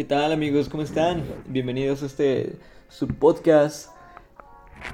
[0.00, 0.70] ¿Qué tal amigos?
[0.70, 1.22] ¿Cómo están?
[1.46, 3.90] Bienvenidos a este su podcast.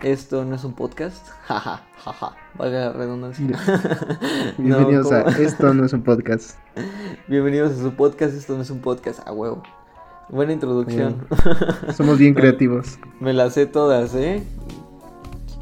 [0.03, 1.25] Esto no es un podcast.
[1.47, 2.35] Jaja, jaja.
[2.59, 3.47] Valga la redundancia.
[4.59, 6.59] No, Bienvenidos a Esto no es un podcast.
[7.29, 8.35] Bienvenidos a su podcast.
[8.35, 9.21] Esto no es un podcast.
[9.29, 9.63] A huevo.
[10.29, 11.25] Buena introducción.
[11.97, 12.99] Somos bien creativos.
[13.21, 14.43] Me las sé todas, ¿eh?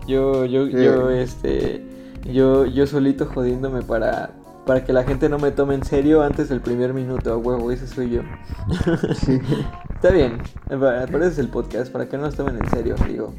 [0.09, 1.85] Yo, yo, yo, este.
[2.33, 4.31] Yo, yo solito jodiéndome para
[4.67, 7.71] para que la gente no me tome en serio antes del primer minuto, a huevo,
[7.71, 8.23] ese soy yo.
[9.95, 13.35] Está bien, para es el podcast, para que no nos tomen en serio, digo.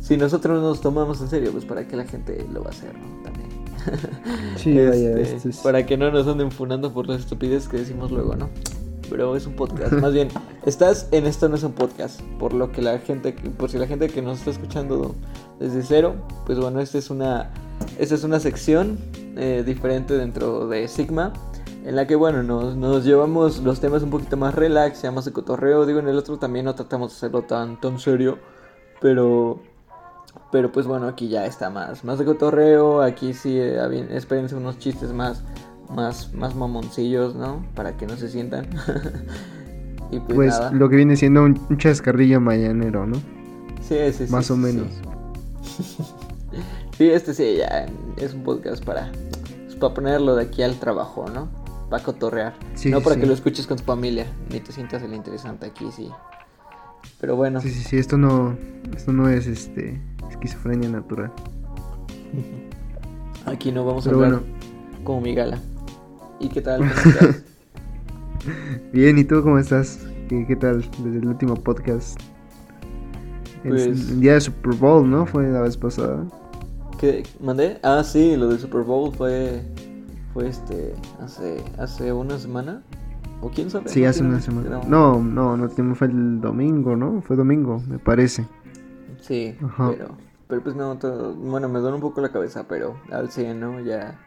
[0.00, 2.94] Si nosotros nos tomamos en serio, pues para que la gente lo va a hacer,
[2.94, 3.22] ¿no?
[3.22, 3.50] También.
[4.56, 8.50] Sí, este, Para que no nos anden funando por las estupideces que decimos luego, ¿no?
[9.08, 9.92] Pero es un podcast.
[9.92, 10.28] Más bien,
[10.66, 12.20] estás en esto no es un podcast.
[12.38, 15.14] Por lo que la gente, por si la gente que nos está escuchando
[15.58, 17.50] desde cero, pues bueno, esta es una,
[17.98, 18.98] esta es una sección
[19.36, 21.32] eh, diferente dentro de Sigma.
[21.84, 25.32] En la que, bueno, nos, nos, llevamos los temas un poquito más relax, más de
[25.32, 25.86] cotorreo.
[25.86, 28.38] Digo, en el otro también no tratamos de hacerlo tan, tan serio.
[29.00, 29.62] Pero,
[30.52, 33.00] pero pues bueno, aquí ya está más, más de cotorreo.
[33.00, 35.42] Aquí sí, eh, espérense unos chistes más,
[35.88, 37.64] más, más mamoncillos, ¿no?
[37.74, 38.66] Para que no se sientan.
[40.10, 43.16] y pues, pues lo que viene siendo un, un chascarrillo mañanero, ¿no?
[43.80, 44.32] Sí, sí, sí.
[44.32, 44.86] Más o menos.
[45.62, 46.04] Sí,
[47.08, 49.10] este sí, ya es un podcast para,
[49.64, 51.48] pues, para ponerlo de aquí al trabajo, ¿no?
[51.88, 52.54] Para cotorrear.
[52.86, 56.10] no para que lo escuches con tu familia, ni te sientas el interesante aquí, sí.
[57.20, 57.60] Pero bueno.
[57.60, 58.56] Sí, sí, sí, esto no,
[58.94, 61.32] esto no es este esquizofrenia natural.
[63.46, 64.40] Aquí no vamos a hablar
[65.02, 65.58] como mi gala.
[66.38, 66.82] ¿Y qué tal?
[68.92, 69.98] Bien, ¿y tú cómo estás?
[70.28, 72.20] ¿Qué, tal desde el último podcast?
[73.62, 73.86] Pues...
[73.86, 75.26] el día de Super Bowl, ¿no?
[75.26, 76.24] Fue la vez pasada.
[77.00, 77.78] ¿Qué mandé?
[77.82, 79.62] Ah, sí, lo del Super Bowl fue
[80.34, 82.82] fue este hace hace una semana
[83.40, 83.88] o quién sabe.
[83.88, 84.82] Sí, hace una semana.
[84.86, 87.22] No, no, no fue el domingo, ¿no?
[87.22, 88.46] Fue domingo, me parece.
[89.22, 90.08] Sí, pero
[90.46, 90.98] pero pues no,
[91.36, 93.80] bueno, me duele un poco la cabeza, pero al 100, ¿no?
[93.80, 94.20] Ya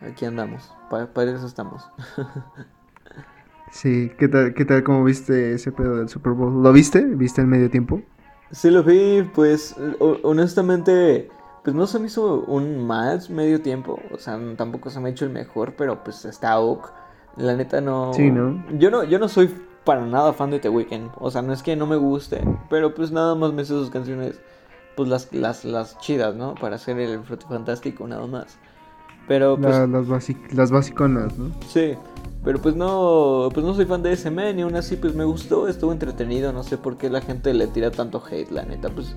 [0.00, 0.68] aquí andamos.
[0.90, 1.88] Para, eso estamos.
[3.70, 6.60] sí, ¿qué tal qué tal cómo viste ese pedo del Super Bowl?
[6.60, 7.04] ¿Lo viste?
[7.04, 8.02] ¿Viste el medio tiempo?
[8.50, 9.76] Sí lo vi, pues
[10.24, 11.30] honestamente
[11.62, 15.12] pues no se me hizo un más medio tiempo, o sea, tampoco se me ha
[15.12, 16.90] hecho el mejor, pero pues está ok.
[17.36, 18.12] La neta no.
[18.12, 18.62] Sí, ¿no?
[18.78, 19.54] Yo no, yo no soy
[19.84, 22.94] para nada fan de The Weeknd, o sea, no es que no me guste, pero
[22.94, 24.40] pues nada más me sé sus canciones,
[24.96, 26.54] pues las, las, las chidas, ¿no?
[26.54, 28.58] Para hacer el fruto fantástico, nada más.
[29.28, 29.88] Pero pues.
[29.88, 31.50] las, basic, las basiconas, ¿no?
[31.68, 31.94] Sí.
[32.42, 35.24] Pero pues no, pues no soy fan de ese man y aún así pues me
[35.24, 38.88] gustó, estuvo entretenido, no sé por qué la gente le tira tanto hate, la neta,
[38.88, 39.14] pues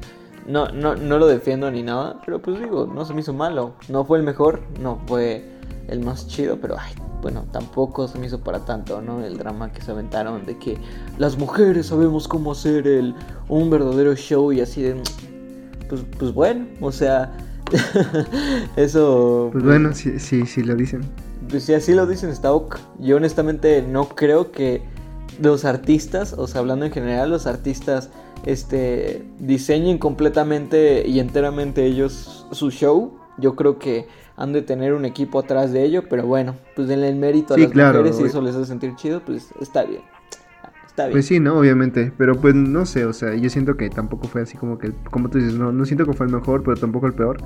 [0.48, 3.74] no, no, no lo defiendo ni nada, pero pues digo, no se me hizo malo.
[3.90, 5.44] No fue el mejor, no fue
[5.88, 9.24] el más chido, pero ay, bueno, tampoco se me hizo para tanto, ¿no?
[9.24, 10.78] El drama que se aventaron de que
[11.18, 13.16] las mujeres sabemos cómo hacer el,
[13.48, 15.02] un verdadero show y así de...
[15.88, 17.31] Pues, pues bueno, o sea,
[18.75, 19.50] eso...
[19.52, 21.02] Pues bueno, sí, sí, sí lo dicen.
[21.50, 22.80] Pues si así lo dicen está ok.
[23.00, 24.81] Yo honestamente no creo que
[25.42, 28.10] los artistas, o sea, hablando en general, los artistas
[28.46, 33.20] este, diseñen completamente y enteramente ellos su show.
[33.38, 37.09] Yo creo que han de tener un equipo atrás de ello, pero bueno, pues denle
[37.09, 40.02] el mérito a las mujeres y eso les hace sentir chido, pues está bien.
[40.86, 41.14] Está bien.
[41.14, 41.58] Pues sí, ¿no?
[41.58, 44.92] Obviamente, pero pues no sé, o sea, yo siento que tampoco fue así como que,
[45.10, 47.38] como tú dices, no, no siento que fue el mejor, pero tampoco el peor.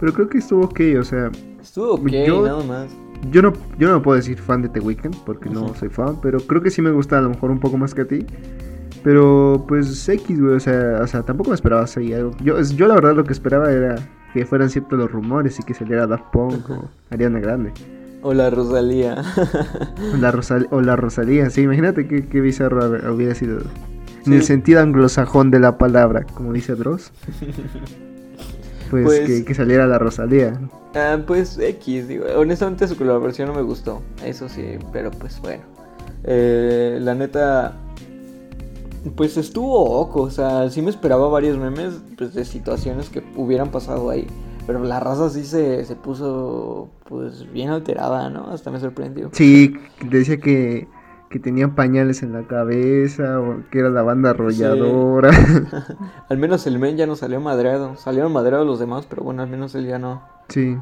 [0.00, 1.30] Pero creo que estuvo ok, o sea...
[1.60, 2.90] Estuvo ok, nada más.
[3.30, 6.38] Yo no, yo no puedo decir fan de The Weeknd, porque no soy fan, pero
[6.40, 8.26] creo que sí me gusta a lo mejor un poco más que a ti.
[9.02, 12.32] Pero pues X, güey, o sea, o sea, tampoco me esperaba así algo.
[12.42, 13.96] Yo, yo la verdad lo que esperaba era
[14.32, 17.72] que fueran ciertos los rumores y que saliera Daft Punk o Ariana Grande.
[18.22, 19.22] O la Rosalía.
[20.20, 20.34] la
[20.70, 23.60] o la Rosalía, sí, imagínate qué, qué bizarro hubiera sido.
[24.26, 27.12] En el sentido anglosajón de la palabra, como dice Dross.
[28.90, 30.58] Pues, pues que, saliera la Rosalía.
[30.94, 35.62] Ah, pues X, digo, honestamente su colaboración no me gustó, eso sí, pero pues bueno.
[36.24, 37.76] Eh, la neta,
[39.16, 43.70] pues estuvo oco, o sea, sí me esperaba varios memes pues, de situaciones que hubieran
[43.70, 44.26] pasado ahí.
[44.66, 48.50] Pero la raza sí se, se puso pues bien alterada, ¿no?
[48.50, 49.30] Hasta me sorprendió.
[49.32, 49.74] Sí,
[50.04, 50.86] decía que,
[51.30, 55.30] que tenían pañales en la cabeza, o que era la banda arrolladora.
[56.28, 57.96] al menos el men ya no salió madreado.
[57.96, 60.22] Salieron madreados los demás, pero bueno, al menos él ya no.
[60.48, 60.76] Sí.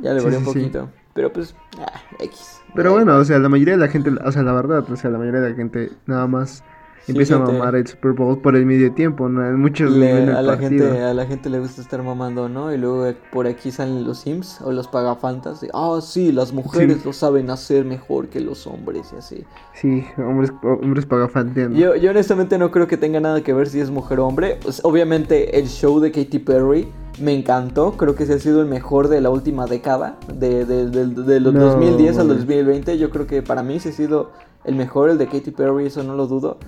[0.00, 0.90] Ya le valió un poquito.
[1.14, 2.60] Pero pues, ah, X.
[2.74, 5.10] Pero bueno, o sea, la mayoría de la gente, o sea, la verdad, o sea,
[5.10, 6.64] la mayoría de la gente nada más
[7.08, 9.56] empieza a mamar el Super Bowl por el medio tiempo, ¿no?
[9.58, 10.86] Muchos Le- a la partido.
[10.86, 12.72] gente a la gente le gusta estar mamando, ¿no?
[12.72, 15.64] Y luego eh, por aquí salen los Sims o los pagafantas.
[15.74, 17.02] Ah, sí, las mujeres Sí.
[17.04, 19.44] lo saben hacer mejor que los hombres y así.
[19.74, 21.78] Sí, hombres, hombres pagafanteando.
[21.78, 24.58] Yo, yo honestamente no creo que tenga nada que ver si es mujer o hombre.
[24.62, 26.88] Pues, obviamente el show de Katy Perry
[27.20, 27.92] me encantó.
[27.96, 30.16] Creo que sí ha sido el mejor de la última década.
[30.32, 32.38] De, de, de- de los No, 2010 al güey.
[32.38, 32.98] 2020.
[32.98, 34.30] Yo creo que para mí sí ha sido
[34.64, 36.58] el mejor, el de Katy Perry, eso no lo dudo.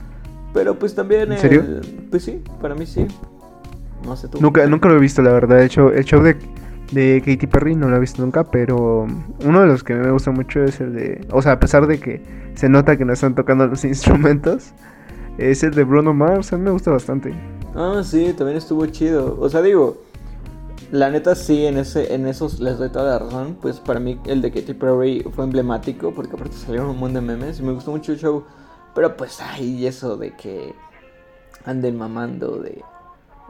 [0.54, 1.30] Pero pues también...
[1.32, 1.60] ¿En serio?
[1.60, 3.06] el- pues sí, para mí sí.
[4.04, 4.38] No sé tú.
[4.40, 5.60] Nunca, nunca lo he visto, la verdad.
[5.60, 6.36] El show, el show de,
[6.92, 9.06] de Katy Perry no lo he visto nunca, pero
[9.44, 11.26] uno de los que me gusta mucho es el de.
[11.32, 12.22] O sea, a pesar de que
[12.54, 14.72] se nota que no están tocando los instrumentos,
[15.38, 16.52] es el de Bruno Mars.
[16.52, 17.34] A mí me gusta bastante.
[17.74, 19.36] Ah, sí, también estuvo chido.
[19.40, 19.96] O sea, digo,
[20.92, 23.56] la neta sí, en ese, en esos les doy toda la razón.
[23.60, 27.34] Pues para mí el de Katy Perry fue emblemático porque aparte salieron un montón de
[27.36, 28.44] memes y me gustó mucho el show.
[28.94, 30.74] Pero pues ay, eso de que
[31.64, 32.82] anden mamando de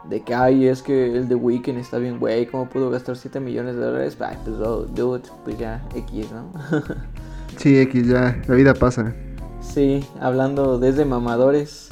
[0.08, 3.40] de que ay, es que el de Weekend está bien, güey, ¿cómo pudo gastar 7
[3.40, 4.16] millones de dólares?
[4.20, 6.50] Ay, pues oh, dude, pues ya X, ¿no?
[7.56, 9.14] Sí, X, ya, la vida pasa.
[9.60, 11.88] sí, hablando desde mamadores,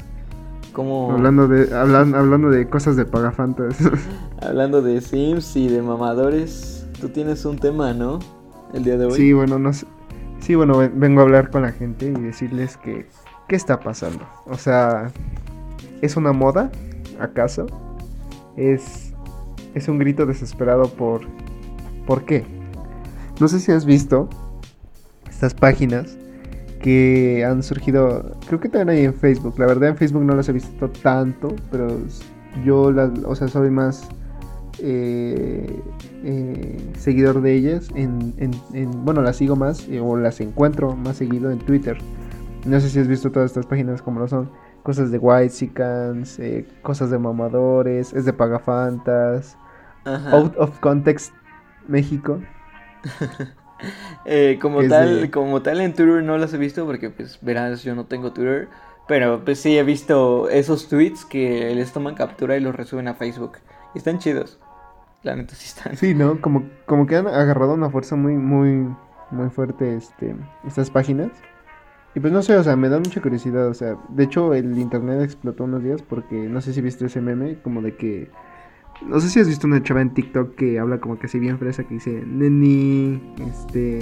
[0.73, 3.77] como Hablando de, hablan, hablando de cosas de pagafantas.
[4.41, 8.19] Hablando de Sims y de mamadores, tú tienes un tema, ¿no?
[8.73, 9.13] El día de hoy.
[9.13, 9.85] sí, bueno, no sé.
[10.39, 13.07] Sí, bueno, ven- vengo a hablar con la gente y decirles que.
[13.53, 14.25] ¿Qué está pasando?
[14.47, 15.11] O sea,
[16.01, 16.71] ¿es una moda?
[17.19, 17.67] ¿Acaso?
[18.57, 19.13] ¿Es,
[19.75, 21.21] es un grito desesperado por.
[22.07, 22.43] ¿Por qué?
[23.39, 24.27] No sé si has visto
[25.29, 26.17] estas páginas
[26.81, 28.31] que han surgido.
[28.47, 29.53] Creo que también hay en Facebook.
[29.59, 31.95] La verdad, en Facebook no las he visto tanto, pero
[32.65, 33.11] yo las.
[33.23, 34.09] O sea, soy más.
[34.79, 35.79] eh,
[36.23, 40.95] eh, seguidor de ellas en, en- en- bueno las sigo más eh, o las encuentro
[40.95, 41.95] más seguido en Twitter
[42.65, 44.51] no sé si has visto todas estas páginas como lo son
[44.83, 45.53] cosas de white
[46.39, 49.57] eh, cosas de mamadores es de pagafantas
[50.05, 50.31] Ajá.
[50.31, 51.33] out of context
[51.87, 52.39] México
[54.25, 57.37] Eh, como es tal, de- como tal en Twitter no las he visto porque pues
[57.41, 58.69] verás, yo no tengo Twitter.
[59.07, 63.15] Pero pues sí he visto esos tweets que les toman captura y los resuben a
[63.15, 63.57] Facebook.
[63.93, 64.57] Y están chidos.
[65.23, 65.97] La neta sí están.
[65.97, 68.87] sí no como como que han agarrado una fuerza muy muy
[69.31, 71.31] muy fuerte este estas páginas
[72.15, 74.77] y pues no sé o sea me da mucha curiosidad o sea de hecho el
[74.77, 78.29] internet explotó unos días porque no sé si viste ese meme como de que
[79.07, 81.57] No sé si has visto una chava en TikTok que habla como que así bien
[81.57, 83.99] fresa que dice Neni, este.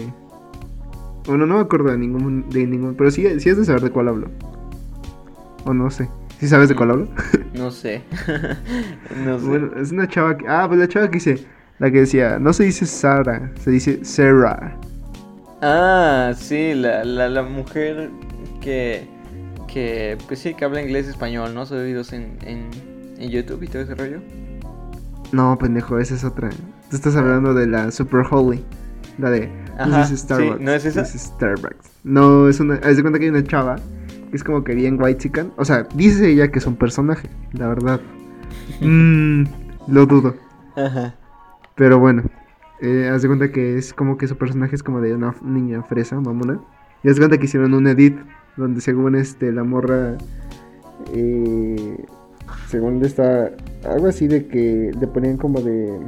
[1.25, 3.91] Bueno, no me acuerdo de ningún, de ningún, pero sí, sí has de saber de
[3.91, 4.27] cuál hablo.
[5.65, 6.09] O no sé.
[6.39, 7.07] ¿Sí sabes de cuál hablo?
[7.53, 8.01] No sé.
[9.25, 9.45] no sé.
[9.45, 10.47] Bueno, es una chava que.
[10.47, 11.45] Ah, pues la chava que dice.
[11.79, 14.77] La que decía, no se dice Sara, se dice Sarah.
[15.61, 18.09] Ah, sí, la, la, la mujer
[18.61, 19.07] que,
[19.67, 21.65] que, pues sí, que habla inglés y español, ¿no?
[21.65, 22.69] Sube videos en, en,
[23.17, 24.21] en YouTube y todo ese rollo.
[25.31, 26.49] No, pendejo, esa es otra.
[26.89, 28.63] Tú estás hablando de la Super Holy.
[29.17, 29.49] La de.
[29.77, 30.51] Ajá, This is sí.
[30.59, 31.03] ¿no es esa?
[31.03, 31.91] This is Starbucks.
[32.03, 32.75] No, es una.
[32.75, 33.75] Haz de cuenta que hay una chava
[34.29, 35.53] que es como que bien white chican.
[35.57, 38.01] O sea, dice ella que es un personaje, la verdad.
[38.81, 39.43] Mmm,
[39.87, 40.35] lo dudo.
[40.75, 41.15] Ajá.
[41.75, 42.23] Pero bueno,
[42.81, 45.83] eh, haz de cuenta que es como que su personaje es como de una niña
[45.83, 46.59] fresa, mamona.
[47.03, 48.17] Y haz de cuenta que hicieron un edit
[48.57, 50.17] donde según este la morra,
[51.13, 52.05] eh,
[52.67, 53.51] según está,
[53.89, 55.99] algo así de que le ponían como de...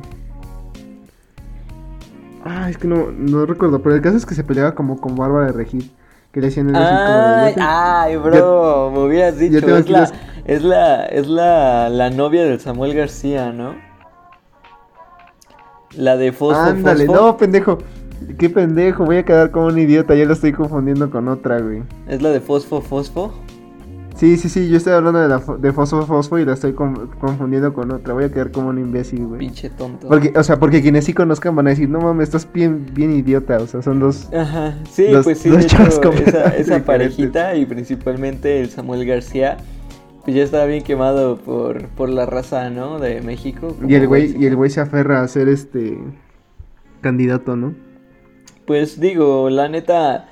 [2.45, 5.15] Ah, es que no, no recuerdo, pero el caso es que se peleaba como con
[5.15, 5.91] Bárbara de Regil.
[6.33, 9.57] Que le así como de, Ay, "Yo te- ay, bro, me hubieras dicho.
[9.77, 10.11] Es la,
[10.45, 13.75] es la, es la, la novia del Samuel García, ¿no?
[15.97, 17.21] La de Fosfo Ándale, Fosfo.
[17.21, 17.77] no, pendejo.
[18.37, 21.83] Qué pendejo, voy a quedar como un idiota, ya lo estoy confundiendo con otra, güey.
[22.07, 23.33] Es la de Fosfo Fosfo.
[24.15, 26.73] Sí, sí, sí, yo estoy hablando de, la fo- de Fosfo Fosfo y la estoy
[26.73, 28.13] con- confundiendo con otra.
[28.13, 29.39] Voy a quedar como un imbécil, güey.
[29.39, 30.07] Pinche tonto.
[30.07, 33.11] Porque, o sea, porque quienes sí conozcan van a decir, no mames, estás bien, bien
[33.11, 33.57] idiota.
[33.57, 34.29] O sea, son dos.
[34.31, 39.57] Ajá, sí, pues sí, de hecho, esa, esa parejita y principalmente el Samuel García,
[40.23, 42.99] pues ya estaba bien quemado por, por la raza, ¿no?
[42.99, 43.75] De México.
[43.87, 45.97] Y el güey, y el güey se aferra a ser este
[47.01, 47.73] candidato, ¿no?
[48.65, 50.29] Pues digo, la neta,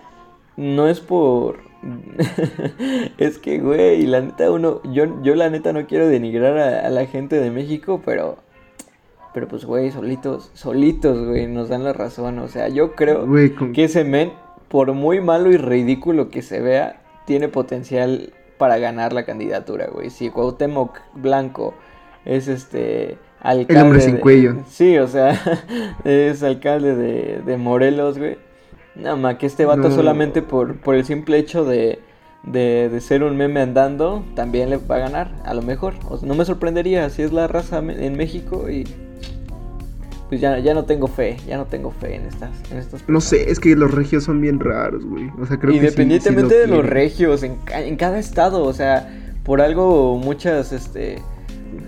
[0.57, 1.57] no es por...
[3.17, 6.89] es que, güey, la neta uno, yo, yo la neta no quiero denigrar a, a
[6.89, 8.37] la gente de México, pero...
[9.33, 12.39] Pero pues, güey, solitos, solitos, güey, nos dan la razón.
[12.39, 13.25] O sea, yo creo
[13.57, 14.31] con- que ese men,
[14.67, 20.11] por muy malo y ridículo que se vea, tiene potencial para ganar la candidatura, güey.
[20.11, 21.73] Si Cuauhtémoc Blanco
[22.25, 24.55] es este alcalde El hombre sin de- cuello.
[24.67, 25.31] Sí, o sea,
[26.03, 28.37] es alcalde de, de Morelos, güey.
[28.93, 29.95] Nada más que este vato No.
[29.95, 31.97] solamente por, por el simple hecho de,
[32.43, 35.95] de, de, ser un meme andando, también le va a ganar, a lo mejor.
[36.07, 38.83] O sea, no me sorprendería si es la raza en México y
[40.31, 43.19] pues ya, ya no tengo fe, ya no tengo fe en estas, en estas No
[43.19, 45.29] sé, es que los regios son bien raros, güey.
[45.37, 50.17] O sea, creo Independientemente de los regios, en, en, cada estado, o sea, por algo
[50.17, 51.21] muchas, este,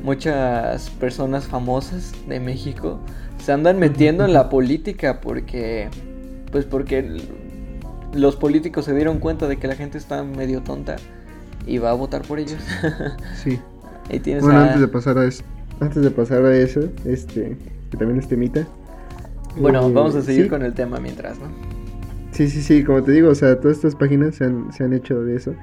[0.03, 2.99] muchas personas famosas de México
[3.37, 5.87] se andan metiendo en la política porque,
[6.51, 7.21] pues porque
[8.13, 10.97] los políticos se dieron cuenta de que la gente está medio tonta
[11.65, 12.59] y va a votar por ellos.
[13.41, 13.57] sí.
[14.41, 15.45] bueno, antes de pasar a eso,
[15.79, 17.55] antes de pasar a eso, este
[17.93, 18.65] que también es temita.
[19.55, 21.45] Bueno, eh, vamos a seguir con el tema mientras, ¿no?
[22.31, 24.93] Sí, sí, sí, como te digo, o sea, todas estas páginas se han, se han
[24.93, 25.53] hecho de eso.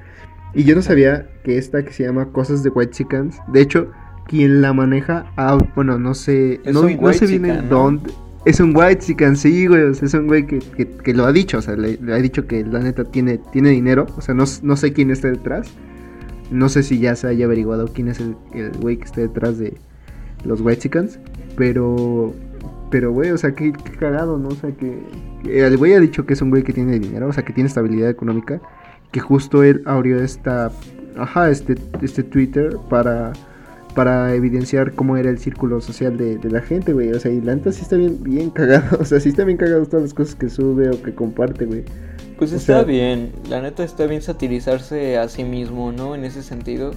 [0.54, 3.90] Y yo no sabía que esta que se llama Cosas de White Chickens, de hecho,
[4.28, 8.12] quien la maneja, ah, bueno, no sé, no, no sé bien dónde.
[8.44, 9.82] Es un white chicken, sí, güey.
[9.82, 11.58] O sea, es un güey que, que, lo ha dicho.
[11.58, 14.06] O sea, le, ha dicho que la neta tiene, tiene dinero.
[14.16, 15.68] O sea, no, no sé quién está detrás.
[16.50, 19.58] No sé si ya se haya averiguado quién es el, el güey que está detrás
[19.58, 19.74] de
[20.44, 21.18] los white chickens.
[21.60, 22.32] Pero,
[22.90, 24.48] pero, güey, o sea, qué, cagado, ¿no?
[24.48, 24.98] O sea, que,
[25.44, 27.68] el güey ha dicho que es un güey que tiene dinero, o sea, que tiene
[27.68, 28.62] estabilidad económica,
[29.12, 30.72] que justo él abrió esta,
[31.18, 33.34] ajá, este, este Twitter para,
[33.94, 37.12] para evidenciar cómo era el círculo social de, la gente, güey.
[37.12, 39.58] O sea, y la neta sí está bien, bien cagado, o sea, sí está bien
[39.58, 41.84] cagado todas las cosas que sube o que comparte, güey.
[42.38, 46.14] Pues está bien, la neta está bien satirizarse a sí mismo, ¿no?
[46.14, 46.92] En ese sentido.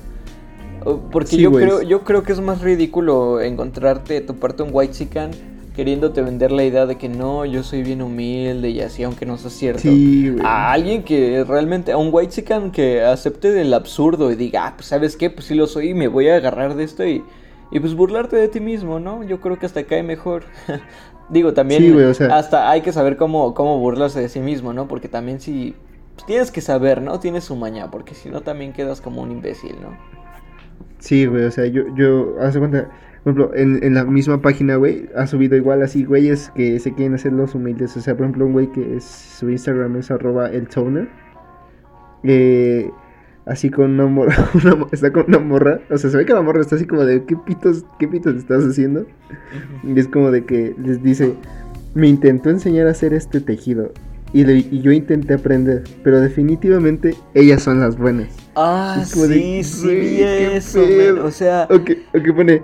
[1.12, 5.32] Porque yo creo, yo creo que es más ridículo encontrarte, toparte un white chican
[5.76, 9.38] queriéndote vender la idea de que no, yo soy bien humilde y así, aunque no
[9.38, 9.90] sea cierto.
[10.44, 14.74] a alguien que realmente, a un white chican que acepte del absurdo y diga, ah,
[14.76, 17.24] pues sabes qué, pues sí lo soy y me voy a agarrar de esto y,
[17.72, 19.24] y pues burlarte de ti mismo, ¿no?
[19.24, 20.44] Yo creo que hasta cae mejor.
[21.30, 21.98] Digo, también
[22.30, 24.88] hasta hay que saber cómo, cómo burlarse de sí mismo, ¿no?
[24.88, 25.74] Porque también si
[26.16, 27.20] pues tienes que saber, ¿no?
[27.20, 30.23] Tienes su maña, porque si no también quedas como un imbécil, ¿no?
[31.04, 32.88] Sí, güey, o sea, yo, yo, hace cuenta,
[33.24, 36.94] por ejemplo, en, en la misma página, güey, ha subido igual así güeyes que se
[36.94, 37.98] quieren hacer los humildes.
[37.98, 41.10] O sea, por ejemplo, un güey que es, su Instagram es arroba el toner.
[42.24, 42.90] Eh,
[43.46, 44.34] así con una morra,
[44.94, 47.26] está con una morra, o sea, se ve que la morra está así como de,
[47.26, 49.06] ¿qué pitos, qué pitos estás haciendo?
[49.84, 51.34] Y es como de que les dice,
[51.96, 53.92] me intentó enseñar a hacer este tejido
[54.34, 58.30] y, yo intenté aprender, pero definitivamente ellas son las buenas.
[58.56, 60.82] Ah, sí, sí, eso,
[61.24, 61.68] o sea...
[61.70, 62.62] O que, o que pone,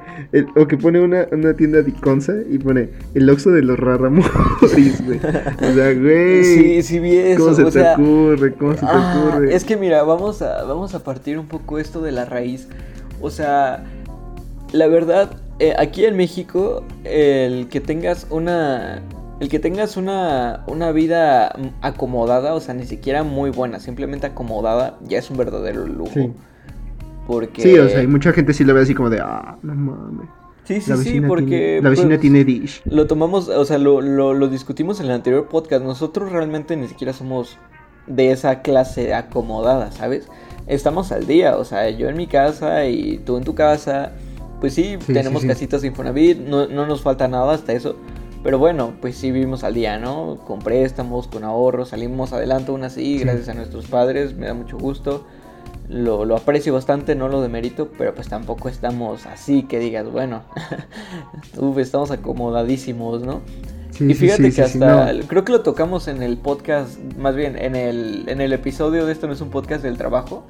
[0.55, 5.05] o que pone una, una tienda de Iconza y pone el Oxxo de los Raramoris,
[5.05, 5.19] güey.
[5.19, 6.43] O sea, güey.
[6.43, 7.43] Sí, sí vi eso.
[7.43, 8.53] ¿Cómo se te ocurre?
[8.53, 9.55] ¿Cómo se te ah, ocurre?
[9.55, 12.67] Es que mira, vamos a, vamos a partir un poco esto de la raíz.
[13.21, 13.83] O sea,
[14.71, 19.01] la verdad, eh, aquí en México, el que tengas una
[19.39, 24.97] el que tengas una, una vida acomodada, o sea, ni siquiera muy buena, simplemente acomodada,
[25.07, 26.11] ya es un verdadero lujo.
[26.13, 26.31] Sí.
[27.25, 27.61] Porque...
[27.61, 30.27] Sí, o sea, hay mucha gente sí lo ve así como de, ah, no mames.
[30.65, 31.79] Sí, sí, sí, porque...
[31.81, 32.81] la vecina pues, tiene dish.
[32.85, 35.83] Lo tomamos, o sea, lo, lo, lo discutimos en el anterior podcast.
[35.83, 37.57] Nosotros realmente ni siquiera somos
[38.05, 40.27] de esa clase acomodada, ¿sabes?
[40.67, 44.11] Estamos al día, o sea, yo en mi casa y tú en tu casa.
[44.59, 47.95] Pues sí, tenemos casitas de Infonavit, no, no nos falta nada hasta eso.
[48.43, 50.39] Pero bueno, pues sí vivimos al día, ¿no?
[50.47, 54.77] Con préstamos, con ahorros, salimos adelante aún así, gracias a nuestros padres, me da mucho
[54.77, 55.25] gusto.
[55.89, 60.43] Lo, lo, aprecio bastante, no lo demerito, pero pues tampoco estamos así que digas, bueno,
[61.77, 63.41] estamos acomodadísimos, ¿no?
[63.99, 68.29] y fíjate que hasta, creo que lo tocamos en el podcast, más bien en el,
[68.29, 70.45] en el episodio de esto no es un podcast del trabajo,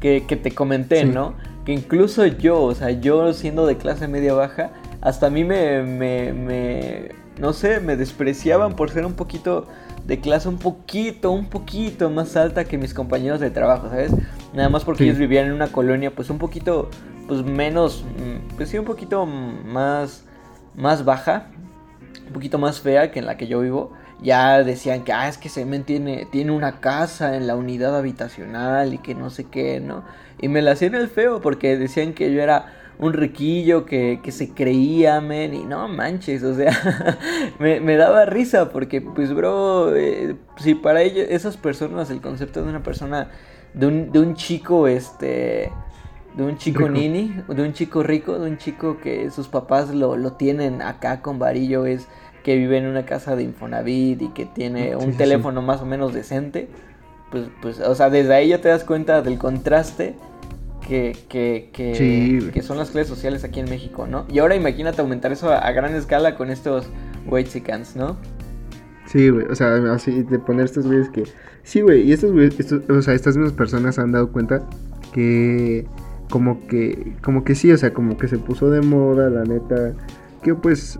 [0.00, 1.34] que, que te comenté, ¿no?
[1.66, 5.82] Que incluso yo, o sea, yo siendo de clase media baja, hasta a mí me,
[5.82, 9.66] me, me no sé, me despreciaban por ser un poquito
[10.06, 14.12] de clase un poquito, un poquito más alta que mis compañeros de trabajo, ¿sabes?
[14.54, 16.88] Nada más porque ellos vivían en una colonia pues un poquito,
[17.26, 18.04] pues menos,
[18.56, 20.24] pues sí, un poquito más,
[20.76, 21.48] más baja,
[22.26, 23.92] un poquito más fea que en la que yo vivo.
[24.22, 28.94] Ya decían que, ah, es que Semen tiene, tiene una casa en la unidad habitacional
[28.94, 30.04] y que no sé qué, ¿no?
[30.40, 34.32] Y me la hacían el feo porque decían que yo era un riquillo que, que
[34.32, 37.18] se creía, men, y no manches, o sea,
[37.58, 42.62] me, me, daba risa porque, pues, bro, eh, si para ellos, esas personas, el concepto
[42.62, 43.30] de una persona,
[43.74, 45.70] de un, de un chico, este,
[46.36, 50.16] de un chico nini, de un chico rico, de un chico que sus papás lo,
[50.16, 52.08] lo tienen acá con varillo, es
[52.42, 56.14] que vive en una casa de Infonavit y que tiene un teléfono más o menos
[56.14, 56.68] decente,
[57.30, 60.14] pues, pues, o sea, desde ahí ya te das cuenta del contraste
[60.86, 61.70] que, que,
[62.52, 64.26] que, son las clases sociales aquí en México, ¿no?
[64.30, 66.86] Y ahora imagínate aumentar eso a, gran escala con estos
[67.26, 68.16] white chickens, ¿no?
[69.06, 71.24] Sí, güey, o sea, así de poner estos güeyes que...
[71.62, 74.68] Sí, güey, y estos güeyes, o sea, estas mismas personas han dado cuenta
[75.12, 75.86] que
[76.30, 79.94] como que, como que sí, o sea, como que se puso de moda, la neta,
[80.42, 80.98] que pues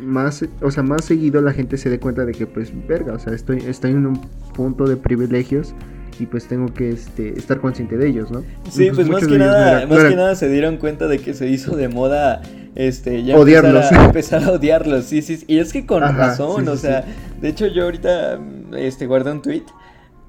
[0.00, 3.18] más, o sea, más seguido la gente se dé cuenta de que pues, verga, o
[3.18, 4.20] sea, estoy, estoy en un
[4.54, 5.74] punto de privilegios
[6.18, 8.44] y pues tengo que este, estar consciente de ellos, ¿no?
[8.70, 11.76] Sí, pues, más que nada, más que nada se dieron cuenta de que se hizo
[11.76, 12.42] de moda
[12.74, 13.84] este, ya odiarlos.
[13.84, 17.04] Empezar a, empezar a odiarlos, sí, sí, y es que con razón, o sea,
[17.40, 18.40] de hecho yo ahorita
[18.76, 19.64] este, guardé un tweet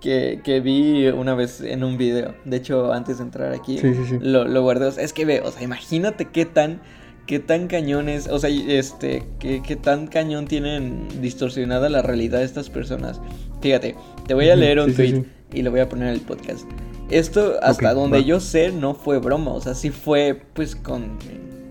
[0.01, 3.79] que, que, vi una vez en un video, de hecho antes de entrar aquí,
[4.19, 6.81] lo, lo guardé, o sea, es que ve, o sea, imagínate qué tan
[7.25, 12.45] qué tan cañones, o sea, este, qué, qué, tan cañón tienen distorsionada la realidad de
[12.45, 13.21] estas personas.
[13.61, 13.95] Fíjate,
[14.27, 15.23] te voy a leer un tweet
[15.53, 16.67] y lo voy a poner en el podcast.
[17.09, 21.17] Esto, hasta donde yo sé, no fue broma, o sea, sí fue, pues, con,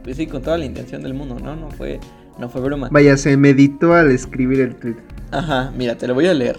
[0.04, 1.56] pues sí, con toda la intención del mundo, ¿no?
[1.56, 1.98] No fue,
[2.38, 2.88] no fue broma.
[2.90, 4.96] Vaya, se meditó al escribir el tweet.
[5.30, 6.58] Ajá, mira, te lo voy a leer.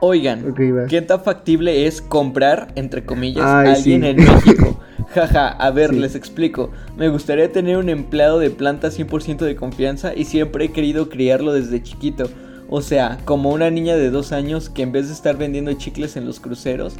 [0.00, 0.54] Oigan,
[0.88, 4.78] ¿qué tan factible es comprar, entre comillas, a alguien en México?
[5.14, 6.70] Jaja, a ver, les explico.
[6.98, 11.54] Me gustaría tener un empleado de planta 100% de confianza y siempre he querido criarlo
[11.54, 12.28] desde chiquito.
[12.68, 16.16] O sea, como una niña de dos años que en vez de estar vendiendo chicles
[16.16, 16.94] en los cruceros,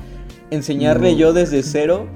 [0.51, 2.07] enseñarle yo desde cero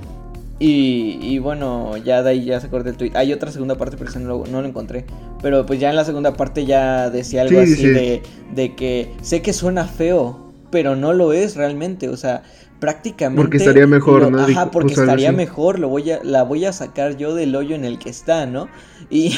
[0.62, 3.12] y, bueno, ya de ahí ya se corta el tweet.
[3.14, 5.07] Hay otra segunda parte, pero no lo, no lo encontré.
[5.40, 8.23] Pero pues ya en la segunda parte ya decía algo así De,
[8.54, 12.42] de que sé que suena feo, pero no lo es realmente, o sea,
[12.80, 14.40] prácticamente porque estaría mejor, ¿no?
[14.40, 17.84] Ajá, porque estaría mejor, lo voy a la voy a sacar yo del hoyo en
[17.84, 18.68] el que está, ¿no?
[19.10, 19.37] Y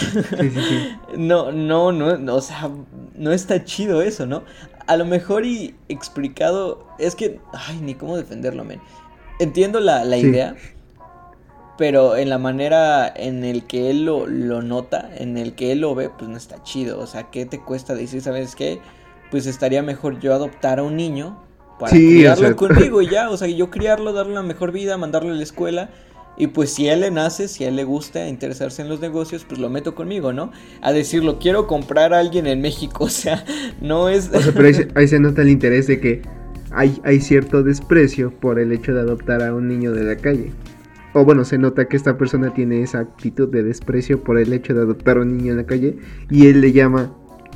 [1.16, 2.70] no, no, no, o sea,
[3.14, 4.44] no está chido eso, ¿no?
[4.86, 8.80] A lo mejor y explicado es que ay, ni cómo defenderlo, men.
[9.38, 10.54] Entiendo la, la idea,
[11.76, 15.80] pero en la manera en el que él lo, lo nota, en el que él
[15.80, 18.80] lo ve, pues no está chido, o sea, ¿qué te cuesta decir, sabes qué?
[19.32, 21.42] pues estaría mejor yo adoptar a un niño
[21.82, 25.34] para criarlo conmigo y ya, o sea, yo criarlo, darle la mejor vida, mandarlo a
[25.34, 25.90] la escuela.
[26.36, 29.00] Y pues si a él le nace, si a él le gusta interesarse en los
[29.00, 30.50] negocios, pues lo meto conmigo, ¿no?
[30.80, 33.44] A decirlo, quiero comprar a alguien en México, o sea,
[33.80, 34.30] no es...
[34.32, 36.22] O sea, pero ahí se, nota el interés de que
[36.70, 40.52] hay, hay cierto desprecio por el hecho de adoptar a un niño de la calle.
[41.14, 44.72] O bueno, se nota que esta persona tiene esa actitud de desprecio por el hecho
[44.72, 45.98] de adoptar a un niño en la calle
[46.30, 47.12] y él le llama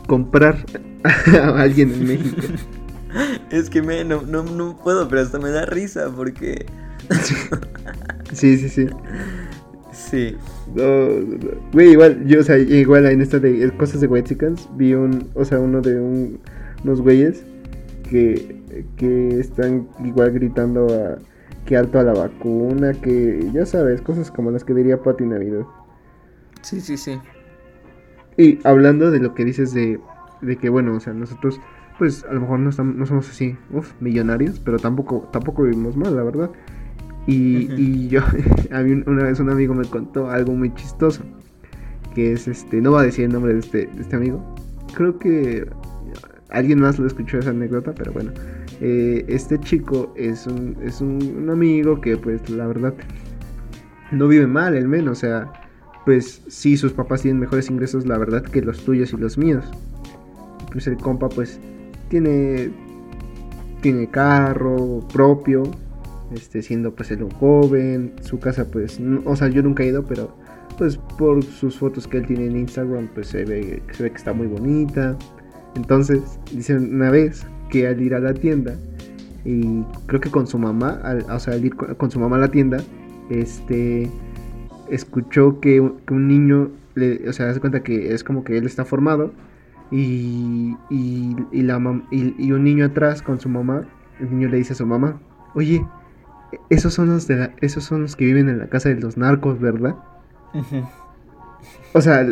[0.06, 0.66] comprar
[1.04, 2.42] a alguien en México.
[3.50, 6.66] Es que me, no, no, puedo, pero hasta me da risa porque...
[8.32, 8.88] sí, sí, sí.
[9.92, 10.36] Sí.
[11.72, 15.44] Güey, igual, yo, o sea, igual en esta de cosas de Chickens, vi un, o
[15.44, 16.40] sea, uno de un,
[16.84, 17.44] unos güeyes
[18.10, 18.62] que,
[18.96, 21.18] que están igual gritando a
[21.66, 25.66] que alto a la vacuna, que ya sabes, cosas como las que diría Pati Navidad.
[26.62, 27.18] Sí, sí, sí.
[28.36, 29.98] Y hablando de lo que dices de,
[30.40, 31.60] de que, bueno, o sea, nosotros,
[31.98, 35.96] pues a lo mejor no, estamos, no somos así, uff, millonarios, pero tampoco, tampoco vivimos
[35.96, 36.50] mal, la verdad.
[37.26, 38.20] Y, y yo,
[38.72, 41.22] a mí una vez un amigo me contó algo muy chistoso,
[42.14, 44.54] que es este, no voy a decir el nombre de este, de este amigo,
[44.94, 45.68] creo que
[46.50, 48.32] alguien más lo escuchó esa anécdota, pero bueno,
[48.80, 52.94] eh, este chico es, un, es un, un amigo que pues la verdad
[54.12, 55.52] no vive mal, el menos, o sea
[56.06, 59.64] pues sí, sus papás tienen mejores ingresos, la verdad, que los tuyos y los míos.
[60.70, 61.58] Pues el compa, pues,
[62.08, 62.70] tiene,
[63.80, 65.64] tiene carro propio,
[66.34, 70.36] este, siendo pues el joven, su casa, pues, o sea, yo nunca he ido, pero
[70.78, 74.16] pues por sus fotos que él tiene en Instagram, pues se ve, se ve que
[74.16, 75.16] está muy bonita.
[75.74, 78.76] Entonces, dice una vez que al ir a la tienda,
[79.44, 82.50] y creo que con su mamá, o sea, al ir con su mamá a la
[82.50, 82.78] tienda,
[83.30, 84.10] este
[84.90, 88.84] escuchó que, un niño, le, o sea, hace cuenta que es como que él está
[88.84, 89.32] formado
[89.90, 91.78] y, y, y la
[92.10, 93.86] y, un niño atrás con su mamá,
[94.20, 95.20] el niño le dice a su mamá,
[95.54, 95.84] oye,
[96.70, 99.60] esos son los de esos son los que viven en la casa de los narcos,
[99.60, 99.96] ¿verdad?
[101.92, 102.26] O sea,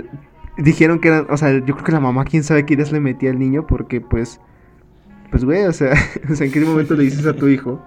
[0.57, 3.31] dijeron que eran, o sea, yo creo que la mamá, quién sabe quiénes le metía
[3.31, 4.41] al niño, porque pues,
[5.31, 5.95] pues güey, o sea,
[6.31, 7.85] o sea, ¿en qué momento le dices a tu hijo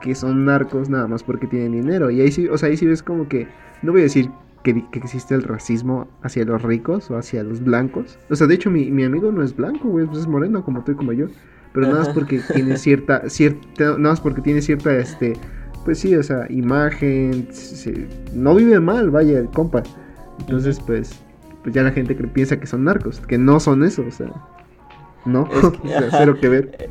[0.00, 2.10] que son narcos nada más porque tienen dinero?
[2.10, 3.48] Y ahí sí, o sea, ahí sí ves como que
[3.82, 4.30] no voy a decir
[4.62, 8.18] que, existe el racismo hacia los ricos o hacia los blancos.
[8.30, 10.92] O sea, de hecho, mi, amigo no es blanco, güey, pues es moreno como tú
[10.92, 11.26] y como yo.
[11.72, 15.34] Pero nada más porque tiene cierta, cierta, nada más porque tiene cierta, este,
[15.84, 17.48] pues sí, o sea, imagen,
[18.34, 19.82] no vive mal, vaya, el compa.
[20.40, 21.20] Entonces, pues,
[21.62, 24.32] pues ya la gente piensa que son narcos, que no son eso, o sea,
[25.24, 25.48] no,
[26.10, 26.90] cero que ver.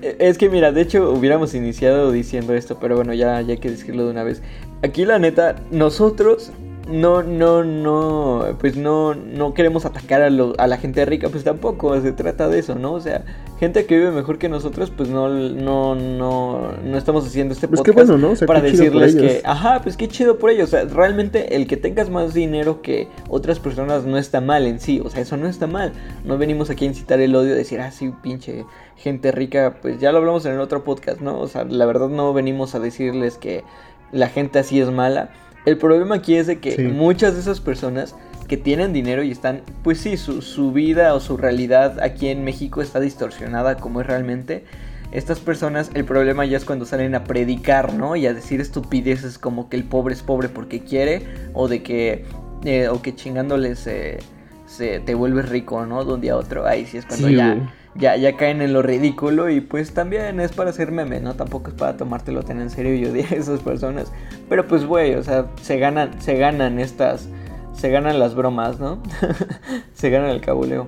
[0.00, 3.70] Es que mira, de hecho hubiéramos iniciado diciendo esto, pero bueno, ya, ya hay que
[3.70, 4.42] decirlo de una vez.
[4.82, 6.52] Aquí la neta, nosotros
[6.88, 11.44] no, no, no, pues no, no queremos atacar a, lo, a la gente rica, pues
[11.44, 12.94] tampoco se trata de eso, ¿no?
[12.94, 13.24] O sea,
[13.60, 17.80] gente que vive mejor que nosotros, pues no, no, no, no estamos haciendo este Pues
[17.80, 18.32] podcast qué bueno, ¿no?
[18.32, 20.68] O sea, para decirles que, ajá, pues qué chido por ellos.
[20.68, 24.80] O sea, realmente el que tengas más dinero que otras personas no está mal en
[24.80, 25.02] sí.
[25.04, 25.92] O sea, eso no está mal.
[26.24, 28.64] No venimos aquí a incitar el odio, decir, ah, sí, pinche
[28.96, 29.76] gente rica.
[29.82, 31.38] Pues ya lo hablamos en el otro podcast, ¿no?
[31.38, 33.62] O sea, la verdad no venimos a decirles que
[34.10, 35.30] la gente así es mala.
[35.68, 36.82] El problema aquí es de que Sí.
[36.82, 38.14] muchas de esas personas
[38.48, 42.42] que tienen dinero y están, pues sí, su, su vida o su realidad aquí en
[42.42, 44.64] México está distorsionada como es realmente.
[45.12, 48.16] Estas personas, el problema ya es cuando salen a predicar, ¿no?
[48.16, 52.24] Y a decir estupideces como que el pobre es pobre porque quiere, o de que,
[52.64, 54.18] eh, o que chingándoles eh,
[54.66, 56.02] se te vuelves rico, ¿no?
[56.06, 56.66] De un día a otro.
[56.66, 57.70] Ahí sí es cuando Sí, ya.
[57.98, 61.34] Ya, ya caen en lo ridículo y pues también es para hacer meme, ¿no?
[61.34, 64.12] Tampoco es para tomártelo tan en serio y odiar a esas personas.
[64.48, 67.28] Pero pues, güey, o sea, se ganan, se ganan estas,
[67.72, 69.02] se ganan las bromas, ¿no?
[69.94, 70.86] se ganan el cabuleo.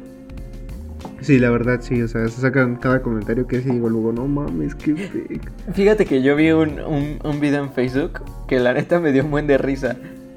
[1.21, 4.27] Sí, la verdad, sí, o sea, se sacan cada comentario que sí digo luego, no
[4.27, 5.51] mames, qué fake.
[5.75, 9.25] Fíjate que yo vi un, un, un video en Facebook que la neta me dio
[9.25, 9.97] un buen de risa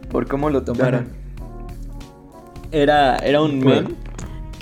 [0.10, 1.08] por cómo lo tomaron.
[2.72, 4.03] Era, era un meme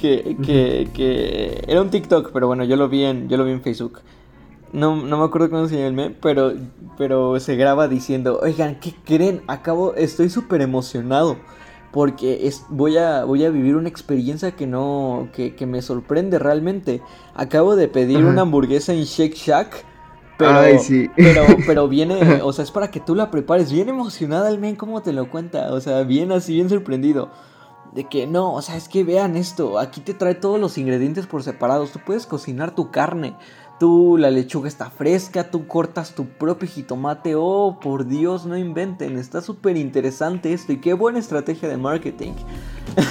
[0.02, 3.52] que, que, que era un TikTok, pero bueno, yo lo vi en, yo lo vi
[3.52, 4.02] en Facebook.
[4.74, 6.54] No, no me acuerdo cómo se llama el meme, pero,
[6.98, 9.42] pero se graba diciendo, oigan, ¿qué creen?
[9.48, 11.38] Acabo, estoy súper emocionado.
[11.92, 15.28] Porque es, voy, a, voy a vivir una experiencia que no.
[15.34, 17.02] Que, que me sorprende realmente.
[17.36, 18.28] Acabo de pedir Ajá.
[18.28, 19.86] una hamburguesa en Shake Shack.
[20.38, 21.10] Pero, Ay, sí.
[21.18, 23.74] pero, pero viene, o sea, es para que tú la prepares.
[23.74, 25.74] Bien emocionada el men, cómo te lo cuenta.
[25.74, 27.30] O sea, bien así, bien sorprendido.
[27.94, 29.78] De que no, o sea, es que vean esto.
[29.78, 31.92] Aquí te trae todos los ingredientes por separados.
[31.92, 33.36] Tú puedes cocinar tu carne.
[33.82, 35.50] Tú, la lechuga está fresca.
[35.52, 37.34] Tú cortas tu propio jitomate.
[37.36, 39.18] Oh, por Dios, no inventen.
[39.18, 40.72] Está súper interesante esto.
[40.72, 42.32] Y qué buena estrategia de marketing.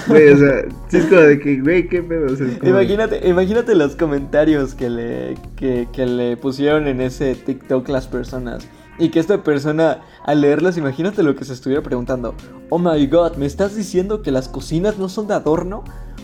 [0.06, 2.32] Güey, o sea, sí es como de que, güey, qué pedo.
[2.32, 6.86] O sea, es como de- Imagínate, imagínate los comentarios que le, que, que le pusieron
[6.86, 8.66] en ese TikTok las personas.
[9.00, 12.34] Y que esta persona, al leerlas, imagínate lo que se estuviera preguntando.
[12.68, 15.82] Oh my god, ¿me estás diciendo que las cocinas no son de adorno?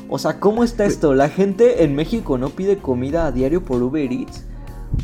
[0.09, 1.15] O sea, ¿cómo está esto?
[1.15, 4.45] ¿La gente en México no pide comida a diario por Uber Eats?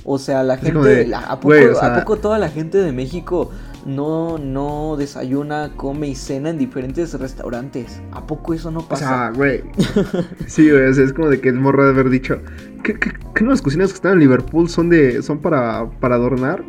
[0.05, 2.49] O sea, la gente, de, la- ¿a, poco, güey, o sea- ¿a poco toda la
[2.51, 3.51] gente de México
[3.85, 8.01] no, no desayuna, come y cena en diferentes restaurantes?
[8.13, 9.09] ¿A poco eso no O pasa?
[9.09, 9.63] sea, güey.
[10.47, 12.39] Sí, güey, o sea, es como de que es morra de haber dicho.
[12.85, 15.21] ¿Qué, qué, qué no las cocinas que están en Liverpool son de.
[15.23, 16.63] son para, para adornar?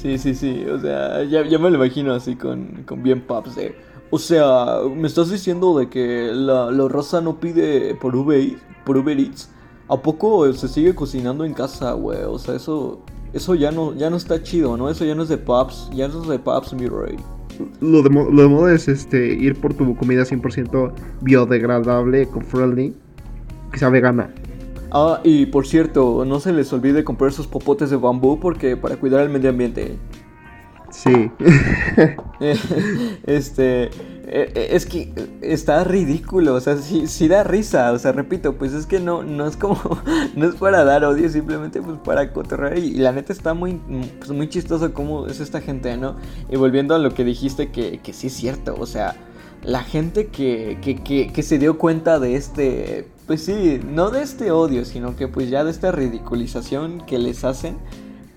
[0.00, 3.54] Sí, sí, sí, o sea, ya, ya me lo imagino así con, con bien paps
[3.54, 3.76] de...
[4.08, 8.96] O sea, ¿me estás diciendo de que la, la raza no pide por Uber, por
[8.96, 9.50] Uber Eats?
[9.88, 12.22] ¿A poco se sigue cocinando en casa, güey?
[12.22, 14.88] O sea, eso eso ya no ya no está chido, ¿no?
[14.88, 17.16] Eso ya no es de paps, ya no es de paps, mi rey.
[17.80, 22.94] Lo de, lo de moda es este ir por tu comida 100% biodegradable, eco-friendly,
[23.70, 24.32] que sea vegana.
[24.92, 28.96] Ah, y por cierto, no se les olvide comprar sus popotes de bambú porque para
[28.96, 29.98] cuidar el medio ambiente.
[30.90, 31.30] Sí.
[33.26, 33.90] Este,
[34.32, 38.54] eh, eh, es que está ridículo, o sea, sí, sí da risa, o sea, repito,
[38.54, 39.78] pues es que no, no es como,
[40.36, 43.74] no es para dar odio, simplemente pues para cotorrear y, y la neta está muy,
[44.18, 46.16] pues, muy chistoso cómo es esta gente, ¿no?
[46.48, 49.16] Y volviendo a lo que dijiste que, que sí es cierto, o sea,
[49.62, 54.50] la gente que, que, que, se dio cuenta de este, pues sí, no de este
[54.50, 57.78] odio, sino que pues ya de esta ridiculización que les hacen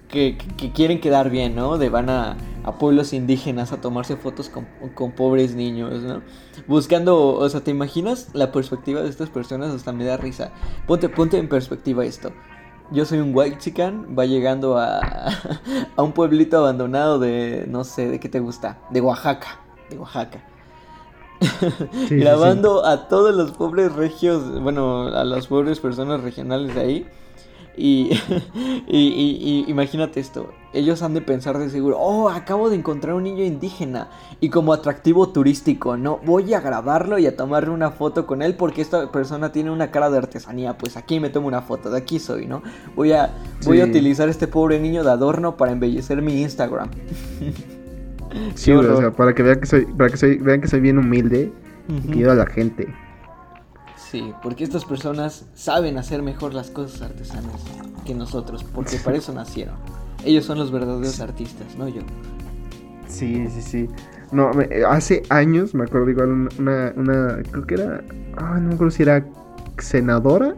[0.10, 0.38] que
[0.76, 1.80] quieren quedar bien, ¿no?
[1.80, 6.22] De van a, a pueblos indígenas a tomarse fotos con, con pobres niños, ¿no?
[6.68, 9.74] Buscando, o sea, ¿te imaginas la perspectiva de estas personas?
[9.74, 10.52] Hasta me da risa.
[10.88, 12.32] Ponte, ponte en perspectiva esto.
[12.92, 15.00] Yo soy un white chican, va llegando a,
[15.96, 18.80] a un pueblito abandonado de, no sé, ¿de qué te gusta?
[18.92, 19.60] De Oaxaca,
[19.90, 20.53] de Oaxaca.
[21.92, 26.82] Sí, sí, grabando a todos los pobres regios, bueno, a las pobres personas regionales de
[26.82, 27.08] ahí.
[27.76, 28.12] Y,
[28.88, 33.16] y, y- y imagínate esto, ellos han de pensar de seguro, oh, acabo de encontrar
[33.16, 37.90] un niño indígena y como atractivo turístico, no, voy a grabarlo y a tomarle una
[37.90, 41.48] foto con él porque esta persona tiene una cara de artesanía, pues aquí me tomo
[41.48, 42.62] una foto, de aquí soy, ¿no?
[42.96, 43.34] Voy a,
[43.66, 46.92] voy a utilizar este pobre niño de adorno para embellecer mi Instagram.
[48.56, 50.80] Sí, güey, o sea, para que vean que soy, para que soy, vean que soy
[50.80, 51.52] bien humilde
[51.88, 52.88] y que a la gente.
[53.96, 57.62] Sí, porque estas personas saben hacer mejor las cosas artesanas
[58.06, 59.76] que nosotros, porque para eso nacieron.
[60.26, 62.02] Ellos son los verdaderos artistas, no yo.
[63.08, 63.90] Sí, sí, sí.
[64.32, 68.04] No, me- eh, hace años me acuerdo igual una, una, una- creo que era,
[68.38, 69.26] ah, no me acuerdo si era
[69.78, 70.56] senadora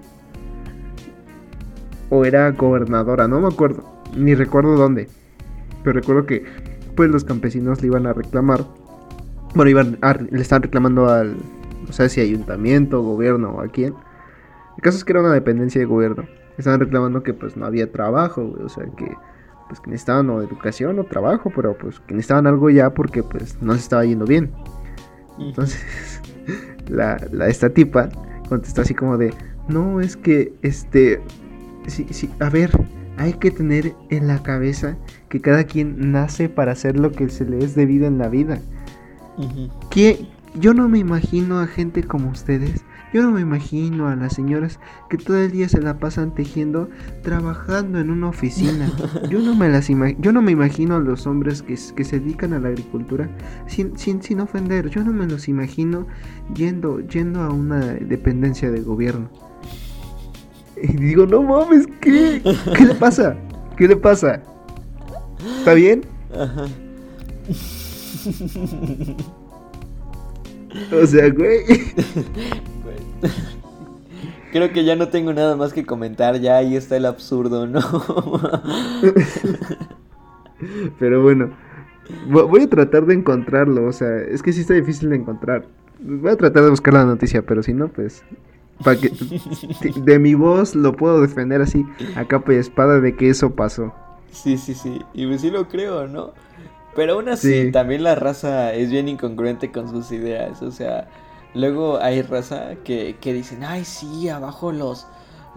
[2.10, 3.84] o era gobernadora, no me acuerdo,
[4.16, 5.10] ni recuerdo dónde.
[5.84, 6.46] Pero recuerdo que
[6.96, 8.66] pues los campesinos le iban a reclamar
[9.54, 9.98] Bueno, iban
[10.32, 11.36] le estaban reclamando al,
[11.86, 13.94] no sé si ayuntamiento, gobierno o a quién.
[14.78, 16.26] El caso es que era una dependencia de gobierno.
[16.58, 19.16] Estaban reclamando que pues no había trabajo, o sea que
[19.68, 23.62] pues que necesitaban o educación o trabajo, pero pues que necesitaban algo ya porque pues
[23.62, 24.52] no se estaba yendo bien.
[25.40, 26.22] Entonces,
[26.88, 28.10] la, la esta tipa
[28.48, 29.34] contestó así como de,
[29.68, 31.22] no, es que este,
[31.88, 32.72] sí, sí, a ver,
[33.18, 34.98] hay que tener en la cabeza
[35.36, 38.62] que cada quien nace para hacer lo que se le es debido en la vida.
[39.89, 40.26] Que
[40.58, 42.86] yo no me imagino a gente como ustedes.
[43.13, 46.89] Yo no me imagino a las señoras que todo el día se la pasan tejiendo,
[47.21, 48.89] trabajando en una oficina.
[49.30, 52.54] Yo no me las yo no me imagino a los hombres que, que se dedican
[52.54, 53.30] a la agricultura
[53.67, 54.89] sin, sin, sin, ofender.
[54.89, 56.08] Yo no me los imagino
[56.54, 59.30] yendo, yendo a una dependencia de gobierno.
[60.82, 62.41] Y digo, no mames, ¿qué?
[62.78, 63.36] ¿Qué le pasa?
[63.76, 64.41] ¿Qué le pasa?
[65.60, 66.06] ¿Está bien?
[66.34, 66.65] Ajá.
[70.91, 71.63] O sea, güey.
[74.52, 77.82] Creo que ya no tengo nada más que comentar, ya ahí está el absurdo, ¿no?
[81.00, 81.52] Pero bueno,
[82.30, 85.65] voy a tratar de encontrarlo, o sea, es que sí está difícil de encontrar.
[86.00, 88.24] Voy a tratar de buscar la noticia, pero si no, pues
[88.84, 89.10] para que
[90.02, 93.93] de mi voz lo puedo defender así a capa y espada de que eso pasó.
[94.36, 96.34] Sí, sí, sí, y pues sí lo creo, ¿no?
[96.93, 100.62] Pero aún así, también la raza es bien incongruente con sus ideas.
[100.62, 101.08] O sea,
[101.54, 105.08] luego hay raza que, que dicen, ay, sí, abajo los...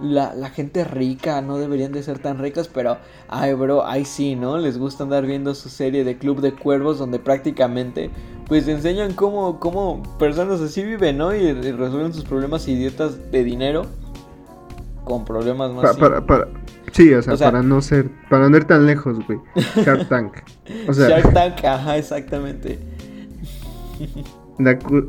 [0.00, 4.36] La, la, gente rica no deberían de ser tan ricas, pero, ay, bro, ay, sí,
[4.36, 4.56] ¿no?
[4.56, 8.08] Les gusta andar viendo su serie de Club de Cuervos donde prácticamente,
[8.46, 11.34] pues, enseñan cómo, cómo personas así viven, ¿no?
[11.34, 13.86] Y, resuelven sus problemas idiotas de dinero
[15.08, 15.96] con problemas más...
[15.96, 16.48] para, para,
[16.92, 19.38] Sí, o sea, para no ser, para no ir tan lejos, güey.
[19.84, 20.32] Shark Tank.
[20.88, 22.78] O sea, Shark Tank, ajá, exactamente.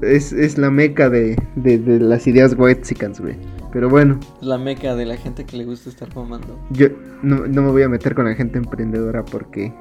[0.01, 3.35] es, es, la meca de, de, de las ideas whitexicans, güey.
[3.71, 4.19] Pero bueno.
[4.41, 6.59] La meca de la gente que le gusta estar fumando.
[6.71, 6.88] Yo
[7.21, 9.73] no, no me voy a meter con la gente emprendedora porque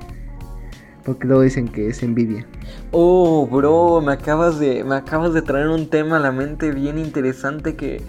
[1.05, 2.47] porque luego dicen que es envidia.
[2.91, 6.99] Oh, bro, me acabas de me acabas de traer un tema a la mente bien
[6.99, 8.03] interesante que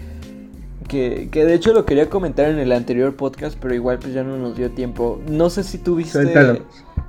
[0.90, 4.36] que, de hecho lo quería comentar en el anterior podcast, pero igual pues ya no
[4.36, 5.20] nos dio tiempo.
[5.28, 6.20] No sé si tú viste...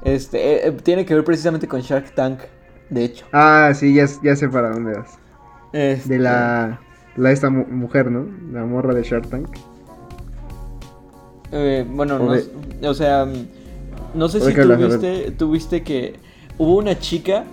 [0.04, 2.40] Este, eh, eh, tiene que ver precisamente con Shark Tank,
[2.90, 3.26] de hecho.
[3.34, 5.18] Ah, sí, ya, ya sé para dónde vas.
[5.74, 6.14] Este...
[6.14, 6.80] De la,
[7.18, 8.28] la esta mujer, ¿no?
[8.52, 9.48] La morra de Shark Tank.
[11.52, 13.28] Eh, bueno, no, o sea,
[14.14, 16.16] no sé si tuviste, tuviste que
[16.58, 17.44] hubo una chica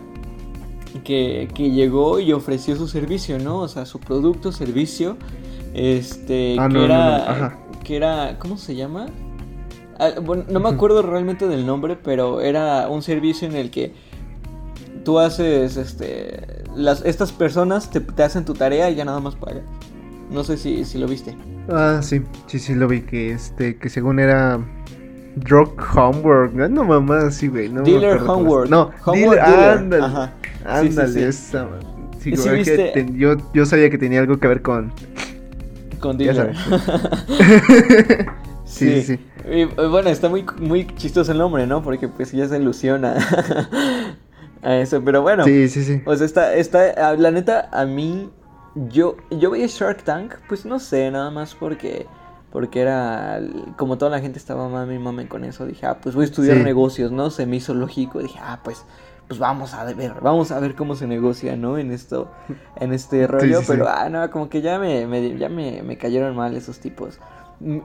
[1.05, 3.61] que, que llegó y ofreció su servicio, ¿no?
[3.61, 5.17] O sea, su producto, servicio
[5.75, 7.59] este, ah, que era.
[7.85, 8.39] que era.
[8.39, 9.07] ¿Cómo se llama?
[9.99, 13.93] Ah, bueno, no me acuerdo realmente del nombre, pero era un servicio en el que
[15.05, 15.77] tú haces.
[15.77, 16.65] Este.
[16.75, 19.63] Las, estas personas te, hacen tu tarea y ya nada más pagas.
[20.31, 21.37] No sé si, si lo viste.
[21.71, 23.01] Ah, sí, sí, sí lo vi.
[23.03, 24.61] Que este, que según era.
[25.37, 27.69] Drug Homework, no mamá, sí, güey.
[27.69, 28.69] No dealer Homework.
[28.69, 30.05] No, Homework dealer, ándale.
[30.05, 30.33] Ajá.
[30.65, 31.69] Ándale, esa,
[32.19, 32.33] sí,
[33.15, 34.93] yo, yo sabía que tenía algo que ver con
[35.99, 36.19] con
[38.65, 39.19] sí, sí.
[39.51, 41.83] Y, bueno, está muy, muy chistoso el nombre, ¿no?
[41.83, 43.17] Porque pues ya se ilusiona
[44.63, 45.03] a eso.
[45.05, 45.45] Pero bueno.
[45.45, 46.03] Sí, sí, sí.
[46.05, 48.31] Pues está, está, la neta, a mí,
[48.75, 52.07] yo, yo veía Shark Tank, pues no sé, nada más porque
[52.51, 53.41] porque era
[53.77, 56.57] como toda la gente estaba mami mami con eso dije ah pues voy a estudiar
[56.57, 58.87] negocios no se me hizo lógico dije ah pues
[59.29, 61.77] pues vamos a ver, vamos a ver cómo se negocia, ¿no?
[61.77, 62.31] En esto,
[62.77, 66.79] en este rollo, pero, ah, no, como que ya me, ya me, cayeron mal esos
[66.79, 67.21] tipos.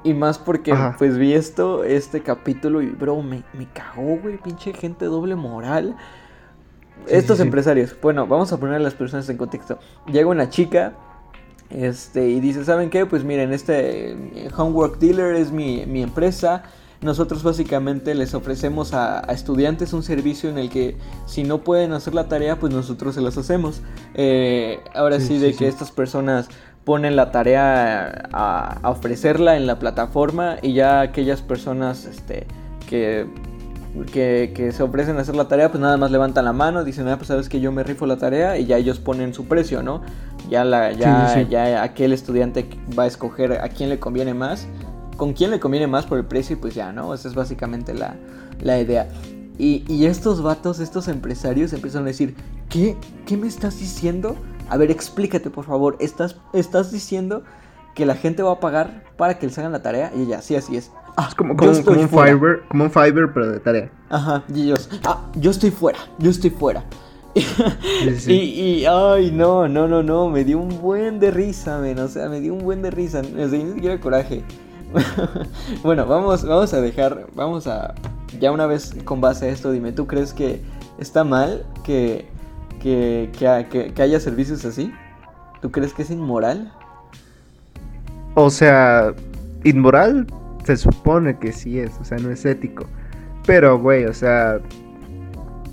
[0.03, 4.73] Y más porque, pues, vi esto, este capítulo y, bro, me, me cagó, güey, pinche
[4.73, 5.97] gente doble moral.
[7.07, 9.79] Estos empresarios, bueno, vamos a poner a las personas en contexto.
[10.07, 10.93] Llega una chica,
[11.69, 13.05] este, y dice, ¿saben qué?
[13.05, 16.63] Pues miren, este eh, Homework Dealer es mi, mi empresa
[17.03, 22.13] nosotros básicamente les ofrecemos a, estudiantes un servicio en el que si no pueden hacer
[22.13, 23.81] la tarea, pues nosotros se las hacemos.
[24.15, 26.49] Eh, ahora sí, de que estas personas
[26.85, 32.45] ponen la tarea a, ofrecerla en la plataforma y ya aquellas personas este,
[32.89, 33.27] que,
[34.11, 37.17] que, se ofrecen a hacer la tarea, pues nada más levantan la mano, dicen, ah,
[37.17, 40.01] pues sabes que yo me rifo la tarea y ya ellos ponen su precio, ¿no?
[40.49, 44.67] Ya, la, ya, ya aquel estudiante va a escoger a quién le conviene más
[45.17, 47.13] con quién le conviene más por el precio y pues ya, ¿no?
[47.13, 48.15] Esa es básicamente la,
[48.79, 49.09] idea.
[49.57, 52.35] Y, estos vatos, estos empresarios empiezan a decir,
[52.69, 52.97] ¿qué?
[53.25, 54.35] ¿Qué me estás diciendo?
[54.69, 57.43] A ver, explícate por favor, ¿estás, estás diciendo
[57.95, 60.11] que la gente va a pagar para que les hagan la tarea?
[60.15, 60.91] Y ella, sí, así es.
[61.15, 63.91] Ah, como, como, un Fiverr, como un Fiverr, pero de tarea.
[64.09, 66.83] Ajá, y ellos, ah, yo estoy fuera, yo estoy fuera.
[68.27, 72.07] y, y, ay, no, no, no, no, me dio un buen de risa, men, o
[72.07, 74.43] sea, me dio un buen de risa, me dio ni siquiera coraje.
[75.83, 77.93] bueno, vamos, vamos a dejar, vamos a,
[78.39, 80.61] ya una vez con base a esto, dime, ¿tú crees que
[80.97, 82.27] está mal que,
[82.81, 84.91] que, que, que haya servicios así?
[85.61, 86.71] ¿Tú crees que es inmoral?
[88.35, 89.13] O sea,
[89.63, 90.27] inmoral
[90.65, 92.85] se supone que sí es, o sea, no es ético.
[93.45, 94.59] Pero, güey, o sea,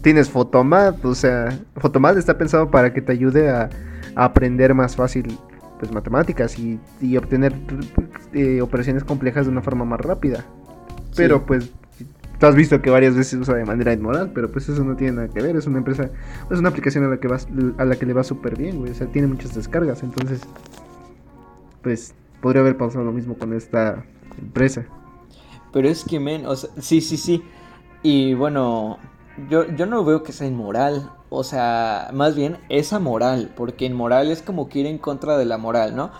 [0.02, 3.70] tienes Photomat, o sea, Photomat está pensado para que te ayude a,
[4.16, 5.38] aprender más fácil
[5.80, 7.54] pues matemáticas y, obtener
[8.34, 10.44] eh, operaciones complejas de una forma más rápida.
[11.16, 11.70] Pero pues
[12.38, 15.14] tú has visto que varias veces usa de manera inmoral, pero pues eso no tiene
[15.14, 16.10] nada que ver, es una empresa,
[16.50, 17.38] es una aplicación a la que va
[17.78, 20.42] a la que le va súper bien, güey, o sea, tiene muchas descargas, entonces
[21.82, 22.12] pues
[22.42, 24.04] podría haber pasado lo mismo con esta
[24.38, 24.84] empresa.
[25.72, 27.42] Pero es que, men, o sea, sí, sí, sí.
[28.02, 28.98] Y bueno,
[29.48, 31.10] yo, yo no veo que sea inmoral.
[31.30, 35.44] O sea, más bien es amoral, porque inmoral es como que ir en contra de
[35.44, 36.10] la moral, ¿no?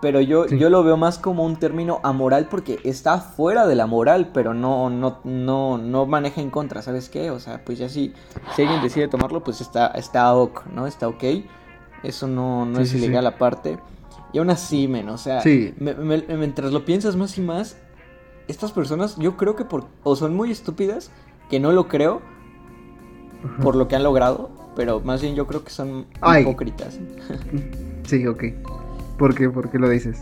[0.00, 3.86] Pero yo, yo lo veo más como un término amoral porque está fuera de la
[3.86, 7.30] moral, pero no, no, no, no maneja en contra, ¿sabes qué?
[7.32, 8.12] O sea, pues ya si,
[8.54, 10.86] si alguien decide tomarlo, pues está, está ok, ¿no?
[10.86, 11.24] Está ok.
[12.04, 13.80] Eso no, no es ilegal aparte.
[14.32, 15.42] Y aún así, men, o sea,
[15.78, 17.76] mientras lo piensas más y más,
[18.46, 21.10] estas personas yo creo que por, o son muy estúpidas,
[21.50, 22.20] que no lo creo,
[23.62, 26.06] por lo que han logrado, pero más bien yo creo que son
[26.38, 27.00] hipócritas.
[28.06, 28.44] sí, ok.
[29.18, 29.50] ¿Por qué?
[29.50, 30.20] ¿Por qué lo dices?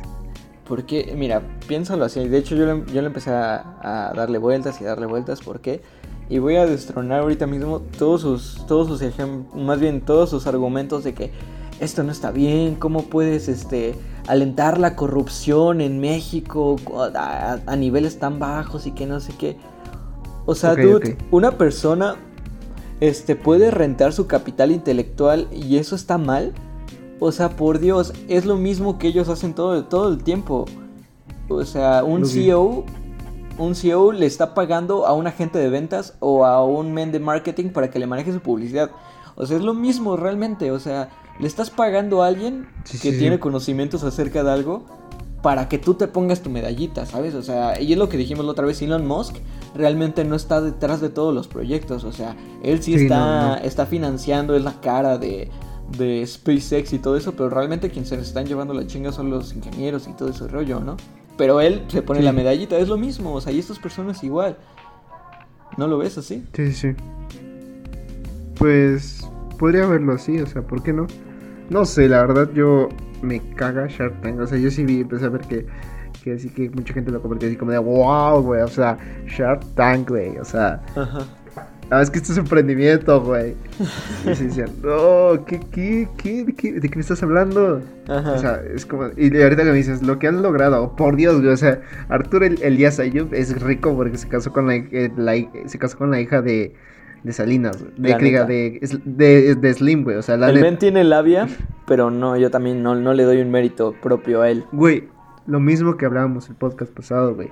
[0.66, 2.26] Porque, mira, piénsalo así.
[2.26, 5.42] De hecho, yo le, yo le empecé a, darle vueltas y darle vueltas.
[5.42, 5.82] ¿Por qué?
[6.30, 10.46] Y voy a destronar ahorita mismo todos sus, todos sus ejemplos, más bien todos sus
[10.46, 11.32] argumentos de que
[11.78, 13.94] esto no está bien, cómo puedes este,
[14.26, 16.76] alentar la corrupción en México
[17.14, 19.58] a, niveles tan bajos y que no sé qué.
[20.46, 20.74] O sea,
[21.30, 22.16] una persona
[23.00, 26.52] este, puede rentar su capital intelectual y eso está mal.
[27.18, 30.66] O sea, por Dios, es lo mismo que ellos hacen todo, todo el tiempo.
[31.48, 32.84] O sea, un CEO,
[33.58, 37.20] un CEO le está pagando a un agente de ventas o a un men de
[37.20, 38.90] marketing para que le maneje su publicidad.
[39.34, 40.70] O sea, es lo mismo realmente.
[40.72, 42.68] O sea, le estás pagando a alguien
[43.00, 44.84] que tiene conocimientos acerca de algo
[45.46, 47.36] para que tú te pongas tu medallita, ¿sabes?
[47.36, 49.36] O sea, y es lo que dijimos la otra vez, Elon Musk
[49.76, 54.56] realmente no está detrás de todos los proyectos, o sea, él sí, está, está financiando,
[54.56, 55.48] es la cara de,
[55.96, 59.30] de SpaceX y todo eso, pero realmente quien se les están llevando la chinga son
[59.30, 60.96] los ingenieros y todo ese rollo, ¿no?
[61.38, 64.56] Pero él se pone la medallita, es lo mismo, o sea, y estas personas igual.
[65.76, 66.44] ¿No lo ves así?
[66.54, 66.88] Sí, sí.
[68.58, 69.20] Pues
[69.60, 71.06] podría verlo así, o sea, ¿por qué no?
[71.70, 72.88] No sé, la verdad yo
[73.22, 74.40] me caga Shark Tank.
[74.40, 75.66] O sea, yo sí vi, empecé a ver que,
[76.22, 78.62] que así que mucha gente lo convirtió así como de wow, güey.
[78.62, 80.38] O sea, Shark Tank, güey.
[80.38, 80.80] O sea.
[80.94, 81.26] Ajá.
[81.88, 83.54] Ah, es que esto es emprendimiento, güey.
[84.28, 87.80] Y se decían, no, ¿qué, qué, qué, de qué, de qué me estás hablando?
[88.08, 88.32] Ajá.
[88.32, 91.40] O sea, es como, y ahorita que me dices, lo que han logrado, por Dios,
[91.40, 95.34] güey, o sea, Arturo Elías Ayub es rico porque se casó con la, eh, la
[95.66, 96.74] se casó con la hija de,
[97.26, 100.16] de Salinas, de, de, de, de, Slim, güey.
[100.16, 101.48] O sea, la El men tiene labia,
[101.84, 104.64] pero no, yo también no, no le doy un mérito propio a él.
[104.70, 105.08] Güey,
[105.48, 107.50] lo mismo que hablábamos el podcast pasado, güey.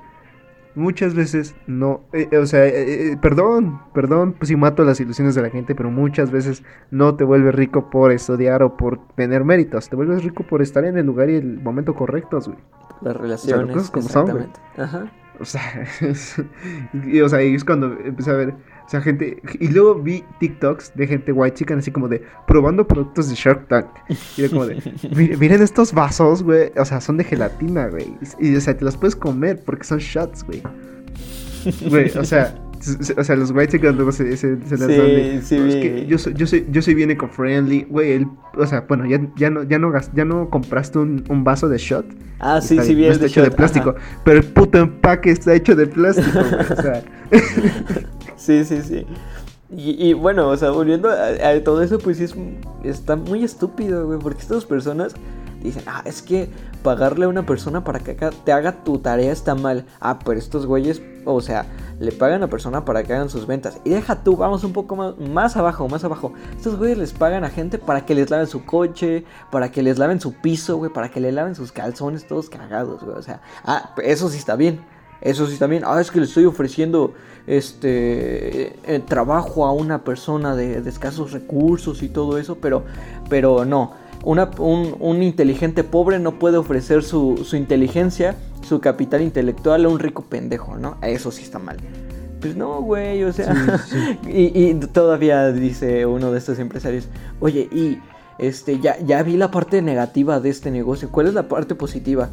[0.76, 5.34] Muchas veces no, eh, eh, o sea, eh, perdón, perdón, pues si mato las ilusiones
[5.34, 9.44] de la gente, pero muchas veces no te vuelves rico por estudiar o por tener
[9.44, 12.58] méritos, te vuelves rico por estar en el lugar y el momento correcto, güey.
[13.00, 15.10] Las relaciones, o sea, como Son, Ajá.
[15.40, 15.84] O sea,
[17.06, 18.54] y, o sea, y es cuando empecé a ver
[18.86, 19.40] o sea, gente.
[19.60, 23.66] Y luego vi TikToks de gente white chican así como de probando productos de Shark
[23.68, 23.86] Tank.
[24.36, 24.76] Y era como de.
[25.38, 26.70] Miren estos vasos, güey.
[26.76, 28.14] O sea, son de gelatina, güey.
[28.38, 30.62] Y, o sea, te los puedes comer porque son shots, güey.
[31.88, 32.54] Güey, o sea.
[33.16, 36.18] O sea, los white chickens luego se, se, se las dan Sí, es que yo
[36.18, 37.86] soy, yo soy, yo soy bien eco-friendly.
[37.88, 41.68] Güey, o sea, bueno, ya, ya no, ya no, ya no compraste un, un vaso
[41.68, 42.06] de shot.
[42.40, 43.12] Ah, sí, sí, bien.
[43.12, 43.94] está hecho de plástico.
[44.24, 46.78] Pero el puto empaque está hecho de plástico, güey.
[46.78, 47.02] O sea.
[48.36, 49.06] Sí, sí, sí.
[49.70, 52.34] Y, bueno, o sea, volviendo a, todo eso, pues es,
[52.84, 55.14] está muy estúpido, güey, porque estas personas
[55.68, 56.48] dicen, ah, es que
[56.82, 59.86] pagarle a una persona para que te haga tu tarea está mal.
[60.00, 61.66] Ah, pero estos güeyes, o sea,
[61.98, 63.80] le pagan a persona para que hagan sus ventas.
[63.84, 66.32] Y deja tú, vamos un poco más, abajo, más abajo.
[66.56, 69.98] Estos güeyes les pagan a gente para que les laven su coche, para que les
[69.98, 73.16] laven su piso, güey, para que le laven sus calzones todos cagados, güey.
[73.16, 74.80] O sea, ah, eso sí está bien.
[75.20, 77.14] Eso sí también, ah, es que le estoy ofreciendo
[77.46, 82.84] este eh, trabajo a una persona de, escasos recursos y todo eso, pero,
[83.30, 83.92] pero no.
[84.24, 90.22] Una, un, inteligente pobre no puede ofrecer su, inteligencia, su capital intelectual a un rico
[90.22, 90.96] pendejo, ¿no?
[91.02, 91.76] Eso sí está mal.
[92.40, 93.54] Pues no, güey, o sea.
[94.26, 97.08] y, y todavía dice uno de estos empresarios,
[97.40, 97.98] oye, y
[98.38, 101.10] este, ya, ya vi la parte negativa de este negocio.
[101.10, 102.30] ¿Cuál es la parte positiva?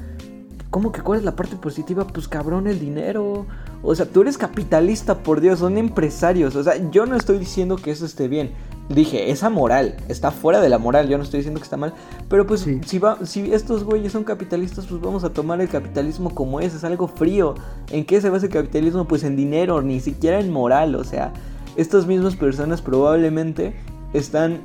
[0.69, 2.07] ¿Cómo que cuál es la parte positiva?
[2.07, 3.45] Pues cabrón, el dinero.
[3.83, 6.55] O sea, tú eres capitalista, por Dios, son empresarios.
[6.55, 8.51] O sea, yo no estoy diciendo que eso esté bien.
[8.93, 11.93] Dije, esa moral, está fuera de la moral, yo no estoy diciendo que está mal.
[12.27, 16.35] Pero pues si, va, si estos güeyes son capitalistas, pues vamos a tomar el capitalismo
[16.35, 17.55] como es, es algo frío.
[17.89, 19.07] ¿En qué se basa el capitalismo?
[19.07, 20.95] Pues en dinero, ni siquiera en moral.
[20.95, 21.31] O sea,
[21.75, 23.75] estas mismas personas probablemente
[24.13, 24.59] están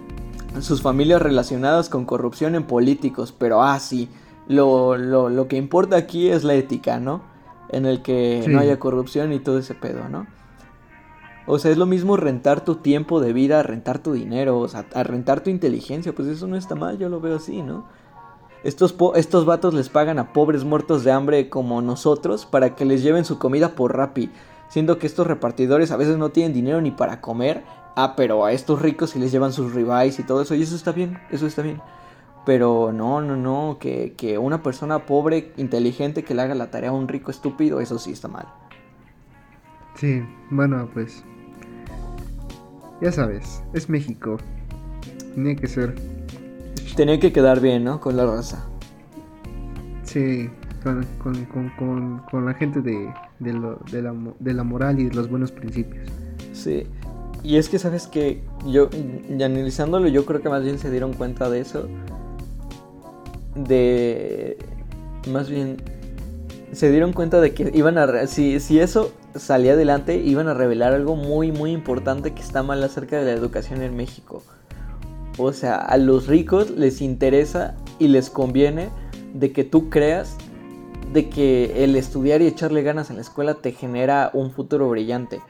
[0.61, 4.09] sus familias relacionadas con corrupción en políticos, pero ah, sí,
[4.49, 7.23] lo, lo, lo que importa aquí es la ética, ¿no?
[7.69, 10.27] En el que no haya corrupción y todo ese pedo, ¿no?
[11.47, 14.85] O sea, es lo mismo rentar tu tiempo de vida, rentar tu dinero, o sea,
[15.05, 17.87] rentar tu inteligencia, pues eso no está mal, yo lo veo así, ¿no?
[18.65, 23.03] Estos, estos vatos les pagan a pobres muertos de hambre como nosotros para que les
[23.03, 24.31] lleven su comida por Rappi,
[24.69, 27.63] siendo que estos repartidores a veces no tienen dinero ni para comer
[27.99, 30.77] Ah, pero a estos ricos si les llevan sus ribeyes y todo eso, y eso
[30.77, 31.81] está bien, eso está bien.
[32.45, 36.91] Pero no, no, no, que, que una persona pobre, inteligente, que le haga la tarea
[36.91, 38.47] a un rico estúpido, eso sí está mal.
[39.95, 41.25] Sí, bueno, pues.
[43.01, 44.39] Ya sabes, es México.
[45.35, 45.95] Tiene que ser.
[46.97, 48.01] Tenía que quedar bien, ¿no?
[48.01, 48.65] Con la raza.
[50.05, 50.49] Sí,
[50.83, 55.05] con, con, con, con la gente de, de, lo, de, la, de la moral y
[55.05, 56.09] de los buenos principios.
[56.53, 56.87] Sí,
[57.47, 58.89] y es que, ¿sabes que Yo,
[59.29, 61.87] y analizándolo, yo creo que más bien se dieron cuenta de eso.
[63.55, 64.59] De.
[65.33, 65.77] Más bien.
[66.73, 68.27] Se dieron cuenta de que iban a.
[68.27, 72.83] Si, si eso salía adelante, iban a revelar algo muy, muy importante que está mal
[72.83, 74.43] acerca de la educación en México.
[75.39, 78.89] O sea, a los ricos les interesa y les conviene
[79.35, 80.37] de que tú creas
[81.13, 85.41] de que el estudiar y echarle ganas en la escuela te genera un futuro brillante.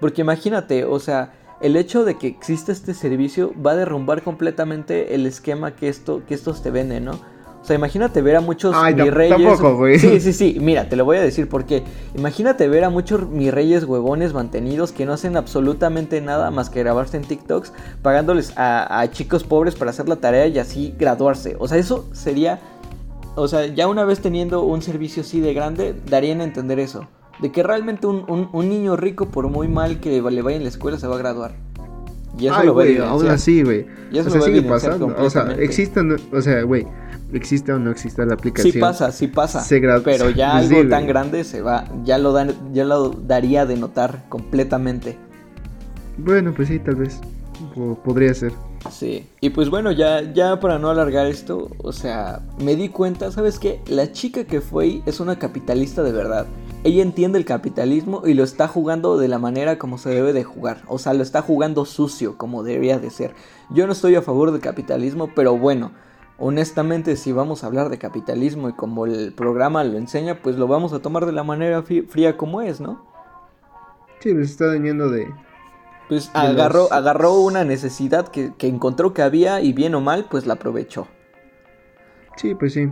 [0.00, 5.14] Porque imagínate, o sea, el hecho de que exista este servicio va a derrumbar completamente
[5.14, 7.20] el esquema que, esto, que estos te venden, ¿no?
[7.66, 9.98] O sea, imagínate ver a muchos Ay, Tampoco, güey.
[9.98, 10.58] Sí, sí, sí.
[10.60, 11.82] Mira, te lo voy a decir porque
[12.14, 16.78] imagínate ver a muchos mis reyes huevones mantenidos que no hacen absolutamente nada más que
[16.78, 21.56] grabarse en TikToks, pagándoles a, a chicos pobres para hacer la tarea y así graduarse.
[21.58, 22.60] O sea, eso sería.
[23.34, 27.08] O sea, ya una vez teniendo un servicio así de grande, darían a entender eso
[27.40, 31.00] de que realmente un, niño rico, por muy mal que le vaya en la escuela,
[31.00, 31.56] se va a graduar.
[32.38, 33.86] Y eso lo va a aún así, güey.
[34.12, 35.14] O sea, sigue pasando.
[35.18, 36.00] O sea, existe,
[36.32, 36.86] o sea, güey,
[37.32, 38.72] existe o no existe la aplicación.
[38.72, 39.64] Sí pasa, sí pasa.
[40.04, 43.76] pero ya pues algo tan grande se va, ya lo, dan, ya lo daría de
[43.76, 45.18] notar completamente.
[46.18, 47.20] Bueno, pues sí, tal vez.
[48.04, 48.52] podría ser.
[48.90, 53.32] Sí, y pues bueno, ya, ya para no alargar esto, o sea, me di cuenta,
[53.32, 53.80] ¿sabes qué?
[53.88, 56.46] La chica que fue ahí es una capitalista de verdad.
[56.84, 60.44] Ella entiende el capitalismo y lo está jugando de la manera como se debe de
[60.44, 60.82] jugar.
[60.86, 63.34] O sea, lo está jugando sucio como debería de ser.
[63.70, 65.90] Yo no estoy a favor del capitalismo, pero bueno,
[66.38, 70.66] honestamente si vamos a hablar de capitalismo y como el programa lo enseña, pues lo
[70.66, 73.04] vamos a tomar de la manera fría como es, ¿no?
[74.20, 75.32] Sí, pues está dañando de...
[76.08, 80.46] Pues agarró, agarró una necesidad que, que encontró que había y bien o mal, pues
[80.46, 81.08] la aprovechó.
[82.36, 82.88] Sí, pues sí,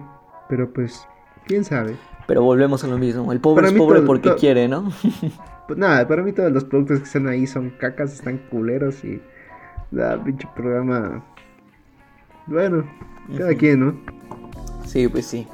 [0.49, 1.07] pero pues,
[1.47, 1.97] quién sabe.
[2.27, 3.31] Pero volvemos a lo mismo.
[3.33, 4.91] El pobre es pobre porque quiere, ¿no?
[5.69, 9.23] pues nada, para mí todos los productos que están ahí son cacas, están culeros y.
[9.91, 11.25] Da, pinche programa.
[12.47, 12.85] Bueno,
[13.37, 14.01] cada quien, ¿no?
[14.87, 15.47] Sí, pues sí.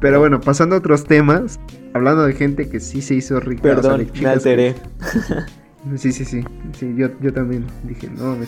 [0.00, 1.58] Pero bueno, pasando a otros temas,
[1.94, 3.62] hablando de gente que sí se hizo rica.
[3.62, 4.74] Perdón, me alteré.
[5.96, 6.94] sí, sí, sí, sí.
[6.96, 8.46] yo, yo también dije, no, me,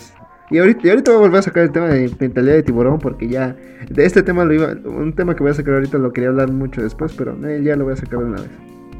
[0.49, 2.99] y ahorita, y ahorita voy a volver a sacar el tema de mentalidad de tiburón
[2.99, 3.55] porque ya
[3.89, 6.51] de este tema lo iba, un tema que voy a sacar ahorita lo quería hablar
[6.51, 8.49] mucho después, pero eh, ya lo voy a sacar de una vez.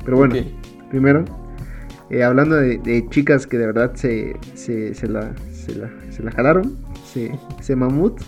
[0.04, 0.36] Pero bueno,
[0.90, 1.24] primero,
[2.10, 6.32] eh, hablando de, chicas que de verdad se, se, se, la, se, la, se la
[6.32, 8.22] jalaron, se, se mamut.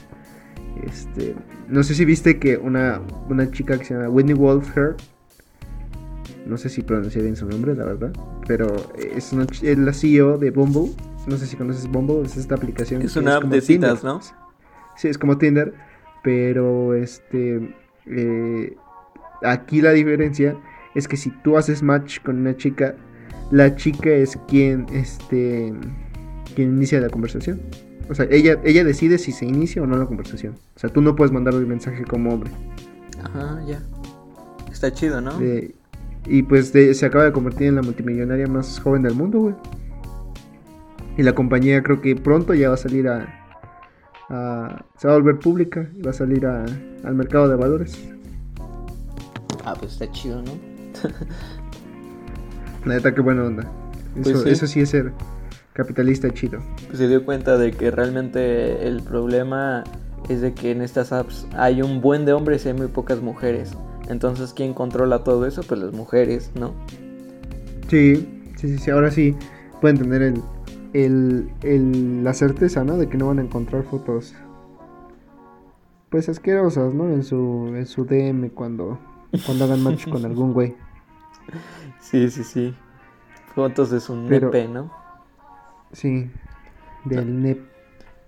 [0.83, 1.35] Este,
[1.67, 4.69] no sé si viste que una, una chica que se llama Whitney Wolf
[6.45, 8.11] no sé si pronuncié bien su nombre, la verdad,
[8.47, 8.67] pero
[8.97, 10.91] es, una, es la CEO de Bumble
[11.29, 13.01] no sé si conoces Bumble, es esta aplicación.
[13.01, 14.19] Es una app de citas, ¿no?
[14.97, 15.73] Sí, es como Tinder,
[16.23, 17.75] pero este
[18.07, 18.75] eh,
[19.43, 20.57] aquí la diferencia
[20.95, 22.95] es que si tú haces match con una chica,
[23.51, 25.73] la chica es quien este
[26.55, 27.61] quien inicia la conversación.
[28.09, 30.55] O sea, ella, ella decide si se inicia o no la conversación.
[30.75, 32.51] O sea, tú no puedes mandar el mensaje como hombre.
[33.23, 33.81] Ajá, ya.
[34.71, 35.33] Está chido, ¿no?
[36.25, 39.55] y pues se acaba de convertir en la multimillonaria más joven del mundo, güey.
[41.17, 43.25] Y la compañía creo que pronto ya va a salir a,
[44.97, 46.65] se va a volver pública y va a salir a,
[47.03, 47.99] al mercado de valores.
[49.65, 50.51] Ah, pues está chido, ¿no?
[52.85, 53.63] La neta, qué buena onda.
[54.15, 54.49] Eso, Pues sí.
[54.49, 55.11] eso sí es ser
[55.73, 56.59] capitalista chido.
[56.87, 59.83] Pues se dio cuenta de que realmente el problema
[60.27, 63.21] es de que en estas apps hay un buen de hombres y hay muy pocas
[63.21, 63.71] mujeres.
[64.09, 65.61] Entonces, ¿quién controla todo eso?
[65.63, 66.73] Pues las mujeres, ¿no?
[67.87, 68.15] Sí,
[68.57, 69.35] sí, sí, sí, ahora sí
[69.81, 70.41] pueden tener el,
[70.93, 72.97] el, el- la certeza, ¿no?
[72.97, 74.33] De que no van a encontrar fotos,
[76.09, 77.05] pues asquerosas, ¿no?
[77.09, 78.97] En su, en su DM cuando,
[79.45, 80.75] cuando hagan match con algún güey.
[81.99, 82.73] Sí, sí, sí.
[83.55, 84.91] Fotos de su Pero- nepe, ¿no?
[85.91, 86.29] Sí,
[87.05, 87.59] del NEP.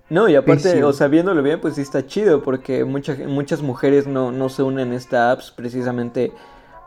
[0.10, 4.08] No, y aparte, o sea, viéndolo bien, pues sí está chido, porque mucha, muchas mujeres
[4.08, 6.34] no, no se unen a esta apps precisamente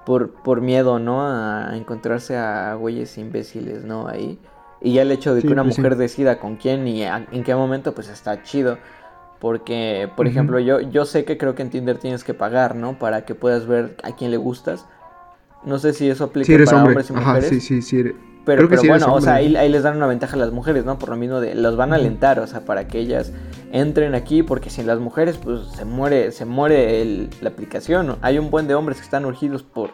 [0.05, 1.27] por, por miedo, ¿no?
[1.27, 4.09] A encontrarse a güeyes imbéciles, ¿no?
[4.09, 4.39] Ahí.
[4.83, 5.81] Y ya el hecho de Sí, que una pues sí.
[5.83, 8.79] mujer decida con quién y a- en qué momento, pues está chido.
[9.41, 12.99] Porque, por ejemplo, yo, yo sé que creo que en Tinder tienes que pagar, ¿no?
[12.99, 14.87] Para que puedas ver a quién le gustas.
[15.65, 16.91] No sé si eso aplica para hombre.
[16.91, 17.49] hombres y Ajá, mujeres.
[17.51, 17.99] sí, sí, sí.
[18.01, 18.15] eres-
[18.45, 20.99] Pero, sí bueno, o sea, ahí, ahí les dan una ventaja a las mujeres, ¿no?
[20.99, 23.33] Por lo mismo de los van a alentar, o sea, para que ellas
[23.73, 28.07] entren aquí, porque sin las mujeres, pues se muere, se muere el- la aplicación.
[28.07, 28.19] ¿no?
[28.23, 29.91] Hay un buen de hombres que están urgidos por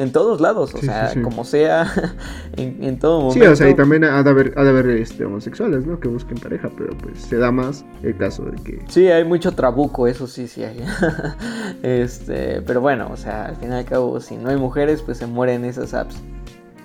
[0.00, 1.20] en todos lados, o sí, sea, sí.
[1.22, 1.92] como sea,
[2.56, 3.44] en, en todo momento.
[3.44, 5.98] Sí, o sea, y también ha de haber, ha de haber este, homosexuales, ¿no?
[5.98, 8.84] Que busquen pareja, pero pues se da más el caso de que...
[8.88, 10.84] Sí, hay mucho trabuco, eso sí, sí hay.
[11.82, 15.18] este, pero bueno, o sea, al fin y al cabo, si no hay mujeres, pues
[15.18, 16.16] se mueren esas apps.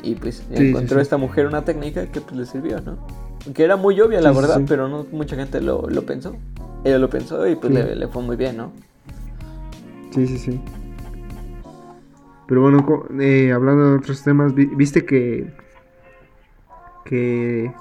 [0.03, 1.01] Y pues sí, encontró sí.
[1.01, 2.97] esta mujer una técnica que pues le sirvió, ¿no?
[3.53, 6.35] Que era muy obvia, la verdad, pero no mucha gente lo, lo pensó.
[6.83, 8.71] Ella lo pensó y pues le, le fue muy bien, ¿no?
[10.11, 10.61] Sí, sí, sí.
[12.47, 15.51] Pero bueno, eh, hablando de otros temas, vi- viste que
[17.05, 17.73] que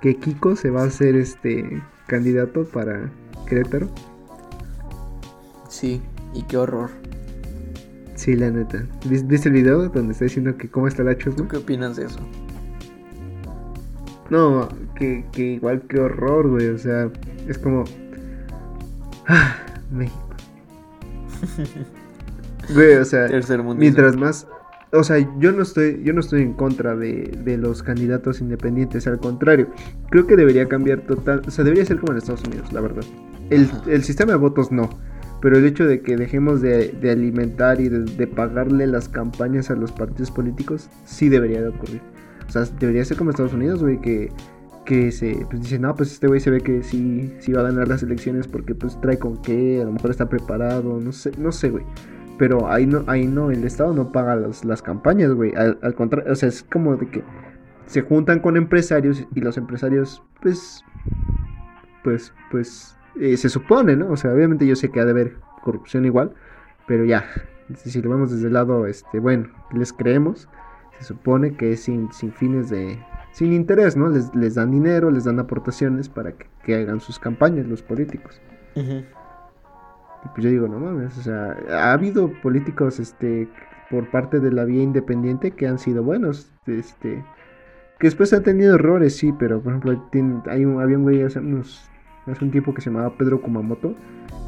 [0.00, 3.10] que Kiko se va a hacer este candidato para
[3.46, 3.88] Querétaro.
[5.68, 6.02] Sí,
[6.34, 6.90] y qué horror.
[8.14, 8.84] Sí, la neta.
[9.08, 11.48] ¿Vis- ¿Viste el video donde está diciendo que cómo está la ¿Tú chusma?
[11.48, 12.20] qué opinas de eso?
[14.30, 16.68] No, que, que igual que horror, güey.
[16.68, 17.10] O sea,
[17.48, 17.84] es como.
[19.26, 19.56] Ah,
[19.90, 20.18] México.
[22.74, 23.28] Güey, o sea,
[23.76, 24.46] mientras más.
[24.90, 29.06] O sea, yo no estoy, yo no estoy en contra de, de los candidatos independientes,
[29.06, 29.68] al contrario.
[30.08, 31.42] Creo que debería cambiar total.
[31.46, 33.02] O sea, debería ser como en Estados Unidos, la verdad.
[33.50, 34.88] El, el sistema de votos no.
[35.44, 39.74] Pero el hecho de que dejemos de, de alimentar y de, pagarle las campañas a
[39.74, 42.00] los partidos políticos, sí debería de ocurrir.
[42.48, 44.32] O sea, debería ser como Estados Unidos, güey, que,
[44.86, 47.64] que se pues dice, no, pues este güey se ve que sí, sí va a
[47.64, 51.32] ganar las elecciones porque pues trae con qué, a lo mejor está preparado, no sé,
[51.36, 51.84] no sé, güey.
[52.38, 55.52] Pero ahí no, ahí no, el Estado no paga las, las campañas, güey.
[55.56, 57.22] Al contrario, o sea, es como de que
[57.84, 60.82] se juntan con empresarios y los empresarios, pues,
[62.02, 64.10] pues, pues, eh, se supone, ¿no?
[64.10, 66.32] O sea, obviamente yo sé que ha de haber corrupción igual,
[66.86, 67.24] pero ya,
[67.76, 70.48] si, lo vemos desde el lado, este, bueno, les creemos,
[70.98, 72.98] se supone que es sin, sin fines de,
[73.32, 74.08] sin interés, ¿no?
[74.08, 78.40] Les, les dan dinero, les dan aportaciones para que, que hagan sus campañas los políticos.
[80.24, 83.48] Y pues yo digo, no mames, o sea, ha habido políticos, este,
[83.90, 87.22] por parte de la vía independiente que han sido buenos, este,
[87.98, 91.22] que después han tenido errores, sí, pero por ejemplo, tiene- hay un, había un güey
[91.22, 91.90] hace unos,
[92.26, 93.94] hace un tiempo que se llamaba Pedro Kumamoto,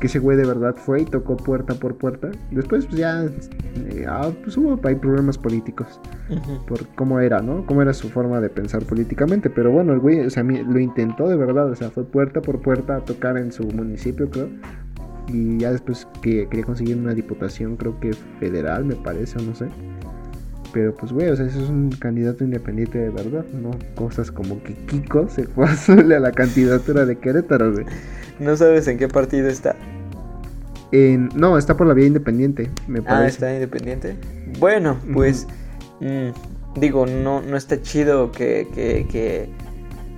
[0.01, 4.05] que ese güey de verdad fue y tocó puerta por puerta, después pues ya, eh,
[4.09, 6.67] ah, pues hubo hay problemas políticos Ujú.
[6.67, 7.65] por cómo era, ¿no?
[7.67, 9.49] Cómo era su forma de pensar políticamente.
[9.51, 12.61] Pero bueno, el güey, o sea, lo intentó de verdad, o sea, fue puerta por
[12.61, 14.49] puerta a tocar en su municipio, creo.
[15.29, 19.55] Y ya después que quería conseguir una diputación, creo que federal, me parece, o no
[19.55, 19.67] sé.
[20.77, 23.71] Pero pues, güey, o sea, eso es un candidato independiente de verdad, ¿no?
[23.95, 27.87] Cosas como que Kiko se fue a la candidatura de Querétaro, güey.
[28.39, 29.75] No sabes en qué partido está.
[30.93, 33.29] En- no, está por la vía independiente, me Ah, parece.
[33.29, 34.17] está independiente.
[34.59, 35.47] Bueno, pues
[36.01, 39.49] mm, digo, no, no está chido que, que, que,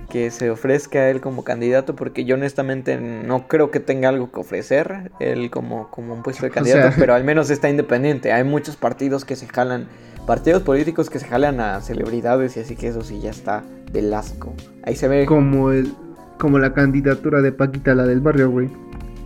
[0.09, 4.29] que se ofrezca a él como candidato porque yo honestamente no creo que tenga algo
[4.29, 7.69] que ofrecer él como, como un puesto de O candidato, sea- pero al menos está
[7.69, 8.33] independiente.
[8.33, 9.87] Hay muchos partidos que se jalan,
[10.29, 14.13] partidos políticos que se jalan a celebridades y así que eso sí ya está del
[14.13, 14.53] asco.
[14.83, 15.25] Ahí se ve...
[15.25, 15.91] Como el
[16.37, 18.69] como la candidatura de Paquita, la del barrio, güey.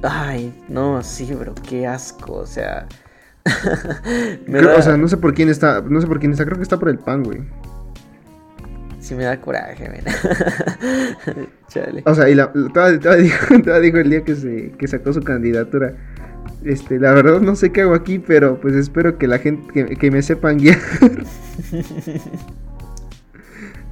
[0.02, 2.88] Ay, no, sí, bro, qué asco, o sea...
[4.48, 6.46] me Creo- da- O sea, no sé por quién está, no sé por quién está,
[6.46, 7.42] creo que está por el pan, güey.
[9.02, 10.06] Sí me da coraje, men.
[11.68, 12.04] Chale.
[12.06, 15.96] O sea, y la, todavía, dijo, dijo el día que se que sacó su candidatura.
[16.64, 19.96] Este, la verdad no sé qué hago aquí, pero pues espero que la gente que,
[19.98, 20.80] que me sepan guiar.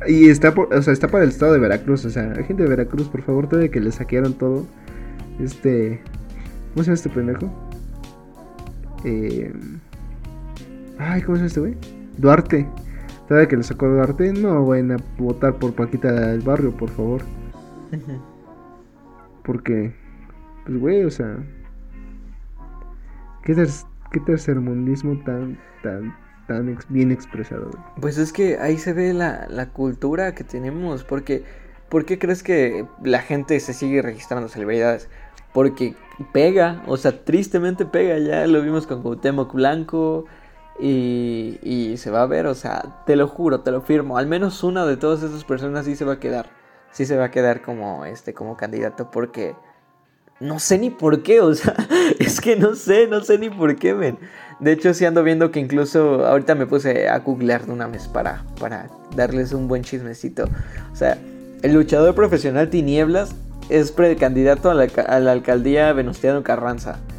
[0.08, 2.70] y está por, o sea, está para el estado de Veracruz, o sea, gente de
[2.70, 4.66] Veracruz, por favor, todavía que le saquearon todo.
[5.40, 6.02] Este,
[6.74, 7.52] ¿cómo se llama este pendejo?
[9.04, 9.52] Eh,
[10.98, 11.78] ay, ¿cómo se llama este güey?
[12.18, 12.68] Duarte.
[13.28, 14.34] ¿Sabe que le sacó Duarte?
[14.34, 17.22] No vayan a votar por Paquita del Barrio, por favor.
[19.44, 19.94] Porque,
[20.66, 21.38] pues, güey, o sea,
[23.44, 23.68] ¿qué, ter
[24.12, 26.16] qué tercermundismo tan, tan,
[26.48, 27.72] tan bien expresado?
[28.00, 31.44] Pues es que ahí se ve la, la cultura que tenemos, porque,
[31.90, 35.10] ¿por qué crees que la gente se sigue registrando celebridades?
[35.54, 35.96] Porque
[36.32, 40.26] pega, o sea, tristemente pega, ya lo vimos con Cuauhtémoc Blanco,
[40.80, 44.18] y, y, se va a ver, o sea, te lo juro, te lo firmo.
[44.18, 46.50] Al menos una de todas esas personas sí se va a quedar.
[46.92, 49.12] Sí se va a quedar como este, como candidato.
[49.12, 49.56] Porque
[50.42, 51.40] no sé ni por qué.
[51.40, 51.76] O sea,
[52.20, 54.18] es que no sé, no sé ni por qué, men.
[54.60, 58.08] De hecho, sí ando viendo que incluso ahorita me puse a googlear de una vez
[58.08, 60.46] para, para darles un buen chismecito.
[60.92, 61.18] O sea,
[61.64, 63.34] el luchador profesional Tinieblas
[63.70, 67.00] es precandidato a la, a la alcaldía Venustiano Carranza.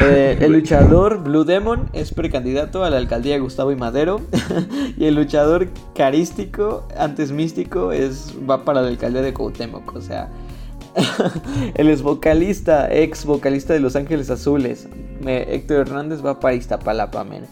[0.00, 4.20] Eh, el luchador Blue Demon es precandidato a la alcaldía Gustavo y Madero.
[4.96, 9.94] y el luchador carístico, antes místico, es, va para la alcaldía de Cuauhtémoc.
[9.94, 10.28] O sea,
[11.74, 14.88] el ex vocalista, ex vocalista de Los Ángeles Azules,
[15.24, 17.44] Héctor Hernández, va para Iztapalapa, men.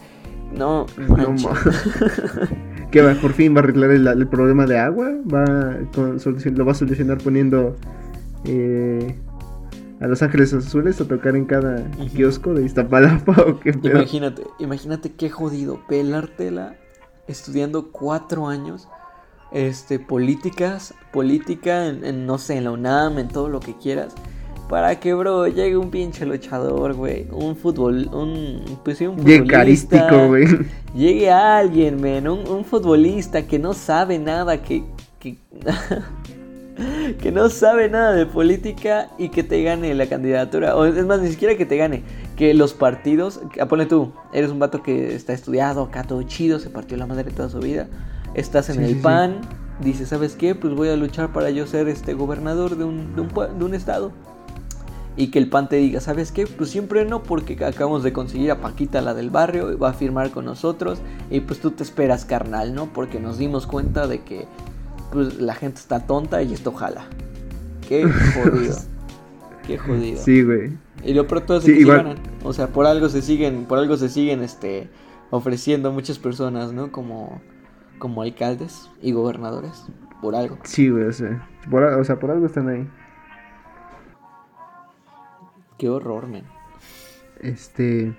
[0.57, 1.35] No, no
[2.91, 5.09] que va, por fin va a arreglar el, problema de agua.
[5.31, 5.45] Va
[5.95, 7.75] lo va a solucionar poniendo.
[8.45, 9.15] Eh,
[9.99, 13.99] a Los Ángeles Azules a tocar en cada kiosco de Iztapalapa o qué pedo?
[13.99, 16.75] Imagínate, imagínate qué jodido, pelártela
[17.27, 18.89] estudiando cuatro años,
[19.53, 24.13] este, políticas, política en, no sé, en la UNAM, en todo lo que quieras,
[24.67, 30.25] para que, bro, llegue un pinche luchador, güey, un fútbol, un, pues sí, un futbolista.
[30.25, 30.45] güey.
[30.95, 34.83] Llegue alguien, men, un, un futbolista que no sabe nada, que...
[35.19, 35.37] que
[37.21, 40.75] que no sabe nada de política y que te gane la candidatura.
[40.75, 42.03] O es más, ni siquiera que te gane.
[42.35, 46.59] Que los partidos, ah, ponle tú, eres un vato que está estudiado, acá todo chido,
[46.59, 47.87] se partió la madre toda su vida.
[48.33, 49.41] Estás en el PAN,
[49.81, 50.55] dices, ¿sabes qué?
[50.55, 54.11] Pues voy a luchar para yo ser este gobernador de un, de un, estado.
[55.15, 56.47] Y que el PAN te diga, ¿sabes qué?
[56.47, 60.31] Pues siempre no, porque acabamos de conseguir a Paquita, la del barrio, va a firmar
[60.31, 60.99] con nosotros.
[61.29, 62.91] Y pues tú te esperas, carnal, ¿no?
[62.91, 64.47] Porque nos dimos cuenta de que
[65.11, 67.05] pues la gente está tonta y esto jala.
[67.87, 68.03] Qué
[68.33, 68.75] jodido.
[69.67, 70.21] Qué jodido.
[70.23, 70.71] Sí, güey.
[71.03, 72.17] Y lo pronto es que ganan.
[72.43, 74.89] O sea, por algo se siguen, por algo se siguen este
[75.29, 76.91] ofreciendo muchas personas, ¿no?
[76.91, 77.41] Como
[78.03, 79.85] como alcaldes y gobernadores,
[80.21, 80.57] por algo.
[80.63, 82.85] Sí, güey, o sea, por, o sea, por algo están ahí.
[85.77, 86.43] Qué horror, men.
[87.39, 88.13] Este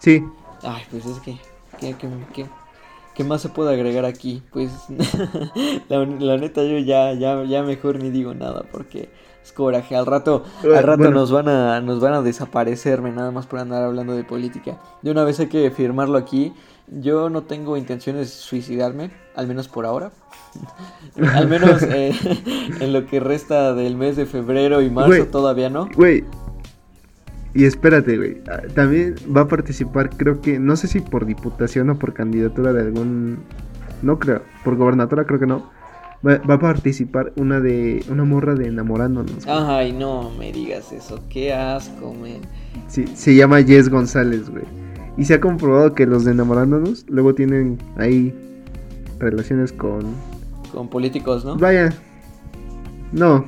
[0.00, 0.22] Sí.
[0.62, 1.38] Ay, pues es que
[1.80, 2.46] qué, qué, qué
[3.14, 4.42] ¿Qué más se puede agregar aquí?
[4.52, 4.70] Pues
[5.88, 9.08] la, neta yo ya, ya, ya mejor ni digo nada porque
[9.42, 9.96] es coraje.
[9.96, 13.82] Al rato, al rato nos van a, nos van a desaparecerme nada más por andar
[13.82, 14.78] hablando de política.
[15.00, 16.52] De una vez hay que firmarlo aquí.
[16.88, 20.12] Yo no tengo intenciones de suicidarme, al menos por ahora.
[21.34, 22.14] al menos eh,
[22.80, 25.88] en lo que resta del mes de febrero y marzo todavía no.
[25.96, 26.24] Güey,
[27.54, 28.42] y espérate, güey.
[28.50, 32.72] Ah, también va a participar, creo que, no sé si por diputación o por candidatura
[32.72, 33.38] de algún.
[34.02, 35.70] No creo, por gobernatura creo que no.
[36.26, 38.04] Va, a participar una de.
[38.08, 39.46] Una morra de enamorándonos.
[39.46, 41.22] Ay, no me digas eso.
[41.28, 42.40] Qué asco, men.
[42.88, 44.64] Sí, se llama Jess González, güey.
[45.16, 48.34] Y se ha comprobado que los de enamorándonos luego tienen ahí
[49.18, 50.14] relaciones con.
[50.72, 51.56] Con políticos, ¿no?
[51.56, 51.92] Vaya.
[53.12, 53.44] No.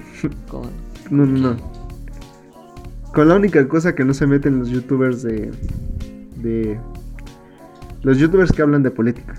[0.48, 0.70] Con.
[1.10, 1.56] No, no, no.
[3.12, 5.50] Con la única cosa que no se meten los youtubers de.
[6.36, 6.78] de.
[8.02, 9.34] Los youtubers que hablan de política.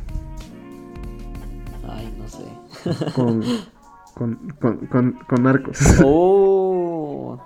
[1.88, 3.14] Ay, no sé.
[3.14, 3.42] Con.
[4.14, 5.78] con, con, con, con narcos.
[6.04, 7.40] Oh.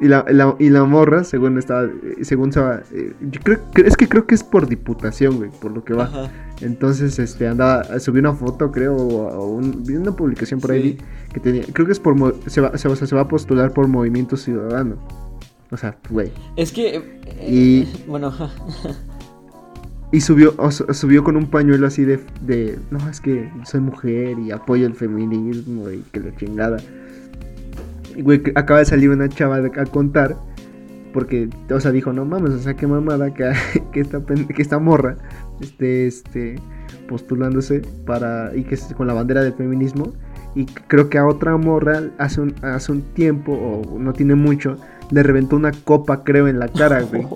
[0.00, 0.24] Y la,
[0.60, 1.88] y la morra, según estaba,
[2.22, 5.72] según se va, eh, yo creo, es que creo que es por diputación, güey, por
[5.72, 6.30] lo que va.
[6.60, 10.98] Entonces, este, andaba, subió una foto, creo, o, una publicación por ahí
[11.32, 12.14] que tenía, creo que es por,
[12.46, 14.96] se va, se, se va a postular por Movimiento Ciudadano.
[15.70, 16.30] O sea, güey.
[16.54, 18.32] Es que, eh, y, bueno,
[20.12, 24.52] y subió, subió con un pañuelo así de, de, no, es que soy mujer y
[24.52, 26.78] apoyo el feminismo y que la chingada
[28.22, 30.36] güey, acaba de salir una chava a contar.
[31.12, 33.50] Porque, o sea, dijo, no mames, o sea, qué mamada que,
[33.92, 35.16] que, esta, que esta morra
[35.60, 36.56] esté este,
[37.08, 38.54] postulándose para.
[38.54, 40.12] y que con la bandera del feminismo.
[40.54, 44.76] Y creo que a otra morra hace un, hace un tiempo, o no tiene mucho,
[45.10, 47.26] le reventó una copa, creo, en la cara, güey.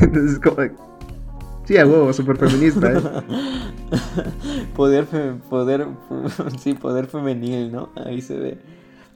[0.00, 0.56] Entonces, como.
[1.64, 3.00] Sí, a huevo, súper feminista, ¿eh?
[4.76, 5.06] poder,
[5.48, 5.86] poder,
[6.58, 7.90] sí, poder femenil, ¿no?
[8.04, 8.58] Ahí se ve.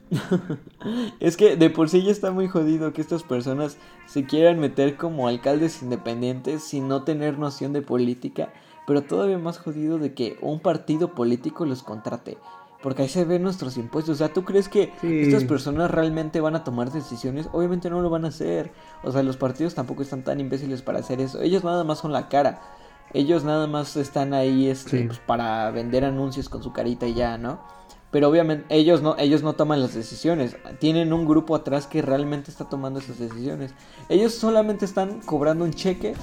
[1.19, 4.95] es que de por sí ya está muy jodido que estas personas se quieran meter
[4.95, 8.53] como alcaldes independientes sin no tener noción de política,
[8.85, 12.37] pero todavía más jodido de que un partido político los contrate.
[12.81, 14.15] Porque ahí se ven nuestros impuestos.
[14.15, 17.49] O sea, ¿tú crees que estas personas realmente van a tomar decisiones?
[17.51, 18.71] Obviamente no lo van a hacer.
[19.03, 21.41] O sea, los partidos tampoco están tan imbéciles para hacer eso.
[21.41, 22.61] Ellos nada más son la cara.
[23.13, 27.37] Ellos nada más están ahí este, pues, para vender anuncios con su carita y ya,
[27.37, 27.59] ¿no?
[28.11, 30.55] Pero obviamente ellos no, ellos no toman las decisiones.
[30.79, 33.71] Tienen un grupo atrás que realmente está tomando esas decisiones.
[34.09, 36.13] Ellos solamente están cobrando un cheque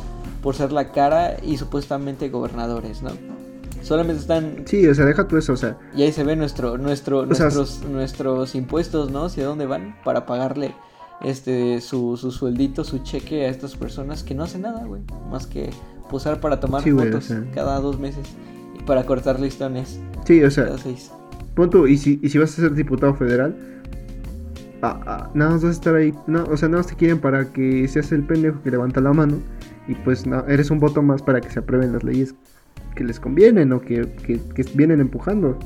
[0.43, 3.11] por ser la cara y supuestamente gobernadores, ¿no?
[3.83, 4.63] Solamente están.
[4.67, 5.77] Sí, o sea, deja tú eso, o sea.
[5.95, 9.27] Y ahí se ve nuestro, nuestro, nuestros, nuestros impuestos, ¿no?
[9.27, 10.75] Hacia dónde van para pagarle
[11.23, 15.03] este su, su sueldito, su cheque a estas personas que no hacen nada, güey.
[15.31, 15.69] Más que
[16.09, 18.27] posar para tomar fotos cada dos meses
[18.79, 20.01] y para cortar listones.
[20.25, 20.65] Sí, o sea.
[20.65, 21.11] Cada seis.
[21.55, 23.57] Punto, y si, y si vas a ser diputado federal,
[24.83, 27.87] nada más vas a estar ahí, no, o sea, nada más te quieren para que
[27.89, 29.39] seas el pendejo que levanta la mano
[29.89, 32.35] y pues no, eres un voto más para que se aprueben las leyes
[32.95, 35.59] que les convienen o que, que, vienen empujando.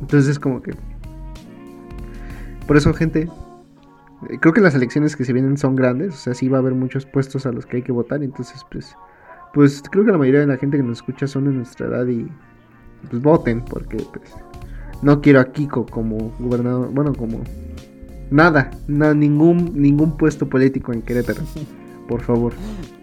[0.00, 0.74] Entonces es como que...
[2.66, 3.28] Por eso, gente,
[4.30, 6.60] eh, creo que las elecciones que se vienen son grandes, o sea, sí va a
[6.60, 8.94] haber muchos puestos a los que hay que votar, entonces pues...
[9.52, 12.06] Pues creo que la mayoría de la gente que nos escucha son de nuestra edad
[12.08, 12.26] y
[13.08, 14.30] pues voten, porque pues
[15.02, 17.40] no quiero a Kiko como gobernador, bueno, como
[18.30, 21.42] nada, ningún ningún puesto político en Querétaro,
[22.08, 22.52] por favor.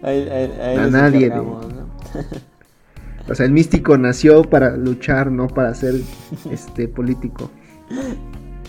[0.02, 1.32] a nadie.
[3.28, 5.94] o sea, el místico nació para luchar, no para ser
[6.50, 7.50] este político.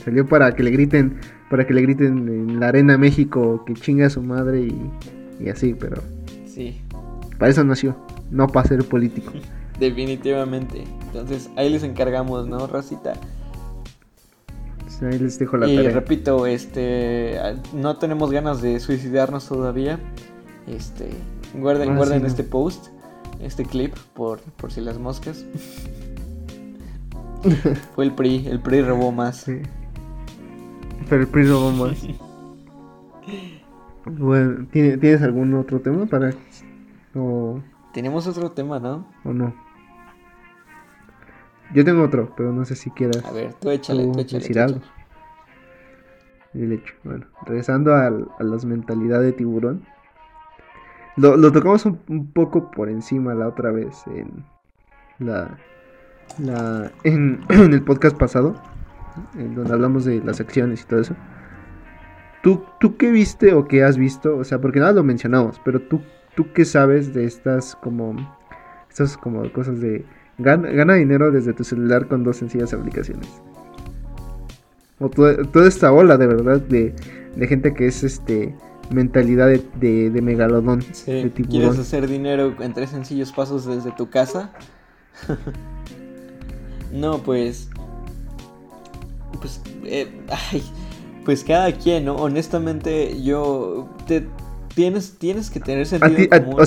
[0.04, 1.18] Salió para que le griten,
[1.50, 4.92] para que le griten en la arena México que chinga a su madre y,
[5.40, 6.02] y así, pero
[6.46, 6.82] sí.
[7.38, 7.96] Para eso nació,
[8.32, 9.32] no para ser político.
[9.84, 10.86] Definitivamente.
[11.08, 13.16] Entonces ahí les encargamos, ¿no, Racita?
[15.02, 17.38] ahí les dejo la y repito, este,
[17.74, 20.00] no tenemos ganas de suicidarnos todavía.
[20.68, 21.10] Este,
[21.54, 22.88] guarden, ah, guarden este post,
[23.42, 25.46] este clip, por, por si las moscas.
[27.96, 29.44] Fue el PRI, el PRI robó más.
[31.10, 31.98] Pero el PRI robó más.
[34.06, 36.34] bueno, ¿tienes algún otro tema para...?
[37.14, 37.60] O...
[37.92, 39.06] Tenemos otro tema, ¿no?
[39.26, 39.63] ¿O no?
[41.74, 43.24] Yo tengo otro, pero no sé si quieras.
[43.26, 44.42] A ver, tú échale, tú échale.
[44.42, 44.80] Decir algo.
[46.54, 46.94] El hecho.
[47.04, 49.84] Bueno, regresando a, a las mentalidades de tiburón.
[51.16, 54.46] Lo, lo tocamos un, poco por encima la otra vez en
[55.20, 55.58] la,
[56.40, 58.56] la en, en, el podcast pasado,
[59.36, 61.16] en donde hablamos de las acciones y todo eso.
[62.42, 64.38] ¿Tú, ¿Tú qué viste o qué has visto?
[64.38, 66.02] O sea, porque nada lo mencionamos, pero tú
[66.36, 68.16] ¿Tú qué sabes de estas como
[68.90, 70.04] estas como cosas de
[70.38, 73.28] gana, dinero desde tu celular con dos sencillas aplicaciones?
[75.00, 76.94] O toda, esta ola de verdad de,
[77.48, 78.56] gente que es este
[78.90, 80.84] mentalidad de, de, megalodón.
[81.06, 84.52] de ¿Quieres hacer dinero en tres sencillos pasos desde tu casa?
[86.92, 87.70] no, pues.
[89.40, 89.62] Pues.
[89.84, 90.08] Eh,
[90.52, 90.64] ay,
[91.26, 92.16] pues cada quien, ¿no?
[92.16, 93.90] Honestamente, yo.
[94.08, 94.28] Te,
[94.76, 96.58] tienes, tienes que tener sentido común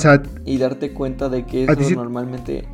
[0.44, 2.66] y darte cuenta de que eso normalmente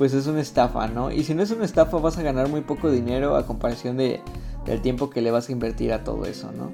[0.00, 1.10] pues es una estafa, ¿no?
[1.12, 4.22] Y si no es una estafa vas a ganar muy poco dinero a comparación de,
[4.64, 6.72] del tiempo que le vas a invertir a todo eso, ¿no?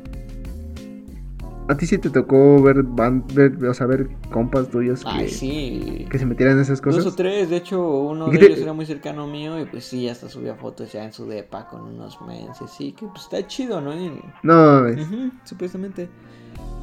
[1.69, 6.25] ¿A ti sí te tocó ver, ver o sea, ver compas tuyos que, que se
[6.25, 7.03] metieran en esas cosas?
[7.03, 10.09] Dos o tres, de hecho uno de ellos era muy cercano mío y pues sí,
[10.09, 13.81] hasta subía fotos ya en su depa con unos menses, sí, que pues está chido,
[13.81, 13.93] ¿no?
[14.45, 14.85] No,
[15.43, 16.09] supuestamente.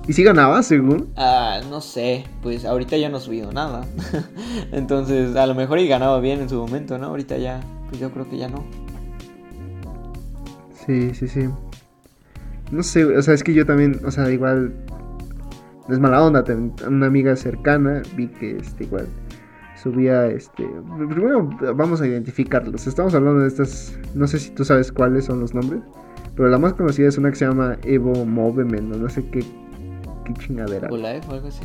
[0.06, 1.08] ¿Y si ganaba, según?
[1.16, 3.86] Ah, no sé, pues ahorita ya no ha subido nada.
[4.74, 7.08] Entonces, a lo mejor y ganaba bien en su momento, ¿no?
[7.08, 8.66] Ahorita ya, pues yo creo que ya no.
[10.86, 11.47] Sí, sí, sí.
[12.72, 14.74] No sé, o sea, es que yo también, o sea, igual.
[15.89, 16.43] Es mala onda,
[16.88, 19.08] una amiga cercana, vi que este, igual
[19.82, 20.68] subía este.
[21.10, 22.88] Primero vamos a identificarlos.
[22.88, 23.97] Estamos hablando de estas.
[24.16, 25.82] No sé si tú sabes cuáles son los nombres.
[26.36, 29.43] Pero la más conocida es una que se llama Evo Movement, no sé qué
[30.24, 30.88] qué chingadera.
[30.88, 31.64] ¿Evo Life o algo así?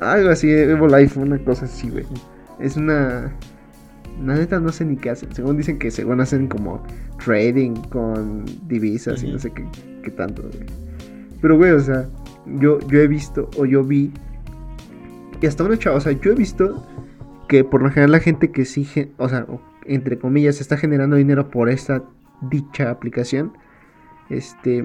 [0.00, 2.04] Algo así, Evo Life, una cosa así, güey.
[2.60, 3.32] Es una.
[4.24, 5.34] La neta no sé ni qué hacen.
[5.34, 6.82] Según dicen que según hacen como
[7.22, 9.66] trading con divisas y no sé qué,
[10.02, 10.66] qué tanto, güey.
[11.40, 12.08] Pero, güey, o sea,
[12.46, 14.12] yo, yo he visto o yo vi.
[15.40, 16.82] Y hasta una chava, o sea, yo he visto
[17.48, 18.88] que por lo general la gente que sí,
[19.18, 19.46] o sea,
[19.84, 22.02] entre comillas, está generando dinero por esta
[22.40, 23.52] dicha aplicación,
[24.30, 24.84] este,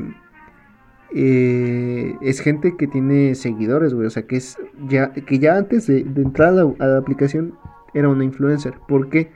[1.13, 4.07] eh, es gente que tiene seguidores, güey.
[4.07, 4.57] O sea, que es
[4.87, 7.53] ya, que ya antes de, entrar a la, aplicación
[7.93, 8.73] era una influencer.
[8.87, 9.31] ¿Por qué?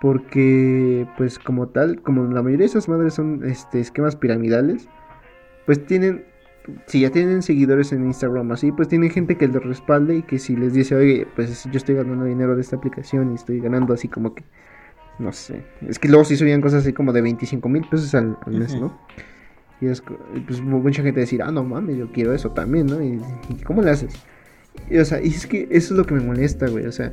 [0.00, 4.88] Porque, pues como tal, como la mayoría de esas madres son este, esquemas piramidales,
[5.66, 6.24] pues tienen,
[6.86, 10.38] si ya tienen seguidores en Instagram así, pues tienen gente que les respalde y que
[10.38, 13.92] si les dice, oye, pues yo estoy ganando dinero de esta aplicación y estoy ganando
[13.92, 14.44] así como que,
[15.18, 18.38] no sé, es que luego sí subían cosas así como de 25 mil pesos al,
[18.46, 18.98] mes, ¿no?
[19.80, 20.02] Y es,
[20.46, 23.02] pues mucha gente decir, ah, no mames, yo quiero eso también, ¿no?
[23.02, 23.20] ¿Y,
[23.64, 24.14] cómo le haces?
[24.90, 27.12] Y, o sea, y es que eso es lo que me molesta, güey, o sea,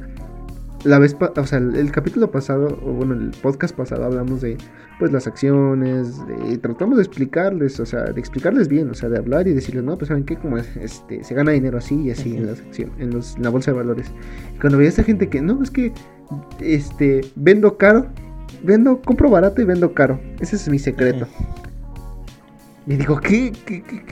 [0.83, 4.57] la vez, o sea, el, capítulo pasado, o bueno, el podcast pasado hablamos de,
[4.99, 9.17] pues, las acciones, y tratamos de explicarles, o sea, de explicarles bien, o sea, de
[9.17, 10.37] hablar y decirles, no, pues, ¿saben qué?
[10.37, 13.71] Como, este, se gana dinero así y así en las acciones, en, los, la bolsa
[13.71, 14.11] de valores.
[14.55, 15.93] Y cuando veía a esta gente que, no, es que,
[16.59, 18.07] este, vendo caro,
[18.63, 20.19] vendo, compro barato y vendo caro.
[20.39, 21.27] Ese es mi secreto.
[22.89, 23.51] Y digo, ¿qué,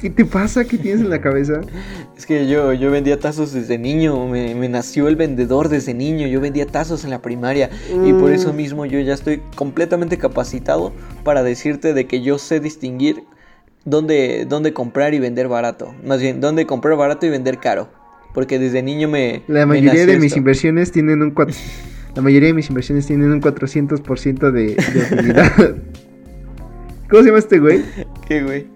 [0.02, 0.66] qué, te pasa?
[0.66, 1.62] ¿Qué tienes en la cabeza?
[2.18, 6.40] Es que yo, yo vendía tazos desde niño, me, nació el vendedor desde niño, yo
[6.40, 7.70] vendía tazos en la primaria
[8.06, 8.56] y por eso mm.
[8.56, 13.24] mismo yo ya estoy completamente capacitado para decirte de que yo sé distinguir
[13.84, 15.94] dónde, dónde comprar y vender barato.
[16.06, 17.90] Más bien, dónde comprar barato y vender caro.
[18.34, 19.44] Porque desde niño me...
[19.48, 21.34] La mayoría de mis inversiones tienen un...
[22.16, 25.76] La mayoría de mis inversiones tienen un 400% de, de utilidad.
[27.10, 27.84] ¿Cómo se llama este güey?
[28.28, 28.68] ¿Qué güey?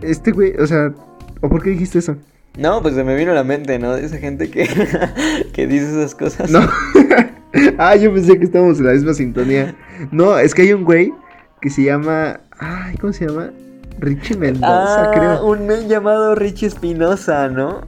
[0.00, 0.92] Este güey, o sea,
[1.40, 2.16] ¿o por qué dijiste eso?
[2.56, 3.94] No, pues se me vino a la mente, ¿no?
[3.94, 4.68] De esa gente que,
[5.52, 6.50] que dice esas cosas.
[6.50, 6.60] No.
[7.78, 9.74] ah, yo pensé que estábamos en la misma sintonía.
[10.12, 11.12] No, es que hay un güey
[11.60, 12.40] que se llama.
[12.58, 13.50] Ay, ¿cómo se llama?
[13.98, 15.46] Richie Mendoza, ah, creo.
[15.46, 17.82] Un llamado Richie Espinosa, ¿no?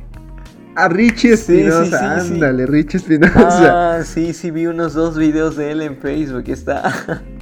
[0.77, 3.97] A Richie Espinosa, ándale, Richie Espinosa.
[3.97, 7.23] Ah, sí, sí, vi unos dos videos de él en Facebook, está.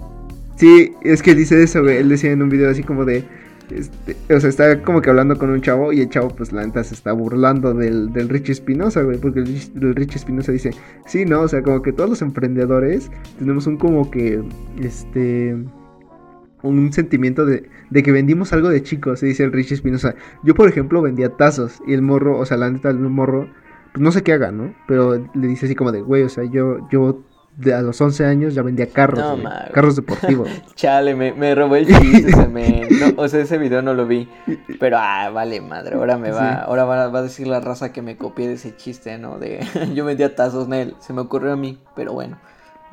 [0.57, 1.97] Sí, es que él dice eso, güey.
[1.97, 3.25] Él decía en un video así como de.
[3.71, 6.65] Este, o sea, está como que hablando con un chavo y el chavo, pues la
[6.65, 9.19] neta se está burlando del, del Richie Espinosa, güey.
[9.19, 10.71] Porque el, el Richie Espinosa dice:
[11.07, 14.43] Sí, no, o sea, como que todos los emprendedores tenemos un como que.
[14.81, 15.57] Este.
[16.65, 20.15] Un sentimiento de, de que vendimos algo de chicos, se dice el Richie Espinosa.
[20.43, 23.49] Yo, por ejemplo, vendía tazos y el morro, o sea, la neta, el morro,
[23.93, 24.75] pues no sé qué haga, ¿no?
[24.89, 27.23] Pero le dice así como de, güey, o sea, yo, yo
[27.73, 29.23] a los 11 años ya vendía carros,
[29.73, 30.49] carros deportivos.
[30.75, 34.29] Chale, me, me robó el chiste ese no, o sea, ese video no lo vi.
[34.81, 38.17] Pero, ah, vale, madre, ahora me va, ahora va, a decir la raza que me
[38.17, 39.39] copié de ese chiste, ¿no?
[39.39, 39.61] De
[39.95, 42.39] yo vendía tazos, Nel, se me ocurrió a mí, pero bueno.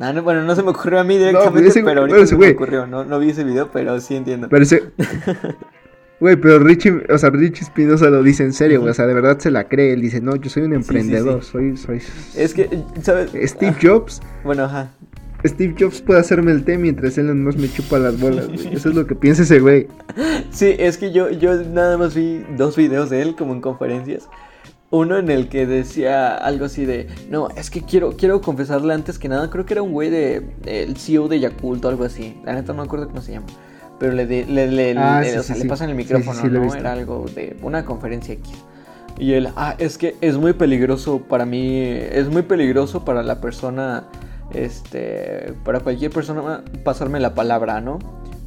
[0.02, 2.88] No, bueno, no se me ocurrió a mí directamente, pero, ahorita se me ocurrió.
[2.88, 4.50] No, no vi ese video, pero sí entiendo.
[4.50, 4.84] Pero ese...
[6.20, 8.92] Güey, pero Richie, o sea, Richie Espinosa lo dice en serio, güey.
[8.92, 9.94] O sea, de verdad se la cree.
[9.94, 12.00] Él dice, no, yo soy un emprendedor, soy, soy.
[12.36, 12.70] Es que,
[13.02, 13.32] ¿sabes?
[13.50, 14.22] Steve Jobs.
[14.44, 14.92] Bueno, ajá.
[15.44, 18.68] Steve Jobs puede hacerme el té mientras él más me chupa las bolas, güey.
[18.76, 19.88] Eso es lo que piensa ese güey.
[20.52, 24.30] Sí, es que yo, yo nada más vi dos videos de él como en conferencias.
[24.92, 29.18] Uno en el que decía algo así de, no, es que quiero, quiero confesarle antes
[29.18, 32.40] que nada, creo que era un güey de, el CEO de Yakult o algo así.
[32.44, 33.48] La neta no me acuerdo cómo se llama
[34.02, 36.74] pero le, le, le, ah, o sea, le pasan el micrófono, ¿no?
[36.74, 38.52] Era algo de una conferencia X.
[39.20, 43.40] Y él, ah, es que es muy peligroso para mí, es muy peligroso para la
[43.40, 44.06] persona,
[44.56, 48.00] este, para cualquier persona pasarme la palabra, ¿no?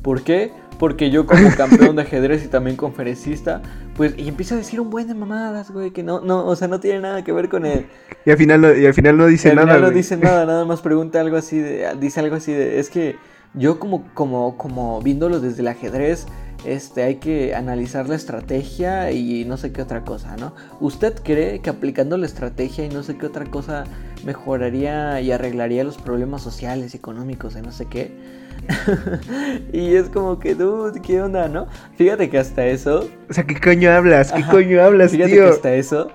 [0.03, 0.51] ¿Por qué?
[0.85, 3.63] Porque yo como campeón de ajedrez y también conferencista,
[3.97, 6.69] pues, y empieza a decir un buen de mamadas, güey, que no, no, o sea,
[6.69, 7.87] no tiene nada que ver con él.
[8.27, 9.63] Y al final no, y al final no dice nada.
[9.63, 12.81] Al final no dice nada, nada más pregunta algo así de, dice algo así de,
[12.81, 13.17] es que
[13.55, 16.27] yo como, como, como viéndolo desde el ajedrez,
[16.67, 20.55] este, hay que analizar la estrategia y no sé qué otra cosa, ¿no?
[20.81, 23.85] ¿Usted cree que aplicando la estrategia y no sé qué otra cosa
[24.27, 28.44] mejoraría y arreglaría los problemas sociales, económicos y no sé qué?
[29.73, 31.67] y es como que, dude, ¿qué onda, no?
[31.97, 33.09] Fíjate que hasta eso...
[33.29, 34.33] O sea, ¿qué coño hablas?
[34.33, 36.11] ¿Qué coño hablas, Fíjate que hasta eso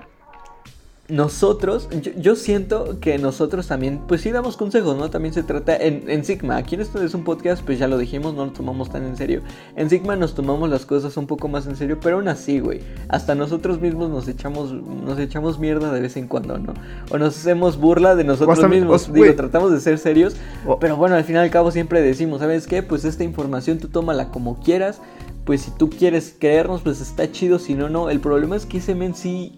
[1.09, 5.09] nosotros, yo, siento que nosotros también, pues sí damos consejos, ¿no?
[5.09, 8.35] También se trata en, Sigma, aquí en esto es un podcast, pues ya lo dijimos,
[8.35, 9.41] no lo tomamos tan en serio.
[9.75, 12.81] En Sigma nos tomamos las cosas un poco más en serio, pero aún así, güey,
[13.07, 16.73] hasta nosotros mismos nos echamos, nos echamos mierda de vez en cuando, ¿no?
[17.09, 20.35] O nos hacemos burla de nosotros mismos, digo, tratamos de ser serios,
[20.79, 22.83] pero bueno, al fin y al cabo siempre decimos, ¿sabes qué?
[22.83, 25.01] Pues esta información tú tómala como quieras,
[25.45, 28.11] pues si tú quieres creernos, pues está chido, si no, no.
[28.11, 29.57] El problema es que ese men sí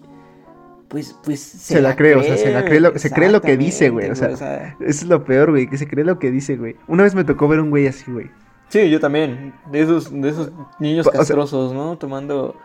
[0.92, 3.56] pues, pues se, la, cree, o sea, se la cree lo, se cree lo que
[3.56, 4.10] dice, güey.
[4.10, 6.76] O sea, eso es lo peor, güey, que se cree lo que dice, güey.
[6.86, 8.30] Una vez me tocó ver un güey así, güey.
[8.68, 9.54] Sí, yo también.
[9.70, 11.96] De esos, de esos niños castrosos, ¿no?
[11.96, 12.56] Tomando.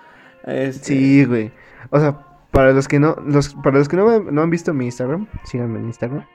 [0.43, 0.87] Este...
[0.87, 1.53] Sí, güey.
[1.89, 2.19] O sea,
[2.51, 5.79] para los que no, los, para los que no, no han visto mi Instagram, síganme
[5.79, 6.25] en Instagram.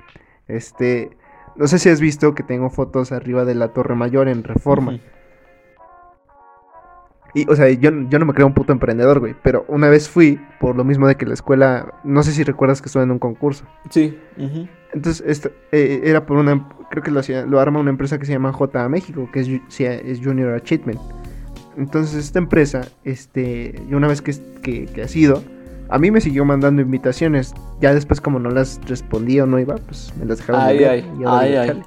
[0.49, 1.11] Este,
[1.57, 4.99] no sé si has visto que tengo fotos arriba de la Torre Mayor en Reforma.
[7.35, 9.35] Y, o sea, yo, yo no me creo un puto emprendedor, güey.
[9.43, 11.95] Pero una vez fui, por lo mismo de que la escuela.
[12.05, 13.65] No sé si recuerdas que estuve en un concurso.
[13.91, 14.19] Sí.
[14.93, 18.27] Entonces, esto, eh, era por una, creo que lo, hacía, lo arma una empresa que
[18.27, 19.49] se llama JA México, que es,
[19.81, 21.01] es Junior Achievement.
[21.79, 25.43] Entonces, esta empresa, este, una vez que, que, que ha sido,
[25.89, 27.55] a mí me siguió mandando invitaciones.
[27.81, 31.05] Ya después, como no las respondía o no iba, pues me las dejaron de Ay,
[31.07, 31.83] ay, ay, ay.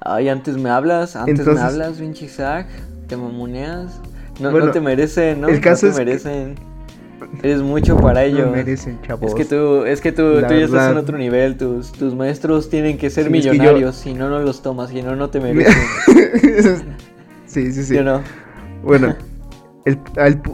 [0.00, 2.66] Ay, antes me hablas, antes Entonces- me hablas, pinche Isaac.
[3.08, 4.00] Te mamoneas.
[4.40, 5.48] No, Bueno, no te merecen, ¿no?
[5.48, 6.54] el caso no es te que- merecen.
[7.42, 8.46] Eres mucho para ellos.
[8.46, 9.28] No merecen, chavos.
[9.30, 11.56] Es que tú, es que tú, tú ya estás en otro nivel.
[11.56, 13.96] Tus, tus maestros tienen que ser Sí, es que yo- millonarios.
[13.96, 14.90] Si no, no los tomas.
[14.90, 15.74] Si no, no te merecen.
[17.46, 17.84] sí, sí, sí.
[17.84, 18.20] ¿Sí o no?
[18.84, 19.14] Bueno,
[19.86, 19.98] el,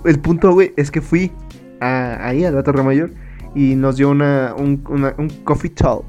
[0.05, 1.33] el punto, güey, es que fui
[1.81, 3.11] a- ahí a la Torre Mayor
[3.55, 6.05] y nos dio una, un, una- un coffee talk.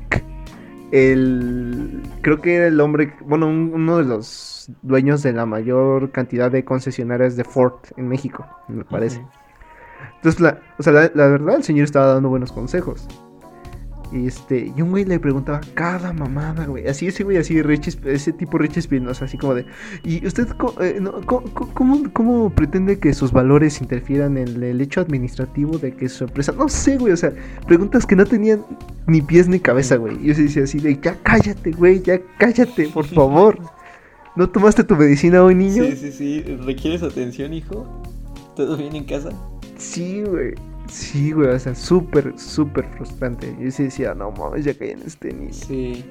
[0.94, 6.12] El, creo que era el hombre, bueno, un- uno de los dueños de la mayor
[6.12, 9.26] cantidad de concesionarias de Ford en México, me parece.
[10.18, 13.08] Entonces, la, o sea, la, la verdad, el señor estaba dando buenos consejos.
[14.14, 16.88] Y este, y un güey le preguntaba cada mamada, güey.
[16.88, 19.66] Así ese güey, así Rich, ese tipo Rich Espinosa, así como de.
[20.04, 24.62] ¿Y usted co- eh, no, co- co- cómo, cómo pretende que sus valores interfieran en
[24.62, 26.52] el hecho administrativo de que su empresa.
[26.56, 27.34] No sé, güey, o sea,
[27.68, 28.64] preguntas que no tenían
[29.08, 30.16] ni pies ni cabeza, güey.
[30.24, 33.58] Y yo se decía así de, ya cállate, güey, ya cállate, por favor.
[34.36, 35.86] ¿No tomaste tu medicina hoy, niño?
[35.86, 36.42] Sí, sí, sí.
[36.66, 37.88] ¿Requieres atención, hijo?
[38.56, 39.30] ¿Todo bien en casa?
[39.78, 40.54] Sí, güey.
[40.94, 43.56] Sí, güey, o sea, súper, súper frustrante.
[43.60, 45.52] Yo sí decía, no mames, ya caí en este niño.
[45.52, 46.06] Sí.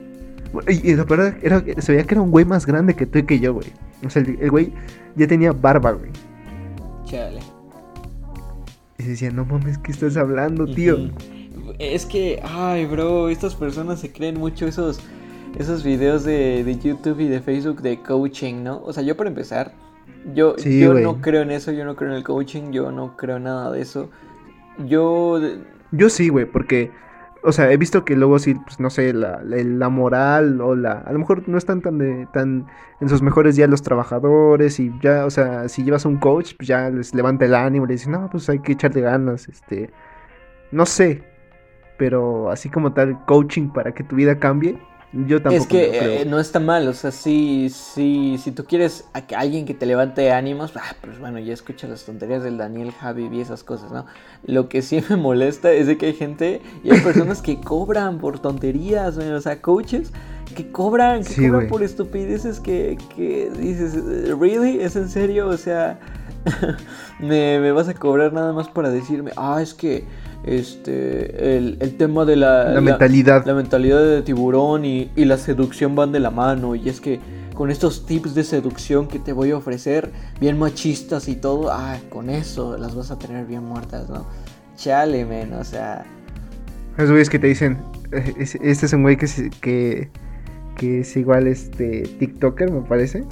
[0.67, 3.23] Y, la verdad, era, se veía que era un güey más grande que tú y
[3.23, 3.69] que yo, güey.
[4.05, 4.73] O sea, el, el güey
[5.15, 6.11] ya tenía barba, güey.
[7.05, 7.39] Chale.
[8.99, 10.97] Y se decía, no mames, ¿qué estás hablando, tío?
[11.79, 14.99] Es que, ay, bro, estas personas se creen mucho esos,
[15.61, 18.83] esos videos de, de YouTube y de Facebook de coaching, ¿no?
[18.83, 19.73] O sea, yo para empezar,
[20.35, 23.17] yo, Sí, yo no creo en eso, yo no creo en el coaching, yo no
[23.17, 24.11] creo en nada de eso.
[24.79, 25.41] Yo,
[25.91, 26.91] Yo sí, güey, porque,
[27.43, 30.93] o sea, he visto que luego sí, pues no sé, la, la, moral o la.
[30.93, 32.67] A lo mejor no están tan, de, tan
[33.01, 36.69] en sus mejores días los trabajadores y ya, o sea, si llevas un coach, pues
[36.69, 39.91] ya les levanta el ánimo le dicen, no, pues hay que echarle ganas, este.
[40.71, 41.23] No sé,
[41.99, 44.79] pero así como tal, coaching para que tu vida cambie,
[45.13, 46.23] yo tampoco es que lo creo.
[46.23, 49.75] eh, no está mal, o sea, sí, sí, si tú quieres a que alguien que
[49.75, 53.63] te levante ánimos, ah, pues bueno, ya escucha las tonterías del Daniel Javi y esas
[53.63, 54.07] cosas, ¿no?
[54.45, 58.19] Lo que sí me molesta es de que hay gente y hay personas que cobran
[58.19, 60.13] por tonterías, güey, o sea, coaches
[60.57, 61.69] que cobran, que Sí, cobran güey.
[61.69, 63.95] por estupideces que, que dices,
[64.39, 64.81] ¿really?
[64.81, 65.49] ¿Es en serio?
[65.49, 65.99] O sea,
[67.21, 70.05] me, me vas a cobrar nada más para decirme, ah, es que
[70.45, 73.45] este, el, el tema de la, la mentalidad.
[73.47, 76.75] la mentalidad de tiburón y, y la seducción van de la mano.
[76.75, 77.21] Y es que
[77.55, 81.97] con estos tips de seducción que te voy a ofrecer, bien machistas y todo, ah,
[82.11, 84.27] con eso las vas a tener bien muertas, ¿no?
[84.77, 86.05] Chale, men, o sea.
[86.97, 87.79] Esos güeyes que te dicen,
[88.11, 90.11] eh, es- este es un güey que, se- que,
[90.77, 93.25] que es igual este TikToker, me parece.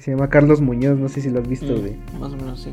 [0.00, 1.92] Que se llama Carlos Muñoz, no sé si lo has visto, güey.
[1.92, 2.72] mm, más o menos sí.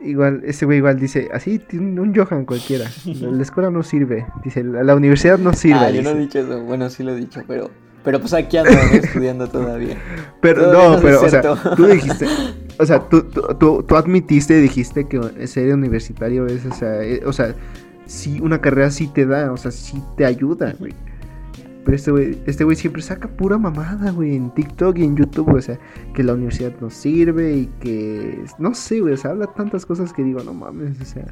[0.00, 2.90] Igual, ese güey igual dice, así, tiene un Johan cualquiera.
[3.04, 4.26] La, la escuela no sirve.
[4.42, 5.78] Dice, la, la universidad no sirve.
[5.78, 6.64] ah, yo no he dicho eso.
[6.64, 7.70] Bueno, sí lo he dicho, pero.
[8.02, 9.96] Pero pues aquí ando estudiando todavía.
[10.40, 12.26] Pero Todavía no, no es pero, o sea, tú dijiste,
[12.78, 17.22] o sea, tú, tú, tú, tú admitiste, dijiste que ser universitario es, o sea, eh,
[17.24, 17.54] o sea,
[18.06, 20.92] sí, una carrera sí te da, o sea, sí te ayuda, güey.
[21.86, 25.54] Pero este güey, este güey siempre saca pura mamada, güey, en TikTok y en YouTube,
[25.54, 25.78] o sea,
[26.14, 30.12] que la universidad no sirve y que, no sé, güey, o sea, habla tantas cosas
[30.12, 31.24] que digo, no mames, o sea,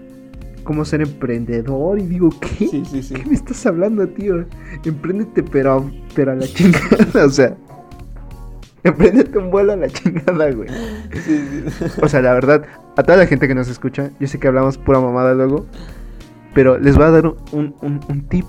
[0.64, 2.66] como ser emprendedor y digo, ¿qué?
[2.66, 3.12] Sí, sí, sí.
[3.12, 4.46] ¿Qué me estás hablando, tío?
[4.86, 7.54] Empréndete, pero, pero a la chingada, o sea.
[8.82, 10.70] Empréndete un vuelo a la chingada, güey.
[11.12, 11.44] Sí,
[11.78, 11.84] sí.
[12.00, 12.64] O sea, la verdad,
[12.96, 15.66] a toda la gente que nos escucha, yo sé que hablamos pura mamada luego,
[16.54, 18.46] pero les voy a dar un, un, un tip,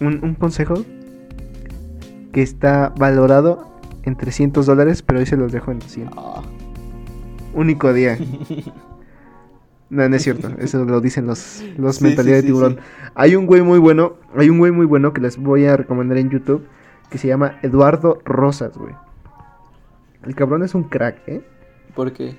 [0.00, 0.74] un, un consejo
[2.32, 3.66] que está valorado
[4.04, 6.10] en 300 dólares, pero hoy se los dejo en 100.
[6.16, 6.42] Ah,
[7.54, 8.18] Único día.
[9.88, 12.72] No, no es cierto, eso lo dicen los, los Sí, mentalidad sí, de tiburón.
[12.74, 13.10] sí.
[13.14, 16.18] Hay un güey muy bueno, hay un güey muy bueno que les voy a recomendar
[16.18, 16.66] en YouTube,
[17.08, 18.92] que se llama Eduardo Rosas, güey.
[20.24, 21.40] El cabrón es un crack, ¿eh?
[21.94, 22.36] ¿Por qué?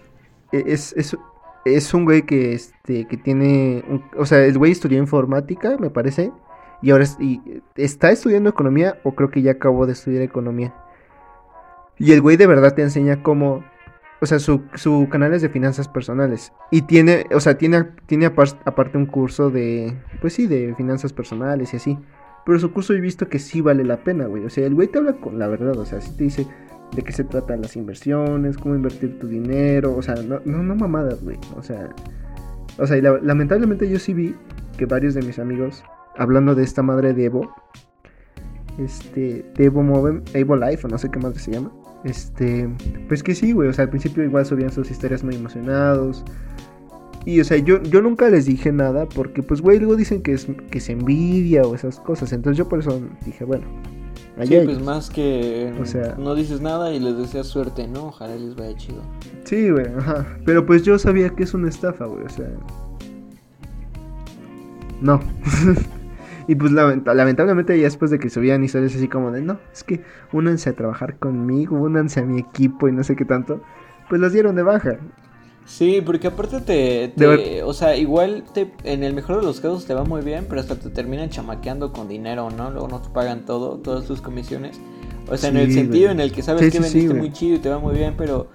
[0.52, 1.16] E- Es, es,
[1.64, 5.90] es un güey que, este, que tiene, un- o sea, el güey estudió informática, me
[5.90, 6.34] parece,
[6.82, 7.06] y ahora
[7.76, 10.74] está estudiando economía, o creo que ya acabó de estudiar economía.
[11.98, 13.64] Y el güey de verdad te enseña cómo,
[14.22, 16.54] o sea, su, su canal es de finanzas personales.
[16.70, 21.14] Y tiene, o sea, tiene, tiene apar- aparte un curso de, pues sí, de finanzas
[21.14, 21.98] personales y así.
[22.46, 24.46] Pero su curso he visto que sí vale la pena, güey.
[24.46, 26.48] O sea, el güey te habla con la verdad, o sea, sí te dice
[26.96, 30.76] de qué se tratan las inversiones, cómo invertir tu dinero, o sea, no, no, no
[30.76, 31.38] mamadas, güey.
[31.58, 31.90] O sea,
[32.78, 34.36] o sea, lamentablemente yo sí vi
[34.78, 35.84] que varios de mis amigos
[36.18, 37.54] hablando de esta madre de Evo,
[38.78, 41.72] este, de Evo Move, Evo Life, o no sé qué más se llama.
[42.04, 42.70] Este,
[43.08, 46.24] pues que sí, güey, o sea, al principio igual subían sus historias muy emocionados.
[47.26, 50.34] Y, o sea, yo, yo nunca les dije nada porque, pues, güey, luego dicen que,
[50.34, 52.32] es, que se envidia o esas cosas.
[52.32, 53.66] Entonces yo por eso dije, bueno,
[54.38, 58.08] allá Sí, pues más que o sea, no dices nada y les deseas suerte, ¿no?
[58.08, 59.02] Ojalá les vaya chido.
[59.44, 60.26] Sí, güey, ajá.
[60.46, 62.50] Pero pues yo sabía que es una estafa, güey, o sea...
[65.02, 65.20] No.
[66.48, 70.02] y pues lamentablemente ya después de que subían historias así como de, no, es que
[70.32, 73.62] únanse a trabajar conmigo, únanse a mi equipo y no sé qué tanto,
[74.10, 74.98] pues los dieron de baja.
[75.66, 79.94] Sí, porque aparte te, o sea, igual te, en el mejor de los casos te
[79.94, 82.72] va muy bien, pero hasta te terminan chamaqueando con dinero, ¿no?
[82.72, 84.80] Luego no te pagan todo, todas tus comisiones.
[85.30, 87.68] O sea, en el sentido en el que sabes que vendiste muy chido y te
[87.68, 88.48] va muy bien, pero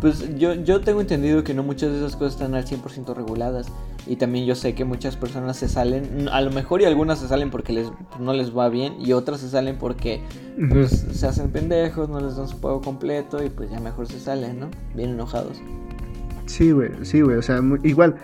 [0.00, 3.68] pues yo, yo tengo entendido que no muchas de esas cosas están al 100% reguladas.
[4.06, 7.28] Y también yo sé que muchas personas se salen, a lo mejor y algunas se
[7.28, 7.90] salen porque les,
[8.20, 10.20] no les va bien y otras se salen porque
[10.68, 14.20] pues, se hacen pendejos, no les dan su pago completo y pues ya mejor se
[14.20, 14.68] salen, ¿no?
[14.94, 15.58] Bien enojados.
[16.44, 18.16] Sí, güey, sí, güey, o sea, igual,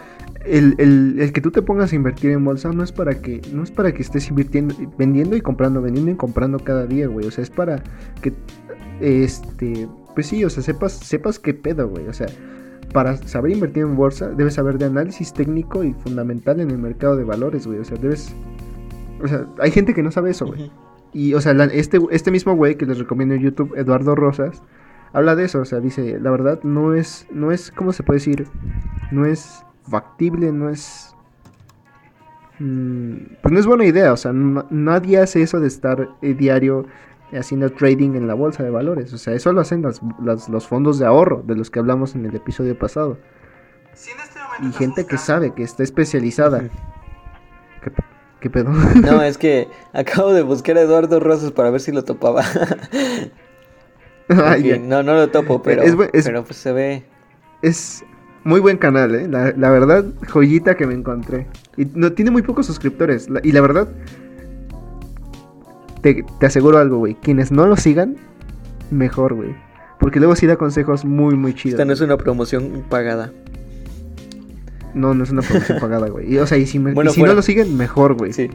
[0.44, 3.40] el, el, el, que tú te pongas a invertir en bolsa no es para que,
[3.52, 7.26] no es para que estés invirtiendo, vendiendo y comprando, vendiendo y comprando cada día, güey,
[7.26, 7.82] o sea, es para
[8.20, 8.34] que,
[9.00, 12.26] este, pues sí, o sea, sepas, sepas qué pedo, güey, o sea,
[12.92, 17.16] para saber invertir en bolsa, debes saber de análisis técnico y fundamental en el mercado
[17.16, 18.34] de valores, güey, o sea, debes,
[19.22, 20.70] o sea, hay gente que no sabe eso, güey.
[21.12, 24.62] Y, o sea, este, este mismo güey que les recomiendo en YouTube, Eduardo Rosas,
[25.12, 28.18] habla de eso, o sea, dice, la verdad no es, no es, ¿cómo se puede
[28.18, 28.46] decir?
[29.10, 31.14] No es factible, no es...
[32.58, 36.86] Mm, pues no es buena idea, o sea, nadie hace eso de estar eh, diario
[37.32, 41.06] haciendo trading en la bolsa de valores, o sea, eso lo hacen los fondos de
[41.06, 43.18] ahorro, de los que hablamos en el episodio pasado.
[43.92, 44.10] Este
[44.62, 46.68] y gente que sabe, que está especializada.
[48.40, 48.70] ¿Qué, pedo?
[48.70, 52.44] No, es que acabo de buscar a Eduardo Rosas para ver si lo topaba.
[54.28, 57.04] no, no lo topo, pero, pero pues se ve.
[57.62, 58.02] Es
[58.44, 59.28] muy buen canal, ¿eh?
[59.28, 61.46] La, verdad, joyita que me encontré.
[61.76, 63.28] Y no, tiene muy pocos suscriptores.
[63.42, 63.88] y la verdad,
[66.00, 67.14] te, aseguro algo, güey.
[67.14, 68.16] Quienes no lo sigan,
[68.90, 69.54] mejor, güey.
[69.98, 71.74] Porque luego sí da consejos muy, muy chidos.
[71.74, 73.32] Esta no es una promoción pagada.
[74.94, 76.32] No, no es una promoción pagada, güey.
[76.32, 78.32] Y, o sea, y si, no lo siguen, mejor, güey.
[78.32, 78.50] Sí.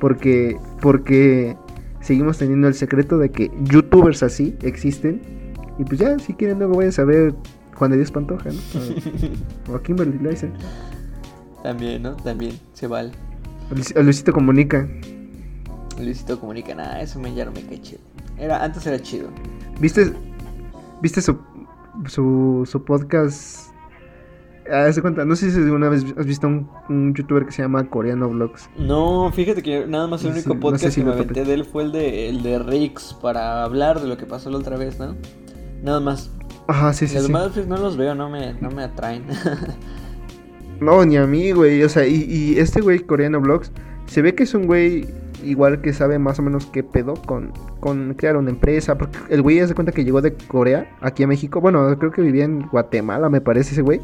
[0.00, 1.56] Porque, porque
[2.00, 5.20] seguimos teniendo el secreto de que youtubers así existen.
[5.78, 7.34] Y pues ya, si quieren luego vayan a ver
[7.74, 9.72] Juan de Dios Pantoja, ¿no?
[9.72, 10.18] o a Kimberly.
[11.62, 12.14] También, ¿no?
[12.16, 13.10] También, se vale.
[13.96, 14.86] A Luisito Comunica.
[15.98, 18.00] Luisito Comunica, nada, eso me, ya no me cae chido.
[18.38, 19.28] Era, antes era chido.
[19.80, 20.12] ¿Viste,
[21.00, 21.38] viste su,
[22.06, 23.74] su, su podcast
[24.70, 27.88] Ah, cuenta, no sé si alguna vez has visto un, un, youtuber que se llama
[27.90, 28.70] Coreano Vlogs.
[28.78, 31.92] No, fíjate que nada más el único podcast que me aventé de él fue el
[31.92, 35.16] de, el de Rix para hablar de lo que pasó la otra vez, ¿no?
[35.82, 36.30] Nada más.
[36.66, 37.14] Ajá, sí, sí.
[37.14, 39.26] Los demás pues, no los veo, no me, no me atraen.
[40.80, 41.82] no, ni a mí, güey.
[41.82, 43.70] O sea, y, y este güey, Coreano Vlogs,
[44.06, 45.06] se ve que es un güey
[45.44, 48.96] igual que sabe más o menos qué pedo con, con crear una empresa.
[48.96, 51.60] Porque el güey ya se cuenta que llegó de Corea aquí a México.
[51.60, 54.00] Bueno, creo que vivía en Guatemala, me parece ese güey.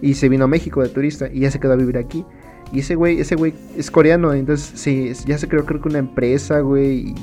[0.00, 2.24] Y se vino a México de turista y ya se quedó a vivir aquí.
[2.72, 5.98] Y ese güey, ese güey es coreano, entonces sí, ya se creó creo que una
[5.98, 7.14] empresa, güey,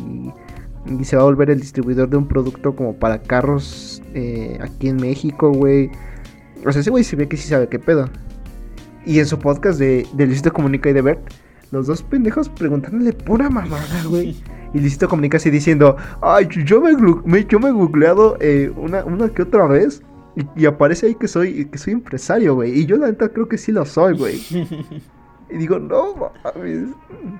[0.89, 4.87] y, se va a volver el distribuidor de un producto como para carros eh, aquí
[4.87, 5.91] en México, güey.
[6.65, 8.09] O sea, ese güey se ve que sí sabe qué pedo.
[9.05, 11.21] Y en su podcast de, de Luisito Comunica y de Bert,
[11.71, 14.35] los dos pendejos preguntándole pura mamada, güey.
[14.73, 19.29] Y Luisito Comunica así diciendo, ay, yo me, yo me he googleado eh, una, una
[19.29, 20.01] que otra vez
[20.55, 22.79] y, aparece ahí que soy, que soy empresario, güey.
[22.79, 24.41] Y yo la neta creo que sí lo soy, güey.
[25.49, 26.89] y digo, no mames.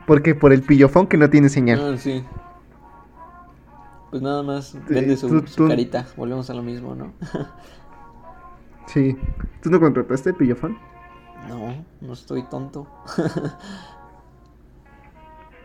[0.05, 1.93] Porque por el pillofón que no tiene señal.
[1.93, 2.23] Ah, sí.
[4.09, 6.05] Pues nada más vende su, carita.
[6.17, 7.13] Volvemos a lo mismo, ¿no?
[8.87, 9.15] sí.
[9.61, 10.77] ¿Tú no contrataste el pillofón?
[11.47, 12.87] No, no estoy tonto.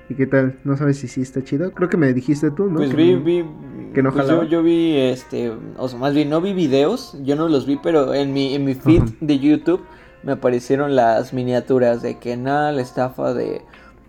[0.09, 0.57] ¿Y qué tal?
[0.65, 1.73] ¿No sabes si sí está chido?
[1.73, 2.77] Creo que me dijiste tú, ¿no?
[2.77, 3.45] Pues vi, vi,
[3.93, 7.49] que no pues yo, vi, este, o sea, más bien no vi videos, yo no
[7.49, 9.85] los vi, pero en mi, en mi feed de YouTube
[10.23, 13.63] me aparecieron las miniaturas de que nada, la estafa de,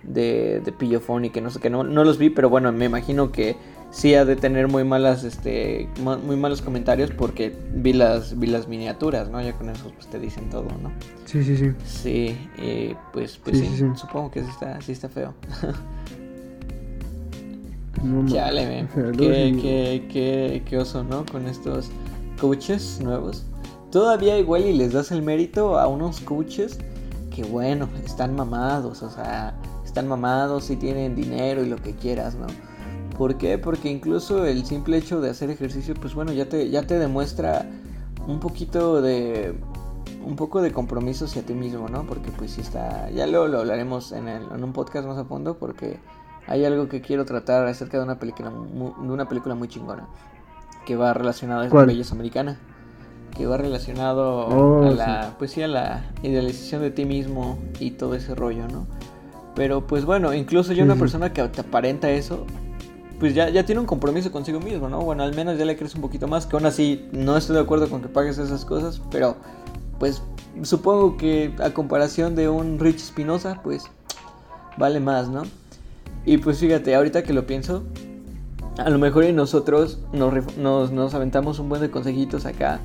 [0.03, 2.85] de, de Pillofón y que no sé qué, no, no los vi, pero bueno, me
[2.85, 3.55] imagino que
[3.97, 8.67] sí ha de tener muy malas, este, muy malos comentarios porque vi las, vi las
[8.67, 9.41] miniaturas, ¿no?
[9.41, 10.91] Ya con eso pues te dicen todo, ¿no?
[11.25, 11.71] Sí, sí, sí.
[11.83, 15.33] Sí, eh, pues, pues sí, supongo que sí está, sí está feo.
[18.03, 18.87] no, Chale,
[19.17, 21.25] qué, qué, qué, qué oso, ¿no?
[21.25, 21.89] Con estos
[22.39, 23.47] coaches nuevos.
[23.91, 26.77] Todavía igual y les das el mérito a unos coaches
[27.35, 32.35] que bueno, están mamados, o sea, están mamados, y tienen dinero y lo que quieras,
[32.35, 32.45] ¿no?
[33.17, 33.57] ¿Por qué?
[33.57, 37.65] Porque incluso el simple hecho de hacer ejercicio, pues bueno, ya te, ya te demuestra
[38.27, 39.55] un poquito de
[40.23, 42.03] un poco de compromiso hacia ti mismo, ¿no?
[42.05, 45.23] Porque pues si está, ya luego lo hablaremos en, el, en un podcast más a
[45.25, 45.99] fondo porque
[46.47, 50.07] hay algo que quiero tratar acerca de una película, de una película muy chingona
[50.85, 52.59] que va relacionado a esta belleza americana,
[53.37, 57.91] que va relacionado Oh, a la, pues sí, a la idealización de ti mismo y
[57.91, 58.85] todo ese rollo, ¿no?
[59.55, 60.99] Pero pues bueno, incluso yo Sí, una sí.
[60.99, 62.45] persona que te aparenta eso,
[63.19, 65.01] pues ya, ya tiene un compromiso consigo mismo, ¿no?
[65.01, 67.61] Bueno, al menos ya le crees un poquito más, que aún así no estoy de
[67.61, 69.35] acuerdo con que pagues esas cosas, pero
[69.99, 70.21] pues
[70.63, 73.85] supongo que a comparación de un Rich Espinosa, pues
[74.77, 75.43] vale más, ¿no?
[76.25, 77.83] Y pues fíjate, ahorita que lo pienso,
[78.77, 82.79] a lo mejor y nosotros nos, nos, nos aventamos un buen de consejitos acá.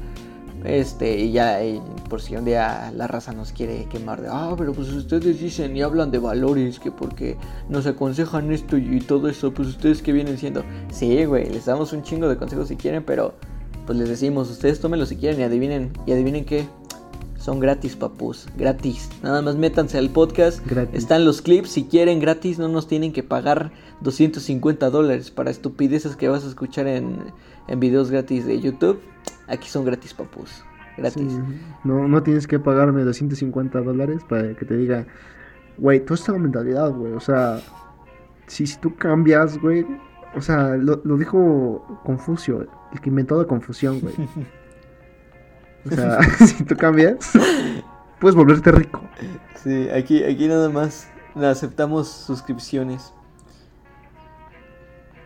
[0.65, 4.55] Este, y ya, y por si un día la raza nos quiere quemar de, ah,
[4.57, 7.37] pero pues ustedes dicen y hablan de valores, que porque
[7.69, 10.63] nos aconsejan esto y, y todo eso, pues ustedes que vienen siendo.
[10.93, 13.35] Sí, güey, les damos un chingo de consejos si quieren, pero
[13.87, 16.67] pues les decimos, ustedes tómenlo si quieren y adivinen, y adivinen qué.
[17.43, 19.09] Son gratis, papus, gratis.
[19.21, 20.65] Nada más métanse al podcast.
[20.65, 20.97] Gratis.
[20.97, 23.73] Están los clips, si quieren gratis, no nos tienen que pagar
[24.03, 27.17] 250 dólares para estupideces que vas a escuchar en,
[27.67, 29.01] en videos gratis de YouTube.
[29.49, 30.65] Aquí son gratis, papus.
[30.97, 31.33] Gratis.
[31.33, 31.41] Sí,
[31.85, 35.07] no, no tienes que pagarme 250 dólares para que te diga,
[35.79, 37.13] güey, tú esta mentalidad, güey.
[37.13, 37.61] O sea,
[38.47, 39.87] si, si tú cambias, güey.
[40.35, 44.15] O sea, lo, lo dijo Confucio, el que inventó la confusión, güey.
[45.85, 47.33] O sea, si tú cambias,
[48.21, 49.03] puedes volverte rico.
[49.63, 53.13] Sí, aquí, aquí nada más aceptamos suscripciones.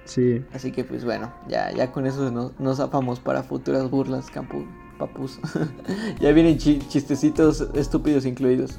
[0.07, 0.43] Sí.
[0.55, 4.65] Así que pues bueno, ya, ya con eso nos, nos zafamos para futuras burlas, campu,
[4.99, 5.39] papus.
[6.21, 8.79] ya vienen chi- chistecitos estúpidos incluidos.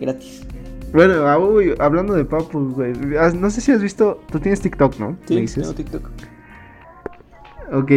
[0.00, 0.46] Gratis.
[0.92, 2.92] Bueno, ah, uy, hablando de papus, güey.
[3.34, 4.20] No sé si has visto.
[4.30, 5.16] Tú tienes TikTok, ¿no?
[5.26, 5.62] Sí, Me dices.
[5.62, 6.10] tengo TikTok.
[7.72, 7.92] Ok.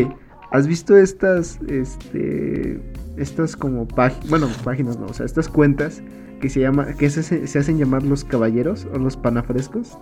[0.51, 2.79] ¿Has visto estas, este,
[3.17, 6.03] estas como páginas, bueno, páginas no, o sea, estas cuentas
[6.39, 9.97] que se llama, que se, se hacen llamar los caballeros o los panafrescos?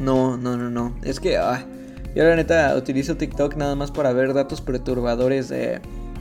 [0.00, 0.94] No, no, no, no.
[1.02, 1.66] Es que ah,
[2.14, 5.80] yo la neta utilizo TikTok nada más para ver datos perturbadores de,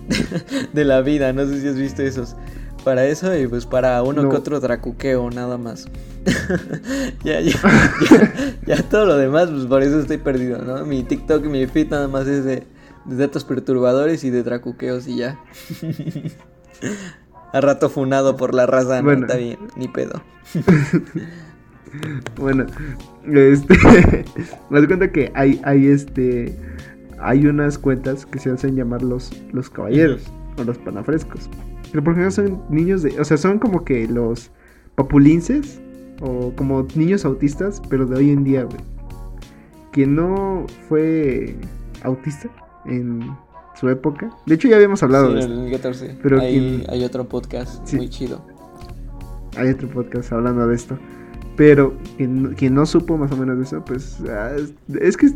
[0.74, 1.34] de la vida.
[1.34, 2.36] No sé si has visto esos.
[2.84, 4.30] Para eso y pues para uno No.
[4.30, 5.86] que otro dracuqueo nada más.
[7.24, 7.54] ya, ya,
[8.10, 10.86] ya, ya todo lo demás, pues por eso estoy perdido, ¿no?
[10.86, 12.64] Mi TikTok y mi feed nada más es de,
[13.06, 15.40] de datos perturbadores y de dracuqueos y ya.
[17.54, 19.28] A rato funado por la raza, no Bueno.
[19.28, 20.22] está bien, ni pedo.
[22.40, 22.66] Bueno,
[23.32, 23.76] este,
[24.70, 26.56] me das cuenta que hay, hay este,
[27.20, 30.24] hay unas cuentas que se hacen llamar los, los caballeros
[30.58, 31.50] o los panafrescos.
[31.92, 34.50] Pero por ejemplo son niños de, o sea, son como que los
[34.96, 35.80] papulinces
[36.22, 38.78] o como niños autistas, pero de hoy en día, güey.
[39.92, 41.56] Quien no fue
[42.02, 42.50] autista
[42.86, 43.22] en
[43.76, 44.32] su época.
[44.48, 45.54] De hecho ya habíamos hablado Sí, de en esto.
[45.54, 46.18] el 2014.
[46.24, 47.98] Pero hay, quien- hay otro podcast Sí.
[47.98, 48.44] muy chido.
[49.56, 50.98] Hay otro podcast hablando de esto.
[51.56, 54.52] Pero quien, no- quien no supo más o menos de eso, pues ah,
[55.02, 55.30] es, que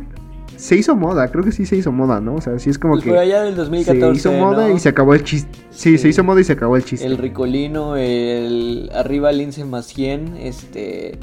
[0.56, 2.36] se hizo moda, creo que sí se hizo moda, ¿no?
[2.36, 4.14] O sea, sí es como Pues que por allá del 2014.
[4.14, 4.76] se hizo moda ¿no?
[4.76, 5.50] y se acabó el chiste.
[5.70, 5.98] Sí, Sí.
[6.00, 7.06] se hizo moda y se acabó el chiste.
[7.06, 11.20] El Ricolino, el arriba Lince más 100, este.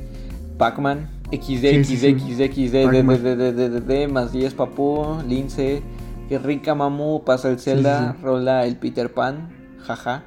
[0.58, 2.14] Pac-Man, XD, Sí, XD, sí.
[2.20, 3.22] XD, XD, D, Pac-Man.
[3.24, 5.82] D, D, D, D, D, más 10 Papú, Lince,
[6.28, 9.48] que rica mamu, pasa el Zelda, rola el Peter Pan,
[9.84, 10.22] jaja.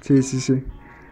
[0.00, 0.62] Sí, sí, sí.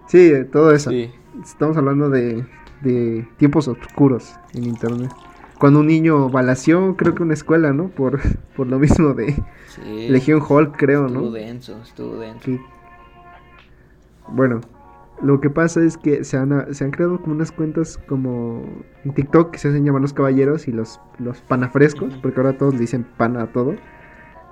[0.08, 0.88] Sí, todo eso.
[0.90, 1.10] Sí.
[1.42, 2.44] Estamos hablando de,
[2.82, 5.10] de tiempos oscuros en internet.
[5.58, 7.88] Cuando un niño balació, creo que una escuela, ¿no?
[7.88, 8.20] Por,
[8.56, 9.34] por lo mismo de
[9.68, 10.08] sí.
[10.08, 11.30] Legión Hulk, creo, Estuvo ¿no?
[11.30, 12.44] denso, estuvo denso.
[12.44, 12.60] Sí.
[14.28, 14.60] Bueno,
[15.22, 18.64] lo que pasa es que se han, se han creado como unas cuentas como
[19.04, 22.74] en TikTok que se hacen llamar los caballeros y los, los panafrescos, porque ahora todos
[22.74, 23.74] le dicen pana a todo.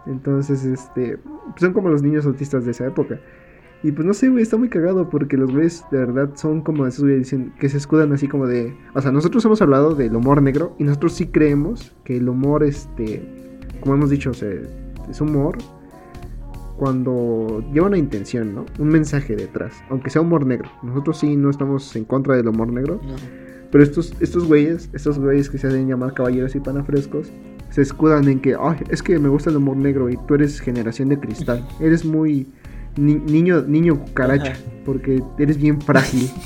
[0.06, 1.18] Entonces, este,
[1.56, 3.20] son como los niños autistas de esa época.
[3.84, 6.86] Y pues no sé, güey, está muy cagado porque los güeyes de verdad son como
[6.86, 8.76] esos güeyes dicen- que se escudan así como de...
[8.94, 12.62] O sea, nosotros hemos hablado del humor negro y nosotros sí creemos que el humor,
[12.62, 13.22] este,
[13.80, 14.50] como hemos dicho, o sea,
[15.10, 15.58] es humor
[16.76, 18.66] cuando lleva una intención, ¿no?
[18.78, 20.68] Un mensaje detrás, aunque sea humor negro.
[20.82, 23.14] Nosotros sí no estamos en contra del humor negro, No.
[23.70, 27.32] pero estos, estos güeyes, estos güeyes que se hacen llamar caballeros y panafrescos,
[27.70, 30.60] se escudan en que, ay, es que me gusta el humor negro y tú eres
[30.60, 31.66] generación de cristal.
[31.80, 32.46] Eres muy
[32.96, 34.60] ni- niño, niño cucaracha, Ajá.
[34.84, 36.30] porque eres bien frágil.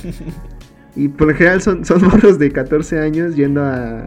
[0.98, 4.06] Y por lo general son, son morros de 14 años yendo a...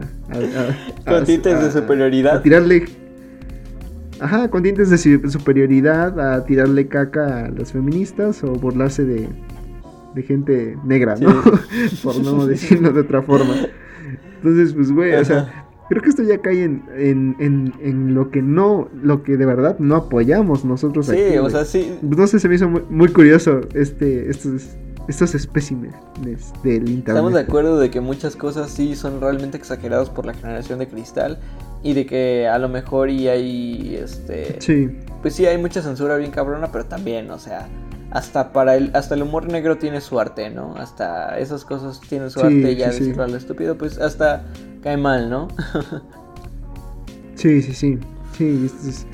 [1.06, 2.38] a- Con tintes de superioridad.
[2.38, 2.84] A tirarle...
[4.18, 9.28] Ajá, con tintes de su- superioridad, a tirarle caca a las feministas o burlarse de,
[10.16, 11.42] de gente negra, ¿no?
[12.02, 13.54] Por no decirlo de otra forma.
[14.42, 18.30] Entonces, pues, güey, o sea, creo que esto ya cae en, en, en, en, lo
[18.30, 21.38] que no, lo que de verdad no apoyamos nosotros sí, aquí.
[21.38, 21.98] o sea, sí.
[22.00, 24.76] Pues, no sé, se me hizo muy, muy curioso este, estos,
[25.08, 25.96] estos especímenes
[26.62, 27.08] del internet.
[27.08, 30.86] Estamos de acuerdo de que muchas cosas sí son realmente exageradas por la generación de
[30.86, 31.40] cristal
[31.82, 34.60] y de que a lo mejor y hay, este...
[34.60, 34.96] Sí.
[35.22, 37.68] Pues sí, hay mucha censura bien cabrona, pero también, o sea,
[38.10, 40.74] hasta para el, hasta el humor negro tiene su arte, ¿no?
[40.76, 43.30] Hasta esas cosas tienen su arte, ya sí, decirlo sí.
[43.30, 44.44] a lo estúpido, pues hasta
[44.82, 45.48] cae mal, ¿no?
[47.36, 47.98] sí, sí, sí.
[48.36, 49.06] Sí, es,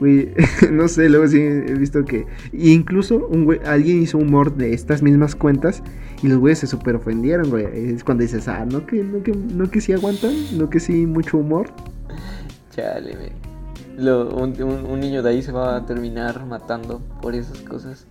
[0.00, 0.32] güey,
[0.72, 5.34] no sé, luego sí he visto que incluso un alguien hizo humor de estas mismas
[5.34, 5.82] cuentas
[6.22, 7.66] y los güeyes se super ofendieron, güey.
[7.92, 11.06] Es cuando dices, ah, no que, no que, no que sí aguantan, no que sí
[11.06, 11.68] mucho humor.
[12.70, 13.32] Chale, güey.
[13.96, 18.06] Lo, un, un, un, niño de ahí se va a terminar matando por esas cosas.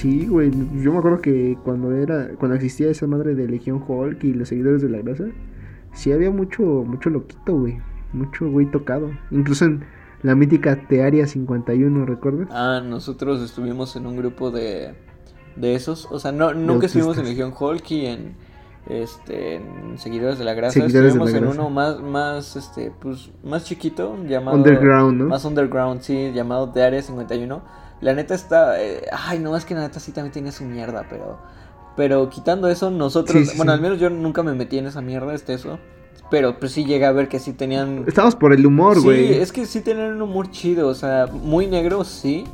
[0.00, 0.50] Sí, güey.
[0.80, 4.48] Yo me acuerdo que cuando era, cuando existía esa madre de Legión Hulk y los
[4.48, 5.24] seguidores de la grasa,
[5.92, 7.78] sí había mucho, mucho loquito, güey.
[8.14, 9.10] Mucho güey tocado.
[9.30, 9.84] Incluso en
[10.22, 12.48] la mítica Tearia 51, ¿recuerdas?
[12.50, 14.94] Ah, nosotros estuvimos en un grupo de,
[15.56, 16.08] de esos.
[16.10, 18.34] O sea, no, nunca estuvimos en Legión Hulk y en
[18.88, 21.60] este en seguidores de la grasa seguidores estuvimos de la en grasa.
[21.60, 25.26] uno más más este pues más chiquito llamado Underground, ¿no?
[25.26, 27.62] más underground sí llamado de área 51
[28.00, 31.06] la neta está eh, ay no es que la neta sí también tiene su mierda
[31.10, 31.38] pero
[31.96, 33.76] pero quitando eso nosotros Sí, sí, bueno sí.
[33.76, 35.78] al menos yo nunca me metí en esa mierda este eso
[36.30, 39.34] pero pues sí llegué a ver que sí tenían Estamos por el humor, sí güey.
[39.34, 42.44] es que sí tenían un humor chido o sea muy negro sí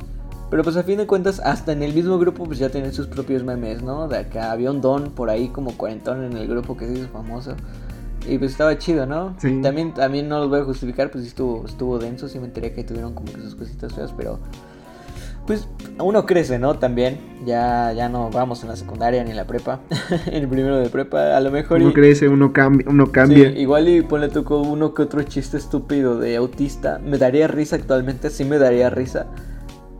[0.49, 3.07] pero pues a fin de cuentas, hasta en el mismo grupo pues ya tienen sus
[3.07, 4.07] propios memes, ¿no?
[4.07, 7.09] De acá había un don por ahí como cuarentón en el grupo que se hizo
[7.09, 7.53] famoso.
[8.25, 9.35] Y pues estaba chido, ¿no?
[9.39, 9.59] Sí.
[9.61, 12.71] También, también no los voy a justificar, pues sí estuvo, estuvo denso, sí me enteré
[12.71, 14.39] que tuvieron como que sus cositas feas, pero
[15.47, 15.67] pues
[15.99, 16.75] uno crece, ¿no?
[16.77, 19.79] También, ya, ya no vamos en la secundaria ni en la prepa,
[20.27, 21.79] en el primero de prepa, a lo mejor...
[21.81, 23.49] Uno y- crece, uno cambia, uno cambia.
[23.51, 26.99] Sí, igual y ponle tú con uno que otro chiste estúpido de autista.
[27.03, 29.25] Me daría risa actualmente, sí me daría risa.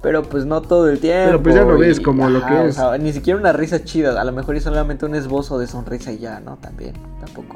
[0.04, 1.26] Pero pues no todo el tiempo.
[1.26, 2.76] Pero, pues, ya lo y- ves como lo que o es.
[2.76, 4.22] sea, ni siquiera una risa chida.
[4.22, 6.58] A lo mejor es solamente un esbozo de sonrisa y ya, ¿no?
[6.58, 7.56] También, tampoco.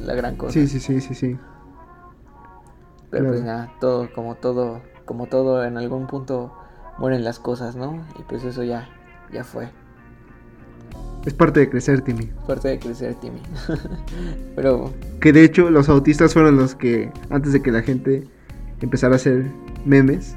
[0.00, 0.52] La gran cosa.
[0.54, 1.36] Sí, sí, sí, sí, sí.
[3.10, 6.50] Pero pues nada, todo, como todo, como todo, en algún punto
[6.98, 8.04] mueren las cosas, ¿no?
[8.18, 8.88] Y pues eso ya,
[9.32, 9.68] ya fue.
[11.24, 12.30] Es parte de crecer, Timmy.
[12.46, 13.40] Suerte de crecer, Timmy.
[14.56, 18.26] Pero Que de hecho los autistas fueron los que, antes de que la gente
[18.80, 19.46] empezara a hacer
[19.84, 20.34] memes,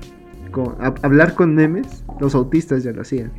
[0.51, 3.31] con- a- hablar con memes, los autistas ya lo hacían.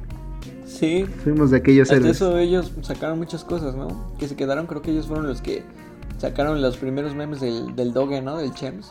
[0.66, 2.16] sí, Fuimos de aquellos Hasta héroes.
[2.16, 4.12] eso ellos sacaron muchas cosas, ¿no?
[4.18, 5.62] Que se quedaron, creo que ellos fueron los que
[6.18, 8.36] sacaron los primeros memes del, del Doge, ¿no?
[8.38, 8.90] Del Chems.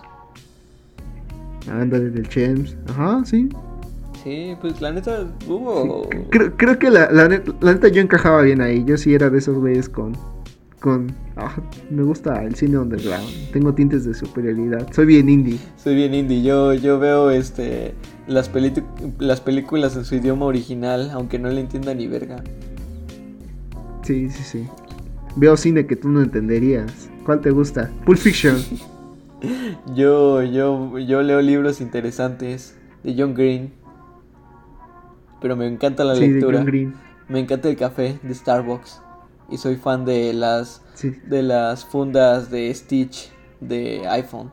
[1.70, 2.78] Ándale, del Chems.
[2.90, 3.50] Ajá, sí.
[4.26, 6.10] Sí, pues la neta hubo...
[6.32, 8.84] Creo, creo que la, la, net- la neta yo encajaba bien ahí.
[8.84, 10.18] Yo sí era de esos güeyes con.
[10.80, 11.56] con ah,
[11.92, 13.30] me gusta el cine underground.
[13.54, 14.92] Tengo tintes de superioridad.
[14.92, 15.60] Soy bien indie.
[15.78, 17.94] Soy bien indie, yo, yo veo este
[18.28, 18.50] las,
[19.20, 22.44] las películas en su idioma original, aunque no le entienda ni verga.
[24.02, 24.68] Sí, sí, sí.
[25.36, 27.10] Veo cine que tú no entenderías.
[27.26, 27.92] ¿Cuál te gusta?
[28.06, 28.56] Pulp Fiction.
[29.96, 33.74] Yo, yo, yo leo libros interesantes de John Green.
[35.46, 36.64] Pero me encanta la sí, lectura.
[36.64, 36.96] Green.
[37.28, 39.00] Me encanta el café de Starbucks.
[39.48, 41.12] Y soy fan de las Sí.
[41.28, 43.32] de las fundas de Stitch
[43.62, 44.52] de iPhone.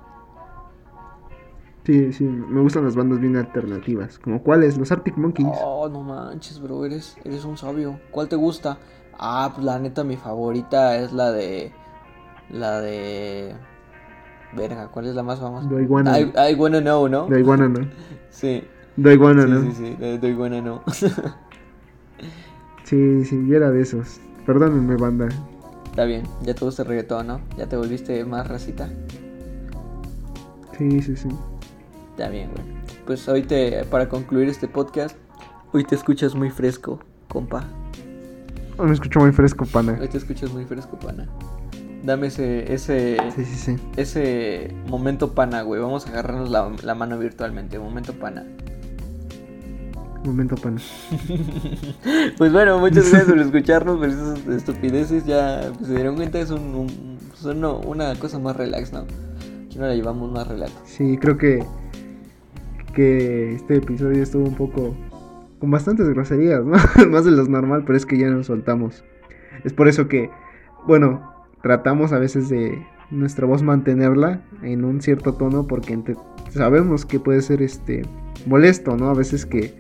[1.87, 4.19] Sí, sí, me gustan las bandas bien alternativas.
[4.19, 4.77] ¿Como cuáles?
[4.77, 5.49] Los Arctic Monkeys.
[5.63, 7.99] Oh, no manches, bro, eres, eres un sabio.
[8.11, 8.77] ¿Cuál te gusta?
[9.19, 11.73] Ah, pues la neta, mi favorita es la de.
[12.51, 13.55] La de.
[14.55, 15.67] Verga, ¿cuál es la más famosa?
[15.71, 17.35] I Wanna- I, I wanna know, ¿no?
[17.35, 17.87] I Wanna Know.
[18.29, 18.63] Sí,
[18.97, 19.63] Do I Wanna sí, Know.
[19.63, 20.81] sí, sí, de Do I wanna know.
[22.85, 24.21] Sí, sí, yo era de esos.
[24.45, 25.29] Perdónenme, banda.
[25.87, 27.41] Está bien, ya te gusta el reggaetón, ¿no?
[27.57, 28.89] Ya te volviste más racita.
[30.77, 31.29] Sí, sí, sí.
[32.11, 32.65] Está bien, güey.
[33.07, 35.17] Pues hoy te, para concluir este podcast,
[35.73, 37.65] hoy te escuchas muy fresco, compa.
[38.79, 39.99] Oh, me escucho muy fresco, pana.
[40.01, 41.29] Hoy te escuchas muy fresco, pana.
[42.03, 43.77] Dame ese, ese, Sí, sí, sí.
[43.97, 45.81] ese momento pana, güey.
[45.81, 47.79] Vamos a agarrarnos la, la mano virtualmente.
[47.79, 48.45] Momento pana.
[50.25, 50.81] Momento, pana.
[52.39, 55.27] Pues bueno, muchas gracias por escucharnos, por esas estupideces.
[55.27, 59.01] Ya pues, se dieron cuenta, es un, un- uno- una cosa más relax, ¿no?
[59.67, 60.73] Aquí no la llevamos más relax.
[60.85, 61.65] Sí, creo que
[62.95, 64.95] que este episodio estuvo un poco
[65.59, 66.73] con bastantes groserías, ¿no?
[67.09, 69.03] Más de los normal, pero es que ya nos soltamos.
[69.65, 70.29] Es por eso que,
[70.87, 71.33] bueno,
[71.63, 75.99] tratamos a veces de nuestra voz mantenerla en un cierto tono porque
[76.51, 78.03] sabemos que puede ser este
[78.47, 79.09] molesto, ¿no?
[79.09, 79.73] A veces que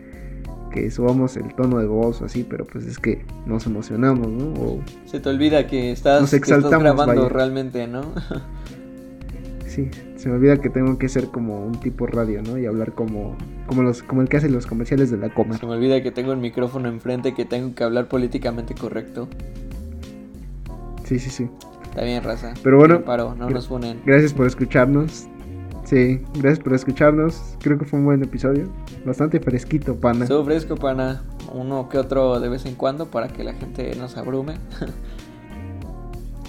[0.72, 4.46] que subamos el tono de voz o así, pero pues es que nos emocionamos, ¿no?
[4.60, 7.28] O, Se te olvida que estás, Nos que estás exaltamos, grabando vaya.
[7.32, 8.02] realmente, ¿no?
[9.66, 12.58] sí, se me olvida que tengo que ser como un tipo radio, ¿no?
[12.58, 13.36] Y hablar como
[13.66, 15.58] como los como el que hace los comerciales de la Comer.
[15.58, 19.28] Se me olvida que tengo el micrófono enfrente, que tengo que hablar políticamente correcto.
[21.04, 21.48] Sí, sí, sí.
[21.84, 22.54] Está bien, raza.
[22.62, 24.00] Pero bueno, No paro, no nos ponen.
[24.06, 25.28] Gracias por escucharnos.
[25.92, 27.38] Sí, gracias por escucharnos.
[27.60, 28.66] Creo que fue un buen episodio.
[29.04, 30.24] Bastante fresquito, pana.
[30.24, 31.22] Estuvo fresco, pana.
[31.52, 34.54] Uno que otro de vez en cuando para que la gente nos abrume.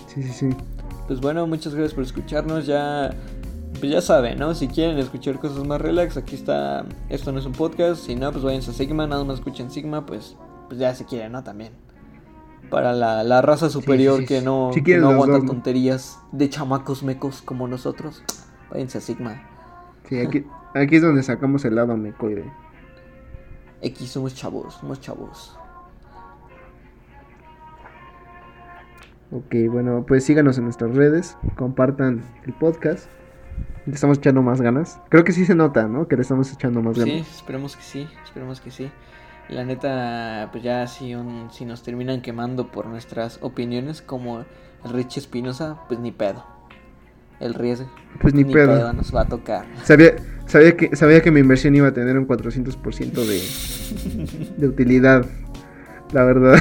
[0.08, 0.50] Sí, sí, sí.
[1.08, 2.66] Pues bueno, muchas gracias por escucharnos.
[2.66, 3.10] Ya,
[3.82, 4.56] pues ya saben, ¿no?
[4.56, 6.86] Si quieren escuchar cosas más relax, aquí está.
[7.10, 8.06] Esto no es un podcast.
[8.06, 9.08] Si no, pues váyanse a Sigma.
[9.08, 10.38] Nada más escuchen Sigma, pues,
[10.70, 11.44] pues ya si quieren, ¿no?
[11.44, 11.74] También.
[12.70, 14.46] Para la, la raza superior sí, que sí.
[14.46, 18.24] no, Si que no aguanta tonterías de chamacos mecos como nosotros.
[18.74, 19.42] Váyanse a Sigma.
[20.10, 22.44] Sí, aquí, aquí es donde sacamos el lado mecoide.
[23.82, 25.58] X somos chavos, somos chavos.
[29.32, 33.10] Ok, bueno, pues síganos en nuestras redes, compartan el podcast.
[33.86, 35.00] Le estamos echando más ganas.
[35.10, 36.08] Creo que sí se nota, ¿no?
[36.08, 37.36] Que le estamos echando más Sí, ganas.
[37.36, 38.90] esperemos que sí, esperemos que sí.
[39.50, 44.94] La neta, pues ya si, un, si nos terminan quemando por nuestras opiniones, como el
[44.94, 46.53] Rich Espinosa, pues ni pedo.
[47.44, 47.88] El riesgo.
[48.22, 48.94] Pues ni pedo.
[48.94, 49.66] nos va a tocar.
[49.84, 50.16] Sabía,
[50.46, 55.26] sabía, que, sabía que mi inversión iba a tener un 400% de, de utilidad.
[56.14, 56.58] La verdad.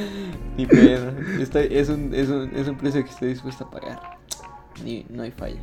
[0.56, 1.12] Ni pedo.
[1.40, 4.00] Estoy- es, un, es, un, es un precio que estoy dispuesto a pagar.
[4.84, 5.60] Ni, no hay falla.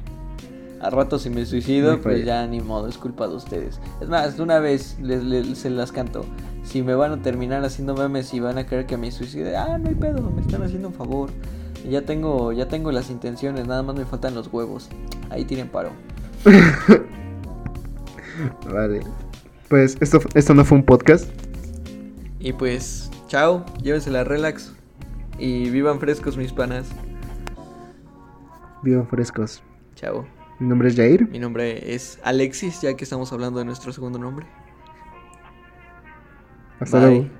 [0.81, 3.79] A rato si me suicido, pues ya ni modo, es culpa de ustedes.
[4.01, 6.25] Es más, de una vez les, les- se las canto.
[6.63, 9.77] Si me van a terminar haciendo memes y van a creer que me suicide, ah,
[9.77, 11.29] no hay pedo, me están haciendo un favor.
[11.87, 14.89] Ya tengo, ya tengo las intenciones, nada más me faltan los huevos.
[15.29, 15.91] Ahí tienen paro.
[18.71, 19.01] vale.
[19.69, 21.29] Pues esto, esto no fue un podcast.
[22.39, 24.73] Y pues, chao, llévensela relax.
[25.37, 26.89] Y vivan frescos mis panas.
[28.83, 29.63] Vivan frescos.
[29.95, 30.25] Chao.
[30.59, 31.27] Mi nombre es Jair.
[31.29, 34.45] Mi nombre es Alexis, ya que estamos hablando de nuestro segundo nombre.
[36.79, 37.09] Hasta Bye.
[37.09, 37.38] luego.